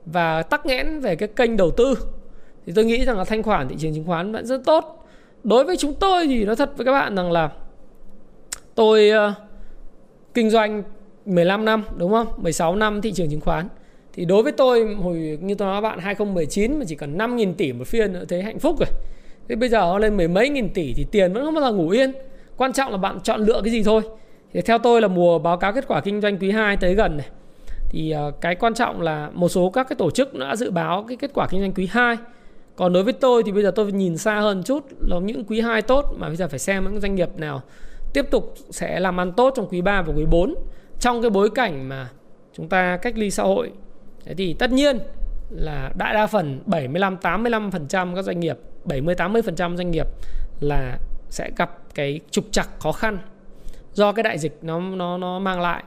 và 0.05 0.41
tắc 0.41 0.65
nghẽn 0.65 0.99
về 0.99 1.15
cái 1.15 1.29
kênh 1.35 1.57
đầu 1.57 1.71
tư 1.71 1.97
thì 2.65 2.73
tôi 2.75 2.85
nghĩ 2.85 3.05
rằng 3.05 3.17
là 3.17 3.23
thanh 3.23 3.43
khoản 3.43 3.67
thị 3.67 3.75
trường 3.79 3.93
chứng 3.93 4.05
khoán 4.05 4.31
vẫn 4.31 4.45
rất 4.45 4.61
tốt. 4.65 5.07
Đối 5.43 5.63
với 5.63 5.77
chúng 5.77 5.93
tôi 5.93 6.27
thì 6.27 6.45
nó 6.45 6.55
thật 6.55 6.77
với 6.77 6.85
các 6.85 6.91
bạn 6.91 7.15
rằng 7.15 7.31
là 7.31 7.49
tôi 8.75 9.11
uh, 9.11 9.33
kinh 10.33 10.49
doanh 10.49 10.83
15 11.25 11.65
năm 11.65 11.83
đúng 11.97 12.11
không? 12.11 12.27
16 12.37 12.75
năm 12.75 13.01
thị 13.01 13.11
trường 13.11 13.29
chứng 13.29 13.41
khoán. 13.41 13.67
Thì 14.13 14.25
đối 14.25 14.43
với 14.43 14.51
tôi 14.51 14.95
hồi 14.95 15.37
như 15.41 15.55
tôi 15.55 15.67
nói 15.67 15.81
bạn 15.81 15.99
2019 15.99 16.79
mà 16.79 16.85
chỉ 16.87 16.95
cần 16.95 17.17
5.000 17.17 17.53
tỷ 17.53 17.73
một 17.73 17.87
phiên 17.87 18.13
nữa 18.13 18.25
thấy 18.29 18.43
hạnh 18.43 18.59
phúc 18.59 18.75
rồi 18.79 18.89
thế 19.49 19.55
bây 19.55 19.69
giờ 19.69 19.79
nó 19.79 19.97
lên 19.97 20.17
mười 20.17 20.27
mấy 20.27 20.49
nghìn 20.49 20.73
tỷ 20.73 20.93
thì 20.93 21.05
tiền 21.11 21.33
vẫn 21.33 21.45
không 21.45 21.53
bao 21.53 21.63
giờ 21.63 21.71
ngủ 21.71 21.89
yên. 21.89 22.11
Quan 22.57 22.73
trọng 22.73 22.91
là 22.91 22.97
bạn 22.97 23.19
chọn 23.19 23.41
lựa 23.41 23.61
cái 23.63 23.71
gì 23.71 23.83
thôi. 23.83 24.01
Thì 24.53 24.61
theo 24.61 24.77
tôi 24.77 25.01
là 25.01 25.07
mùa 25.07 25.39
báo 25.39 25.57
cáo 25.57 25.73
kết 25.73 25.87
quả 25.87 26.01
kinh 26.01 26.21
doanh 26.21 26.37
quý 26.37 26.51
2 26.51 26.77
tới 26.77 26.95
gần 26.95 27.17
này. 27.17 27.27
Thì 27.89 28.11
ờ, 28.11 28.31
cái 28.41 28.55
quan 28.55 28.73
trọng 28.73 29.01
là 29.01 29.29
một 29.33 29.49
số 29.49 29.69
các 29.69 29.89
cái 29.89 29.95
tổ 29.95 30.11
chức 30.11 30.33
đã 30.33 30.55
dự 30.55 30.71
báo 30.71 31.05
cái 31.07 31.17
kết 31.17 31.31
quả 31.33 31.47
kinh 31.49 31.61
doanh 31.61 31.73
quý 31.73 31.87
2 31.91 32.17
còn 32.75 32.93
đối 32.93 33.03
với 33.03 33.13
tôi 33.13 33.43
thì 33.45 33.51
bây 33.51 33.63
giờ 33.63 33.71
tôi 33.75 33.91
nhìn 33.91 34.17
xa 34.17 34.39
hơn 34.39 34.63
chút, 34.63 34.85
là 34.99 35.19
những 35.19 35.45
quý 35.45 35.61
2 35.61 35.81
tốt 35.81 36.05
mà 36.17 36.27
bây 36.27 36.35
giờ 36.35 36.47
phải 36.47 36.59
xem 36.59 36.83
những 36.83 37.01
doanh 37.01 37.15
nghiệp 37.15 37.29
nào 37.37 37.61
tiếp 38.13 38.25
tục 38.31 38.53
sẽ 38.69 38.99
làm 38.99 39.19
ăn 39.19 39.31
tốt 39.31 39.53
trong 39.55 39.67
quý 39.69 39.81
3 39.81 40.01
và 40.01 40.13
quý 40.17 40.25
4 40.25 40.55
trong 40.99 41.21
cái 41.21 41.29
bối 41.29 41.49
cảnh 41.55 41.89
mà 41.89 42.09
chúng 42.53 42.69
ta 42.69 42.97
cách 42.97 43.17
ly 43.17 43.31
xã 43.31 43.43
hội, 43.43 43.71
thế 44.25 44.33
thì 44.33 44.53
tất 44.53 44.71
nhiên 44.71 44.99
là 45.49 45.91
đại 45.97 46.13
đa 46.13 46.27
phần 46.27 46.59
75 46.65 47.17
85% 47.21 48.15
các 48.15 48.21
doanh 48.21 48.39
nghiệp 48.39 48.57
70 48.85 49.15
80% 49.15 49.75
doanh 49.75 49.91
nghiệp 49.91 50.07
là 50.59 50.97
sẽ 51.29 51.51
gặp 51.57 51.77
cái 51.95 52.19
trục 52.31 52.45
trặc 52.51 52.69
khó 52.79 52.91
khăn 52.91 53.17
do 53.93 54.11
cái 54.11 54.23
đại 54.23 54.37
dịch 54.37 54.57
nó 54.61 54.79
nó 54.79 55.17
nó 55.17 55.39
mang 55.39 55.61
lại 55.61 55.83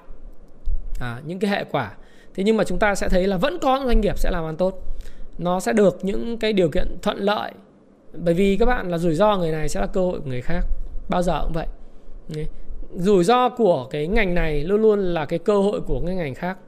à, 1.01 1.21
những 1.27 1.39
cái 1.39 1.51
hệ 1.51 1.65
quả. 1.71 1.93
Thế 2.35 2.45
nhưng 2.45 2.57
mà 2.57 2.65
chúng 2.65 2.79
ta 2.79 2.95
sẽ 2.95 3.09
thấy 3.09 3.27
là 3.27 3.37
vẫn 3.37 3.59
có 3.59 3.83
doanh 3.87 4.01
nghiệp 4.01 4.19
sẽ 4.19 4.31
làm 4.31 4.45
ăn 4.45 4.57
tốt. 4.57 4.81
Nó 5.39 5.61
sẽ 5.61 5.73
được 5.73 5.99
những 6.05 6.39
cái 6.39 6.53
điều 6.53 6.69
kiện 6.69 6.99
thuận 7.03 7.19
lợi. 7.19 7.53
Bởi 8.13 8.35
vì 8.35 8.57
các 8.57 8.67
bạn 8.67 8.91
là 8.91 8.99
rủi 8.99 9.15
ro 9.15 9.37
người 9.37 9.53
này 9.53 9.69
sẽ 9.69 9.81
là 9.81 9.87
cơ 9.87 10.01
hội 10.01 10.21
của 10.21 10.27
người 10.31 10.43
khác. 10.43 10.61
Bao 11.09 11.23
giờ 11.23 11.43
cũng 11.43 11.53
vậy. 11.53 11.67
Rủi 12.95 13.25
ro 13.25 13.49
của 13.49 13.87
cái 13.91 14.07
ngành 14.07 14.35
này 14.35 14.65
luôn 14.65 14.83
luôn 14.83 15.01
là 15.01 15.25
cái 15.25 15.39
cơ 15.39 15.59
hội 15.59 15.81
của 15.81 16.03
cái 16.07 16.15
ngành 16.15 16.35
khác. 16.35 16.59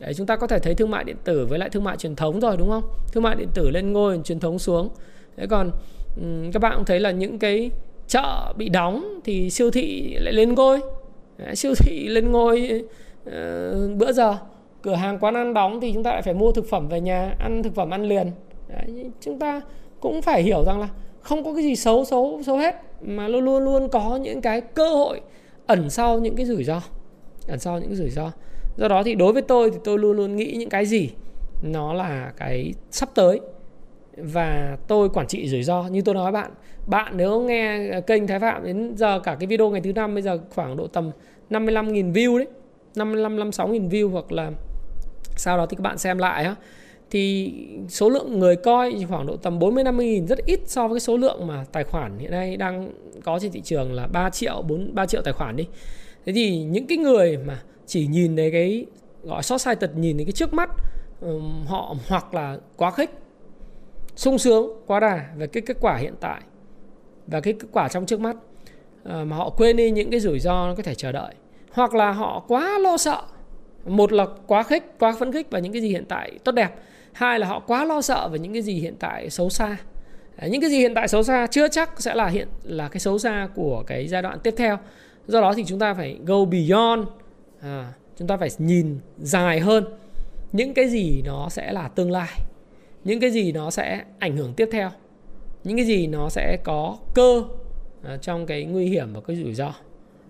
Đấy, 0.00 0.14
chúng 0.14 0.26
ta 0.26 0.36
có 0.36 0.46
thể 0.46 0.58
thấy 0.58 0.74
thương 0.74 0.90
mại 0.90 1.04
điện 1.04 1.16
tử 1.24 1.46
với 1.46 1.58
lại 1.58 1.70
thương 1.70 1.84
mại 1.84 1.96
truyền 1.96 2.16
thống 2.16 2.40
rồi 2.40 2.56
đúng 2.56 2.68
không? 2.68 2.84
Thương 3.12 3.22
mại 3.22 3.34
điện 3.34 3.48
tử 3.54 3.70
lên 3.70 3.92
ngôi, 3.92 4.20
truyền 4.24 4.40
thống 4.40 4.58
xuống 4.58 4.88
thế 5.38 5.46
còn 5.46 5.70
các 6.52 6.62
bạn 6.62 6.72
cũng 6.76 6.84
thấy 6.84 7.00
là 7.00 7.10
những 7.10 7.38
cái 7.38 7.70
chợ 8.08 8.52
bị 8.56 8.68
đóng 8.68 9.20
thì 9.24 9.50
siêu 9.50 9.70
thị 9.70 10.16
lại 10.20 10.32
lên 10.32 10.54
ngôi. 10.54 10.80
Siêu 11.54 11.74
thị 11.74 12.08
lên 12.08 12.32
ngôi 12.32 12.84
uh, 13.28 13.32
bữa 13.96 14.12
giờ. 14.12 14.36
Cửa 14.82 14.94
hàng 14.94 15.18
quán 15.18 15.34
ăn 15.34 15.54
đóng 15.54 15.80
thì 15.80 15.92
chúng 15.92 16.02
ta 16.02 16.10
lại 16.10 16.22
phải 16.22 16.34
mua 16.34 16.52
thực 16.52 16.68
phẩm 16.70 16.88
về 16.88 17.00
nhà 17.00 17.34
ăn 17.38 17.62
thực 17.62 17.74
phẩm 17.74 17.90
ăn 17.90 18.02
liền. 18.02 18.30
Đấy, 18.68 19.10
chúng 19.20 19.38
ta 19.38 19.60
cũng 20.00 20.22
phải 20.22 20.42
hiểu 20.42 20.64
rằng 20.64 20.80
là 20.80 20.88
không 21.20 21.44
có 21.44 21.54
cái 21.54 21.62
gì 21.62 21.76
xấu 21.76 22.04
xấu 22.04 22.42
xấu 22.46 22.56
hết 22.56 22.76
mà 23.00 23.28
luôn 23.28 23.44
luôn 23.44 23.64
luôn 23.64 23.88
có 23.88 24.16
những 24.16 24.40
cái 24.40 24.60
cơ 24.60 24.90
hội 24.90 25.20
ẩn 25.66 25.90
sau 25.90 26.18
những 26.18 26.36
cái 26.36 26.46
rủi 26.46 26.64
ro 26.64 26.82
ẩn 27.48 27.58
sau 27.58 27.78
những 27.78 27.88
cái 27.88 27.96
rủi 27.96 28.10
ro. 28.10 28.32
Do 28.76 28.88
đó 28.88 29.02
thì 29.02 29.14
đối 29.14 29.32
với 29.32 29.42
tôi 29.42 29.70
thì 29.70 29.78
tôi 29.84 29.98
luôn 29.98 30.16
luôn 30.16 30.36
nghĩ 30.36 30.54
những 30.58 30.68
cái 30.68 30.86
gì 30.86 31.10
nó 31.62 31.92
là 31.92 32.32
cái 32.36 32.74
sắp 32.90 33.08
tới 33.14 33.40
và 34.22 34.76
tôi 34.88 35.08
quản 35.08 35.26
trị 35.26 35.48
rủi 35.48 35.62
ro 35.62 35.82
như 35.82 36.02
tôi 36.02 36.14
nói 36.14 36.32
bạn. 36.32 36.50
Bạn 36.86 37.12
nếu 37.16 37.40
nghe 37.40 37.90
kênh 38.06 38.26
Thái 38.26 38.38
Phạm 38.38 38.64
đến 38.64 38.94
giờ 38.96 39.20
cả 39.20 39.36
cái 39.40 39.46
video 39.46 39.70
ngày 39.70 39.80
thứ 39.80 39.92
năm 39.92 40.14
bây 40.14 40.22
giờ 40.22 40.38
khoảng 40.54 40.76
độ 40.76 40.86
tầm 40.86 41.10
55.000 41.50 42.12
view 42.12 42.38
đấy. 42.38 42.46
55 42.94 43.36
56.000 43.36 43.88
view 43.88 44.10
hoặc 44.10 44.32
là 44.32 44.50
sau 45.36 45.56
đó 45.56 45.66
thì 45.66 45.76
các 45.76 45.82
bạn 45.82 45.98
xem 45.98 46.18
lại 46.18 46.44
á. 46.44 46.54
Thì 47.10 47.52
số 47.88 48.08
lượng 48.08 48.38
người 48.38 48.56
coi 48.56 48.94
khoảng 49.08 49.26
độ 49.26 49.36
tầm 49.36 49.58
40 49.58 49.84
50 49.84 50.06
nghìn 50.06 50.26
rất 50.26 50.38
ít 50.46 50.60
so 50.64 50.88
với 50.88 50.94
cái 50.94 51.00
số 51.00 51.16
lượng 51.16 51.46
mà 51.46 51.64
tài 51.72 51.84
khoản 51.84 52.18
hiện 52.18 52.30
nay 52.30 52.56
đang 52.56 52.92
có 53.24 53.38
trên 53.38 53.52
thị 53.52 53.60
trường 53.60 53.92
là 53.92 54.06
3 54.06 54.30
triệu 54.30 54.62
4 54.62 54.94
3 54.94 55.06
triệu 55.06 55.22
tài 55.22 55.32
khoản 55.32 55.56
đi. 55.56 55.66
Thế 56.26 56.32
thì 56.32 56.62
những 56.62 56.86
cái 56.86 56.98
người 56.98 57.36
mà 57.36 57.62
chỉ 57.86 58.06
nhìn 58.06 58.36
thấy 58.36 58.50
cái 58.50 58.86
gọi 59.22 59.42
short 59.42 59.62
sighted 59.62 59.90
nhìn 59.90 60.16
thấy 60.16 60.24
cái 60.24 60.32
trước 60.32 60.54
mắt 60.54 60.70
um, 61.20 61.64
họ 61.66 61.94
hoặc 62.08 62.34
là 62.34 62.58
quá 62.76 62.90
khích 62.90 63.10
sung 64.18 64.38
sướng 64.38 64.70
quá 64.86 65.00
đà 65.00 65.24
về 65.36 65.46
cái 65.46 65.62
kết 65.66 65.76
quả 65.80 65.96
hiện 65.96 66.14
tại 66.20 66.40
và 67.26 67.40
cái 67.40 67.52
kết 67.52 67.68
quả 67.72 67.88
trong 67.88 68.06
trước 68.06 68.20
mắt. 68.20 68.36
Ờ, 69.04 69.24
mà 69.24 69.36
họ 69.36 69.50
quên 69.50 69.76
đi 69.76 69.90
những 69.90 70.10
cái 70.10 70.20
rủi 70.20 70.40
ro 70.40 70.66
nó 70.66 70.74
có 70.74 70.82
thể 70.82 70.94
chờ 70.94 71.12
đợi. 71.12 71.34
Hoặc 71.72 71.94
là 71.94 72.12
họ 72.12 72.44
quá 72.48 72.78
lo 72.78 72.96
sợ. 72.96 73.22
Một 73.86 74.12
là 74.12 74.26
quá 74.46 74.62
khích 74.62 74.84
quá 74.98 75.14
phấn 75.18 75.32
khích 75.32 75.50
vào 75.50 75.60
những 75.60 75.72
cái 75.72 75.82
gì 75.82 75.88
hiện 75.88 76.04
tại 76.08 76.38
tốt 76.44 76.52
đẹp. 76.52 76.74
Hai 77.12 77.38
là 77.38 77.46
họ 77.46 77.60
quá 77.60 77.84
lo 77.84 78.00
sợ 78.00 78.28
về 78.28 78.38
những 78.38 78.52
cái 78.52 78.62
gì 78.62 78.74
hiện 78.74 78.94
tại 78.98 79.30
xấu 79.30 79.50
xa. 79.50 79.76
Ờ, 80.36 80.48
những 80.48 80.60
cái 80.60 80.70
gì 80.70 80.78
hiện 80.78 80.94
tại 80.94 81.08
xấu 81.08 81.22
xa 81.22 81.46
chưa 81.46 81.68
chắc 81.68 82.02
sẽ 82.02 82.14
là 82.14 82.26
hiện 82.26 82.48
là 82.62 82.88
cái 82.88 83.00
xấu 83.00 83.18
xa 83.18 83.48
của 83.54 83.84
cái 83.86 84.08
giai 84.08 84.22
đoạn 84.22 84.38
tiếp 84.42 84.54
theo. 84.56 84.78
Do 85.26 85.40
đó 85.40 85.54
thì 85.54 85.64
chúng 85.66 85.78
ta 85.78 85.94
phải 85.94 86.18
go 86.24 86.44
beyond. 86.44 87.08
À, 87.60 87.92
chúng 88.16 88.28
ta 88.28 88.36
phải 88.36 88.48
nhìn 88.58 88.98
dài 89.18 89.60
hơn. 89.60 89.84
Những 90.52 90.74
cái 90.74 90.88
gì 90.88 91.22
nó 91.24 91.48
sẽ 91.48 91.72
là 91.72 91.88
tương 91.88 92.10
lai 92.10 92.28
những 93.08 93.20
cái 93.20 93.30
gì 93.30 93.52
nó 93.52 93.70
sẽ 93.70 94.02
ảnh 94.18 94.36
hưởng 94.36 94.52
tiếp 94.54 94.68
theo. 94.72 94.90
Những 95.64 95.76
cái 95.76 95.86
gì 95.86 96.06
nó 96.06 96.28
sẽ 96.28 96.56
có 96.64 96.96
cơ 97.14 97.42
à, 98.02 98.16
trong 98.16 98.46
cái 98.46 98.64
nguy 98.64 98.86
hiểm 98.86 99.12
và 99.12 99.20
cái 99.20 99.36
rủi 99.36 99.54
ro. 99.54 99.72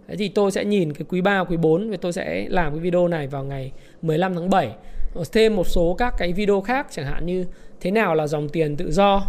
Thế 0.09 0.17
thì 0.17 0.29
tôi 0.29 0.51
sẽ 0.51 0.65
nhìn 0.65 0.93
cái 0.93 1.07
quý 1.09 1.21
3, 1.21 1.45
quý 1.45 1.57
4 1.57 1.91
và 1.91 1.97
tôi 2.01 2.13
sẽ 2.13 2.47
làm 2.49 2.73
cái 2.73 2.81
video 2.81 3.09
này 3.09 3.27
vào 3.27 3.45
ngày 3.45 3.73
15 4.03 4.35
tháng 4.35 4.51
7 4.51 4.71
ờ, 5.15 5.25
thêm 5.33 5.57
một 5.57 5.67
số 5.67 5.95
các 5.99 6.15
cái 6.19 6.33
video 6.33 6.61
khác 6.61 6.87
chẳng 6.91 7.07
hạn 7.07 7.27
như 7.27 7.45
thế 7.81 7.91
nào 7.91 8.15
là 8.15 8.27
dòng 8.27 8.49
tiền 8.49 8.77
tự 8.77 8.93
do 8.93 9.23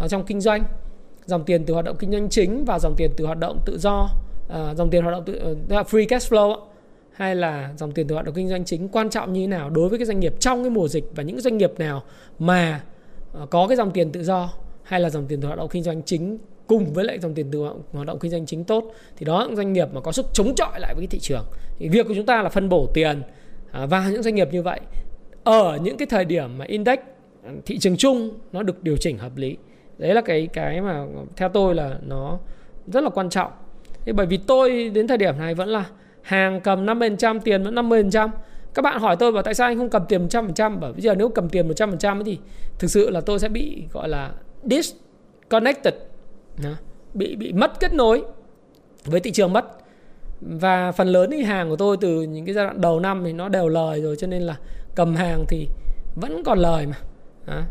à, 0.00 0.08
trong 0.08 0.24
kinh 0.26 0.40
doanh. 0.40 0.64
Dòng 1.26 1.44
tiền 1.44 1.64
từ 1.64 1.74
hoạt 1.74 1.84
động 1.84 1.96
kinh 1.98 2.12
doanh 2.12 2.28
chính 2.28 2.64
và 2.64 2.78
dòng 2.78 2.94
tiền 2.96 3.10
từ 3.16 3.26
hoạt 3.26 3.38
động 3.38 3.60
tự 3.66 3.78
do 3.78 4.08
à, 4.48 4.74
dòng 4.74 4.90
tiền 4.90 5.02
hoạt 5.02 5.14
động 5.14 5.24
tự 5.24 5.56
ờ, 5.68 5.82
free 5.82 6.06
cash 6.08 6.32
flow 6.32 6.60
hay 7.14 7.36
là 7.36 7.70
dòng 7.76 7.92
tiền 7.92 8.06
từ 8.08 8.14
hoạt 8.14 8.26
động 8.26 8.34
kinh 8.34 8.48
doanh 8.48 8.64
chính 8.64 8.88
quan 8.88 9.10
trọng 9.10 9.32
như 9.32 9.40
thế 9.40 9.46
nào 9.46 9.70
đối 9.70 9.88
với 9.88 9.98
cái 9.98 10.06
doanh 10.06 10.20
nghiệp 10.20 10.34
trong 10.40 10.62
cái 10.62 10.70
mùa 10.70 10.88
dịch 10.88 11.04
và 11.14 11.22
những 11.22 11.40
doanh 11.40 11.58
nghiệp 11.58 11.72
nào 11.78 12.02
mà 12.38 12.82
ờ, 13.32 13.46
có 13.50 13.66
cái 13.68 13.76
dòng 13.76 13.90
tiền 13.90 14.12
tự 14.12 14.22
do 14.24 14.52
hay 14.82 15.00
là 15.00 15.10
dòng 15.10 15.26
tiền 15.26 15.40
từ 15.40 15.46
hoạt 15.46 15.58
động 15.58 15.68
kinh 15.70 15.82
doanh 15.82 16.02
chính 16.02 16.38
cùng 16.66 16.92
với 16.92 17.04
lại 17.04 17.18
dòng 17.18 17.34
tiền 17.34 17.46
từ 17.52 17.68
hoạt 17.92 18.06
động 18.06 18.18
kinh 18.18 18.30
doanh 18.30 18.46
chính 18.46 18.64
tốt, 18.64 18.94
thì 19.16 19.26
đó 19.26 19.46
là 19.46 19.54
doanh 19.54 19.72
nghiệp 19.72 19.88
mà 19.92 20.00
có 20.00 20.12
sức 20.12 20.26
chống 20.32 20.54
chọi 20.54 20.80
lại 20.80 20.94
với 20.94 21.02
cái 21.02 21.06
thị 21.06 21.18
trường. 21.18 21.44
Thì 21.78 21.88
việc 21.88 22.08
của 22.08 22.14
chúng 22.14 22.26
ta 22.26 22.42
là 22.42 22.48
phân 22.48 22.68
bổ 22.68 22.88
tiền 22.94 23.22
à, 23.70 23.86
vào 23.86 24.10
những 24.10 24.22
doanh 24.22 24.34
nghiệp 24.34 24.48
như 24.52 24.62
vậy 24.62 24.80
ở 25.44 25.78
những 25.82 25.96
cái 25.96 26.06
thời 26.06 26.24
điểm 26.24 26.58
mà 26.58 26.64
index 26.64 26.98
ừ, 27.44 27.50
thị 27.66 27.78
trường 27.78 27.96
chung 27.96 28.30
nó 28.52 28.62
được 28.62 28.82
điều 28.82 28.96
chỉnh 28.96 29.18
hợp 29.18 29.36
lý. 29.36 29.56
Đấy 29.98 30.14
là 30.14 30.20
cái 30.20 30.46
cái 30.52 30.80
mà 30.80 31.06
theo 31.36 31.48
tôi 31.48 31.74
là 31.74 31.98
nó 32.02 32.38
rất 32.86 33.04
là 33.04 33.10
quan 33.10 33.30
trọng. 33.30 33.52
Thế 34.04 34.12
bởi 34.12 34.26
vì 34.26 34.36
tôi 34.36 34.90
đến 34.94 35.08
thời 35.08 35.18
điểm 35.18 35.38
này 35.38 35.54
vẫn 35.54 35.68
là 35.68 35.84
hàng 36.24 36.60
cầm 36.60 36.86
50% 36.86 37.40
tiền 37.40 37.62
vẫn 37.62 37.74
50% 37.74 38.28
các 38.74 38.82
bạn 38.82 39.00
hỏi 39.00 39.16
tôi 39.16 39.32
bảo 39.32 39.42
tại 39.42 39.54
sao 39.54 39.68
anh 39.68 39.78
không 39.78 39.90
cầm 39.90 40.02
tiền 40.08 40.26
100% 40.26 40.78
bởi 40.80 40.92
bây 40.92 41.02
giờ 41.02 41.14
nếu 41.14 41.28
cầm 41.28 41.48
tiền 41.48 41.68
100% 41.68 42.24
thì 42.24 42.38
thực 42.78 42.90
sự 42.90 43.10
là 43.10 43.20
tôi 43.20 43.38
sẽ 43.38 43.48
bị 43.48 43.84
gọi 43.92 44.08
là 44.08 44.30
disconnected 44.62 45.94
bị 47.14 47.36
bị 47.36 47.52
mất 47.52 47.80
kết 47.80 47.94
nối 47.94 48.24
với 49.04 49.20
thị 49.20 49.30
trường 49.30 49.52
mất. 49.52 49.64
Và 50.40 50.92
phần 50.92 51.08
lớn 51.08 51.30
thì 51.30 51.42
hàng 51.42 51.68
của 51.68 51.76
tôi 51.76 51.96
từ 52.00 52.22
những 52.22 52.44
cái 52.44 52.54
giai 52.54 52.64
đoạn 52.64 52.80
đầu 52.80 53.00
năm 53.00 53.22
thì 53.24 53.32
nó 53.32 53.48
đều 53.48 53.68
lời 53.68 54.02
rồi 54.02 54.16
cho 54.16 54.26
nên 54.26 54.42
là 54.42 54.56
cầm 54.94 55.16
hàng 55.16 55.44
thì 55.48 55.68
vẫn 56.14 56.42
còn 56.44 56.58
lời 56.58 56.86
mà 56.86 56.96
à, 57.46 57.66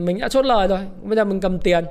mình 0.00 0.18
đã 0.18 0.28
chốt 0.28 0.44
lời 0.44 0.68
rồi 0.68 0.80
bây 1.02 1.16
giờ 1.16 1.24
mình 1.24 1.40
cầm 1.40 1.58
tiền. 1.58 1.84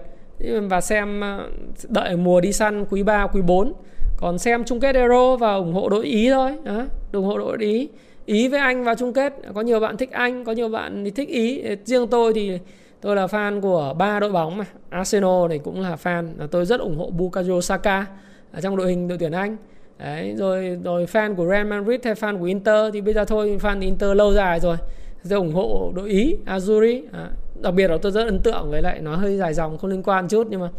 Và 0.70 0.82
xem 0.82 1.22
ờ, 1.22 1.50
đợi 1.88 2.16
mùa 2.16 2.42
đi 2.42 2.54
săn 2.54 2.86
quý 2.90 3.04
3 3.04 3.28
quý 3.28 3.42
4 3.42 3.74
còn 4.18 4.38
xem 4.38 4.64
chung 4.64 4.80
kết 4.80 4.96
Euro 4.96 5.36
và 5.36 5.56
ủng 5.56 5.74
hộ 5.74 5.90
đội 5.90 6.06
Ý 6.06 6.30
thôi 6.30 6.52
đó, 6.64 6.86
ủng 7.14 7.26
hộ 7.26 7.38
đội 7.38 7.58
Ý. 7.60 7.90
Ý 8.26 8.48
với 8.48 8.60
Anh 8.60 8.84
vào 8.84 8.96
chung 8.96 9.14
kết 9.14 9.34
có 9.54 9.62
nhiều 9.62 9.80
bạn 9.80 9.98
thích 9.98 10.12
Anh 10.12 10.44
có 10.46 10.52
nhiều 10.52 10.70
bạn 10.70 11.04
thì 11.04 11.12
thích 11.12 11.30
Ý. 11.30 11.64
Riêng 11.86 12.08
tôi 12.08 12.34
thì 12.34 12.60
tôi 13.02 13.16
là 13.16 13.26
fan 13.26 13.62
của 13.62 13.94
ba 13.98 14.20
đội 14.20 14.32
bóng 14.32 14.58
mà 14.58 14.66
Arsenal 14.90 15.48
này 15.50 15.60
cũng 15.60 15.82
là 15.82 15.98
fan 16.04 16.28
tôi 16.52 16.66
rất 16.66 16.80
ủng 16.80 16.98
hộ 16.98 17.10
Bukayo 17.10 17.62
Saka 17.62 18.06
ở 18.52 18.62
trong 18.62 18.76
đội 18.76 18.90
hình 18.90 19.08
đội 19.08 19.18
tuyển 19.18 19.32
Anh. 19.32 19.58
Đấy, 20.00 20.36
rồi 20.38 20.78
rồi 20.84 21.06
fan 21.06 21.36
của 21.36 21.48
Real 21.50 21.68
Madrid 21.68 22.00
hay 22.04 22.14
fan 22.14 22.40
của 22.40 22.46
Inter 22.46 22.94
thì 22.94 23.02
bây 23.02 23.14
giờ 23.14 23.26
thôi 23.26 23.58
fan 23.62 23.82
Inter 23.82 24.18
lâu 24.18 24.34
dài 24.34 24.60
rồi. 24.60 24.78
Tôi 25.30 25.40
ủng 25.40 25.54
hộ 25.54 25.92
đội 25.96 26.10
Ý 26.10 26.36
Azuri 26.46 27.02
à, 27.12 27.30
đặc 27.62 27.74
biệt 27.74 27.88
là 27.88 27.98
tôi 28.02 28.12
rất 28.12 28.26
ấn 28.26 28.40
tượng 28.40 28.72
với 28.72 28.82
lại 28.82 29.00
nó 29.02 29.16
hơi 29.16 29.38
dài 29.38 29.54
dòng 29.54 29.78
không 29.78 29.90
liên 29.90 30.04
quan 30.04 30.28
chút 30.28 30.48
nhưng 30.50 30.62
mà 30.62 30.70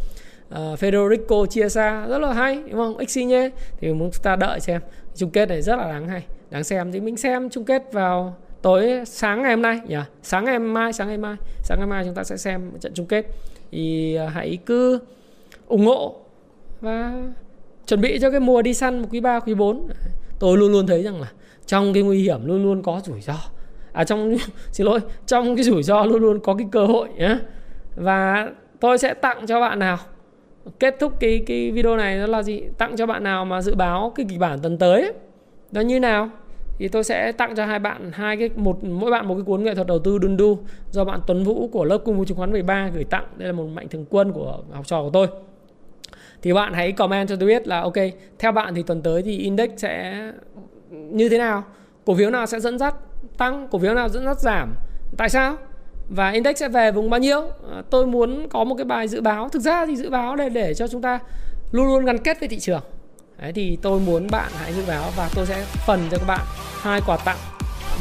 uh, 0.54 0.78
Federico 0.78 1.46
Chiesa 1.46 2.06
rất 2.06 2.18
là 2.18 2.32
hay 2.32 2.54
đúng 2.70 2.80
không? 2.80 2.98
Insigne 2.98 3.50
thì 3.80 3.88
chúng 3.88 4.10
ta 4.22 4.36
đợi 4.36 4.60
xem. 4.60 4.80
Chung 5.14 5.30
kết 5.30 5.48
này 5.48 5.62
rất 5.62 5.76
là 5.76 5.92
đáng 5.92 6.08
hay. 6.08 6.24
Đáng 6.50 6.64
xem. 6.64 6.92
Thì 6.92 7.00
mình 7.00 7.16
xem 7.16 7.50
chung 7.50 7.64
kết 7.64 7.82
vào 7.92 8.36
tối 8.62 9.02
sáng 9.06 9.42
ngày 9.42 9.50
hôm 9.50 9.62
nay. 9.62 9.80
Nhỉ? 9.86 9.96
Sáng 10.22 10.44
ngày 10.44 10.58
mai 10.58 10.92
sáng 10.92 11.08
ngày 11.08 11.18
mai. 11.18 11.36
Sáng 11.62 11.78
ngày 11.78 11.86
mai 11.86 12.04
chúng 12.04 12.14
ta 12.14 12.24
sẽ 12.24 12.36
xem 12.36 12.72
trận 12.80 12.92
chung 12.94 13.06
kết. 13.06 13.26
Thì 13.70 14.18
uh, 14.26 14.32
hãy 14.32 14.58
cứ 14.66 14.98
ủng 15.68 15.86
hộ 15.86 16.16
và 16.80 17.22
chuẩn 17.86 18.00
bị 18.00 18.18
cho 18.18 18.30
cái 18.30 18.40
mùa 18.40 18.62
đi 18.62 18.74
săn 18.74 19.06
quý 19.10 19.20
3, 19.20 19.40
quý 19.40 19.54
4 19.54 19.88
tôi 20.38 20.58
luôn 20.58 20.72
luôn 20.72 20.86
thấy 20.86 21.02
rằng 21.02 21.20
là 21.20 21.28
trong 21.66 21.92
cái 21.92 22.02
nguy 22.02 22.22
hiểm 22.22 22.46
luôn 22.46 22.62
luôn 22.62 22.82
có 22.82 23.00
rủi 23.04 23.20
ro. 23.20 23.34
À 23.92 24.04
trong 24.04 24.36
xin 24.72 24.86
lỗi 24.86 25.00
trong 25.26 25.56
cái 25.56 25.64
rủi 25.64 25.82
ro 25.82 26.04
luôn 26.04 26.22
luôn 26.22 26.40
có 26.40 26.54
cái 26.54 26.66
cơ 26.72 26.86
hội 26.86 27.08
nhé. 27.16 27.38
Và 27.96 28.50
tôi 28.80 28.98
sẽ 28.98 29.14
tặng 29.14 29.46
cho 29.46 29.60
bạn 29.60 29.78
nào? 29.78 29.98
Kết 30.80 30.96
thúc 31.00 31.12
cái 31.20 31.42
cái 31.46 31.70
video 31.70 31.96
này 31.96 32.18
đó 32.18 32.26
là 32.26 32.42
gì? 32.42 32.62
Tặng 32.78 32.96
cho 32.96 33.06
bạn 33.06 33.24
nào 33.24 33.44
mà 33.44 33.62
dự 33.62 33.74
báo 33.74 34.12
cái 34.14 34.26
kịch 34.28 34.38
bản 34.38 34.58
tuần 34.62 34.78
tới 34.78 35.12
nó 35.72 35.80
như 35.80 36.00
nào? 36.00 36.30
Thì 36.78 36.88
tôi 36.88 37.04
sẽ 37.04 37.32
tặng 37.32 37.54
cho 37.54 37.66
hai 37.66 37.78
bạn 37.78 38.10
hai 38.12 38.36
cái, 38.36 38.50
một, 38.56 38.84
mỗi 38.84 39.10
bạn 39.10 39.28
một 39.28 39.34
cái 39.34 39.44
cuốn 39.44 39.64
nghệ 39.64 39.74
thuật 39.74 39.86
đầu 39.86 39.98
tư 39.98 40.18
đun 40.18 40.36
đu 40.36 40.58
do 40.90 41.04
bạn 41.04 41.20
Tuấn 41.26 41.44
Vũ 41.44 41.68
của 41.68 41.84
lớp 41.84 41.98
cung 41.98 42.18
vụ 42.18 42.24
chứng 42.24 42.38
khoán 42.38 42.52
13 42.52 42.88
gửi 42.94 43.04
tặng. 43.04 43.24
Đây 43.36 43.46
là 43.46 43.52
một 43.52 43.66
mạnh 43.66 43.88
thường 43.88 44.04
quân 44.10 44.32
của 44.32 44.58
học 44.72 44.86
trò 44.86 45.02
của 45.02 45.10
tôi. 45.10 45.26
Thì 46.42 46.52
bạn 46.52 46.72
hãy 46.72 46.92
comment 46.92 47.28
cho 47.28 47.36
tôi 47.36 47.46
biết 47.48 47.68
là, 47.68 47.80
ok, 47.80 47.94
theo 48.38 48.52
bạn 48.52 48.74
thì 48.74 48.82
tuần 48.82 49.02
tới 49.02 49.22
thì 49.22 49.38
index 49.38 49.70
sẽ 49.76 50.22
như 50.90 51.28
thế 51.28 51.38
nào? 51.38 51.64
Cổ 52.06 52.14
phiếu 52.14 52.30
nào 52.30 52.46
sẽ 52.46 52.60
dẫn 52.60 52.78
dắt 52.78 52.94
tăng? 53.38 53.68
Cổ 53.70 53.78
phiếu 53.78 53.94
nào 53.94 54.08
dẫn 54.08 54.24
dắt 54.24 54.40
giảm? 54.40 54.74
Tại 55.16 55.28
sao? 55.28 55.56
Và 56.08 56.30
index 56.30 56.58
sẽ 56.58 56.68
về 56.68 56.92
vùng 56.92 57.10
bao 57.10 57.20
nhiêu? 57.20 57.40
À, 57.72 57.82
tôi 57.90 58.06
muốn 58.06 58.48
có 58.48 58.64
một 58.64 58.74
cái 58.74 58.84
bài 58.84 59.08
dự 59.08 59.20
báo. 59.20 59.48
Thực 59.48 59.62
ra 59.62 59.86
thì 59.86 59.96
dự 59.96 60.10
báo 60.10 60.36
để 60.36 60.48
để 60.48 60.74
cho 60.74 60.88
chúng 60.88 61.02
ta 61.02 61.18
luôn 61.72 61.86
luôn 61.86 62.04
gắn 62.04 62.18
kết 62.18 62.40
với 62.40 62.48
thị 62.48 62.58
trường. 62.58 62.82
Đấy, 63.38 63.52
thì 63.52 63.78
tôi 63.82 64.00
muốn 64.00 64.26
bạn 64.30 64.52
hãy 64.58 64.72
dự 64.72 64.82
báo 64.88 65.10
và 65.16 65.30
tôi 65.34 65.46
sẽ 65.46 65.64
phần 65.86 66.08
cho 66.10 66.18
các 66.18 66.26
bạn 66.26 66.46
hai 66.80 67.00
quà 67.06 67.16
tặng. 67.16 67.38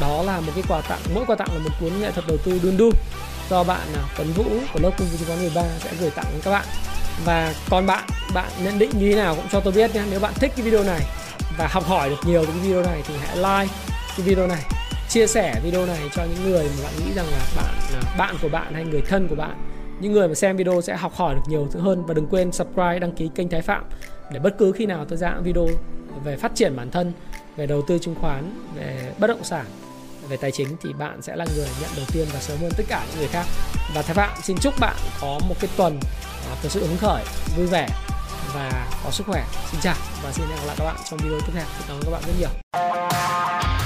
Đó 0.00 0.22
là 0.22 0.40
một 0.40 0.52
cái 0.54 0.64
quà 0.68 0.80
tặng. 0.88 0.98
Mỗi 1.14 1.24
quà 1.26 1.36
tặng 1.36 1.48
là 1.52 1.58
một 1.58 1.70
cuốn 1.80 1.90
nghệ 2.00 2.10
thuật 2.10 2.24
đầu 2.28 2.36
tư 2.44 2.60
đun 2.62 2.76
đu 2.76 2.90
do 3.50 3.64
bạn 3.64 3.86
à, 3.94 4.02
Tuấn 4.16 4.28
Vũ 4.36 4.44
của 4.72 4.80
lớp 4.82 4.90
cung 4.98 5.06
chứng 5.18 5.28
khoán 5.28 5.38
13 5.38 5.62
sẽ 5.78 5.90
gửi 6.00 6.10
tặng 6.10 6.26
đến 6.32 6.40
các 6.44 6.50
bạn. 6.50 6.64
Và 7.24 7.54
còn 7.70 7.86
bạn 7.86 8.04
bạn 8.34 8.50
nhận 8.64 8.78
định 8.78 8.90
như 8.98 9.10
thế 9.10 9.16
nào 9.16 9.34
cũng 9.34 9.46
cho 9.52 9.60
tôi 9.60 9.72
biết 9.72 9.94
nhé. 9.94 10.02
Nếu 10.10 10.20
bạn 10.20 10.32
thích 10.34 10.52
cái 10.56 10.64
video 10.64 10.84
này 10.84 11.00
và 11.58 11.68
học 11.70 11.84
hỏi 11.84 12.10
được 12.10 12.16
nhiều 12.26 12.44
cái 12.44 12.54
video 12.62 12.82
này 12.82 13.02
thì 13.08 13.14
hãy 13.26 13.36
like 13.36 13.74
cái 14.16 14.26
video 14.26 14.46
này 14.46 14.85
chia 15.16 15.26
sẻ 15.26 15.60
video 15.64 15.86
này 15.86 16.10
cho 16.14 16.24
những 16.24 16.50
người 16.50 16.64
mà 16.64 16.84
bạn 16.84 16.92
nghĩ 16.96 17.12
rằng 17.14 17.26
là 17.26 17.40
bạn 17.56 17.74
bạn 18.18 18.36
của 18.42 18.48
bạn 18.48 18.74
hay 18.74 18.84
người 18.84 19.00
thân 19.00 19.28
của 19.28 19.34
bạn. 19.34 19.56
Những 20.00 20.12
người 20.12 20.28
mà 20.28 20.34
xem 20.34 20.56
video 20.56 20.80
sẽ 20.80 20.96
học 20.96 21.14
hỏi 21.14 21.34
được 21.34 21.40
nhiều 21.48 21.68
hơn 21.80 22.06
và 22.06 22.14
đừng 22.14 22.26
quên 22.26 22.52
subscribe, 22.52 22.98
đăng 22.98 23.12
ký 23.12 23.30
kênh 23.34 23.48
Thái 23.48 23.62
Phạm 23.62 23.84
để 24.30 24.38
bất 24.38 24.58
cứ 24.58 24.72
khi 24.72 24.86
nào 24.86 25.04
tôi 25.08 25.18
ra 25.18 25.34
video 25.42 25.66
về 26.24 26.36
phát 26.36 26.52
triển 26.54 26.76
bản 26.76 26.90
thân, 26.90 27.12
về 27.56 27.66
đầu 27.66 27.82
tư 27.88 27.98
chứng 27.98 28.14
khoán, 28.14 28.66
về 28.74 29.12
bất 29.18 29.26
động 29.26 29.44
sản, 29.44 29.64
về 30.28 30.36
tài 30.36 30.50
chính 30.50 30.68
thì 30.82 30.92
bạn 30.98 31.22
sẽ 31.22 31.36
là 31.36 31.46
người 31.56 31.68
nhận 31.80 31.90
đầu 31.96 32.06
tiên 32.12 32.26
và 32.32 32.40
sớm 32.40 32.58
hơn 32.60 32.72
tất 32.76 32.84
cả 32.88 33.04
những 33.10 33.18
người 33.18 33.28
khác. 33.28 33.44
Và 33.94 34.02
Thái 34.02 34.14
Phạm 34.14 34.30
xin 34.42 34.56
chúc 34.60 34.74
bạn 34.80 34.96
có 35.20 35.40
một 35.48 35.54
cái 35.60 35.70
tuần 35.76 36.00
à, 36.50 36.56
thực 36.62 36.72
sự 36.72 36.86
hứng 36.86 36.96
khởi, 36.96 37.24
vui 37.56 37.66
vẻ 37.66 37.88
và 38.54 38.88
có 39.04 39.10
sức 39.10 39.26
khỏe. 39.26 39.44
Xin 39.70 39.80
chào 39.80 39.96
và 40.22 40.32
xin 40.32 40.46
hẹn 40.46 40.56
gặp 40.56 40.66
lại 40.66 40.76
các 40.78 40.84
bạn 40.84 40.96
trong 41.10 41.18
video 41.22 41.40
tiếp 41.40 41.52
theo. 41.54 41.64
Cảm 41.88 41.96
ơn 41.96 42.02
các 42.04 42.10
bạn 42.10 42.22
rất 42.26 42.34
nhiều. 42.38 43.85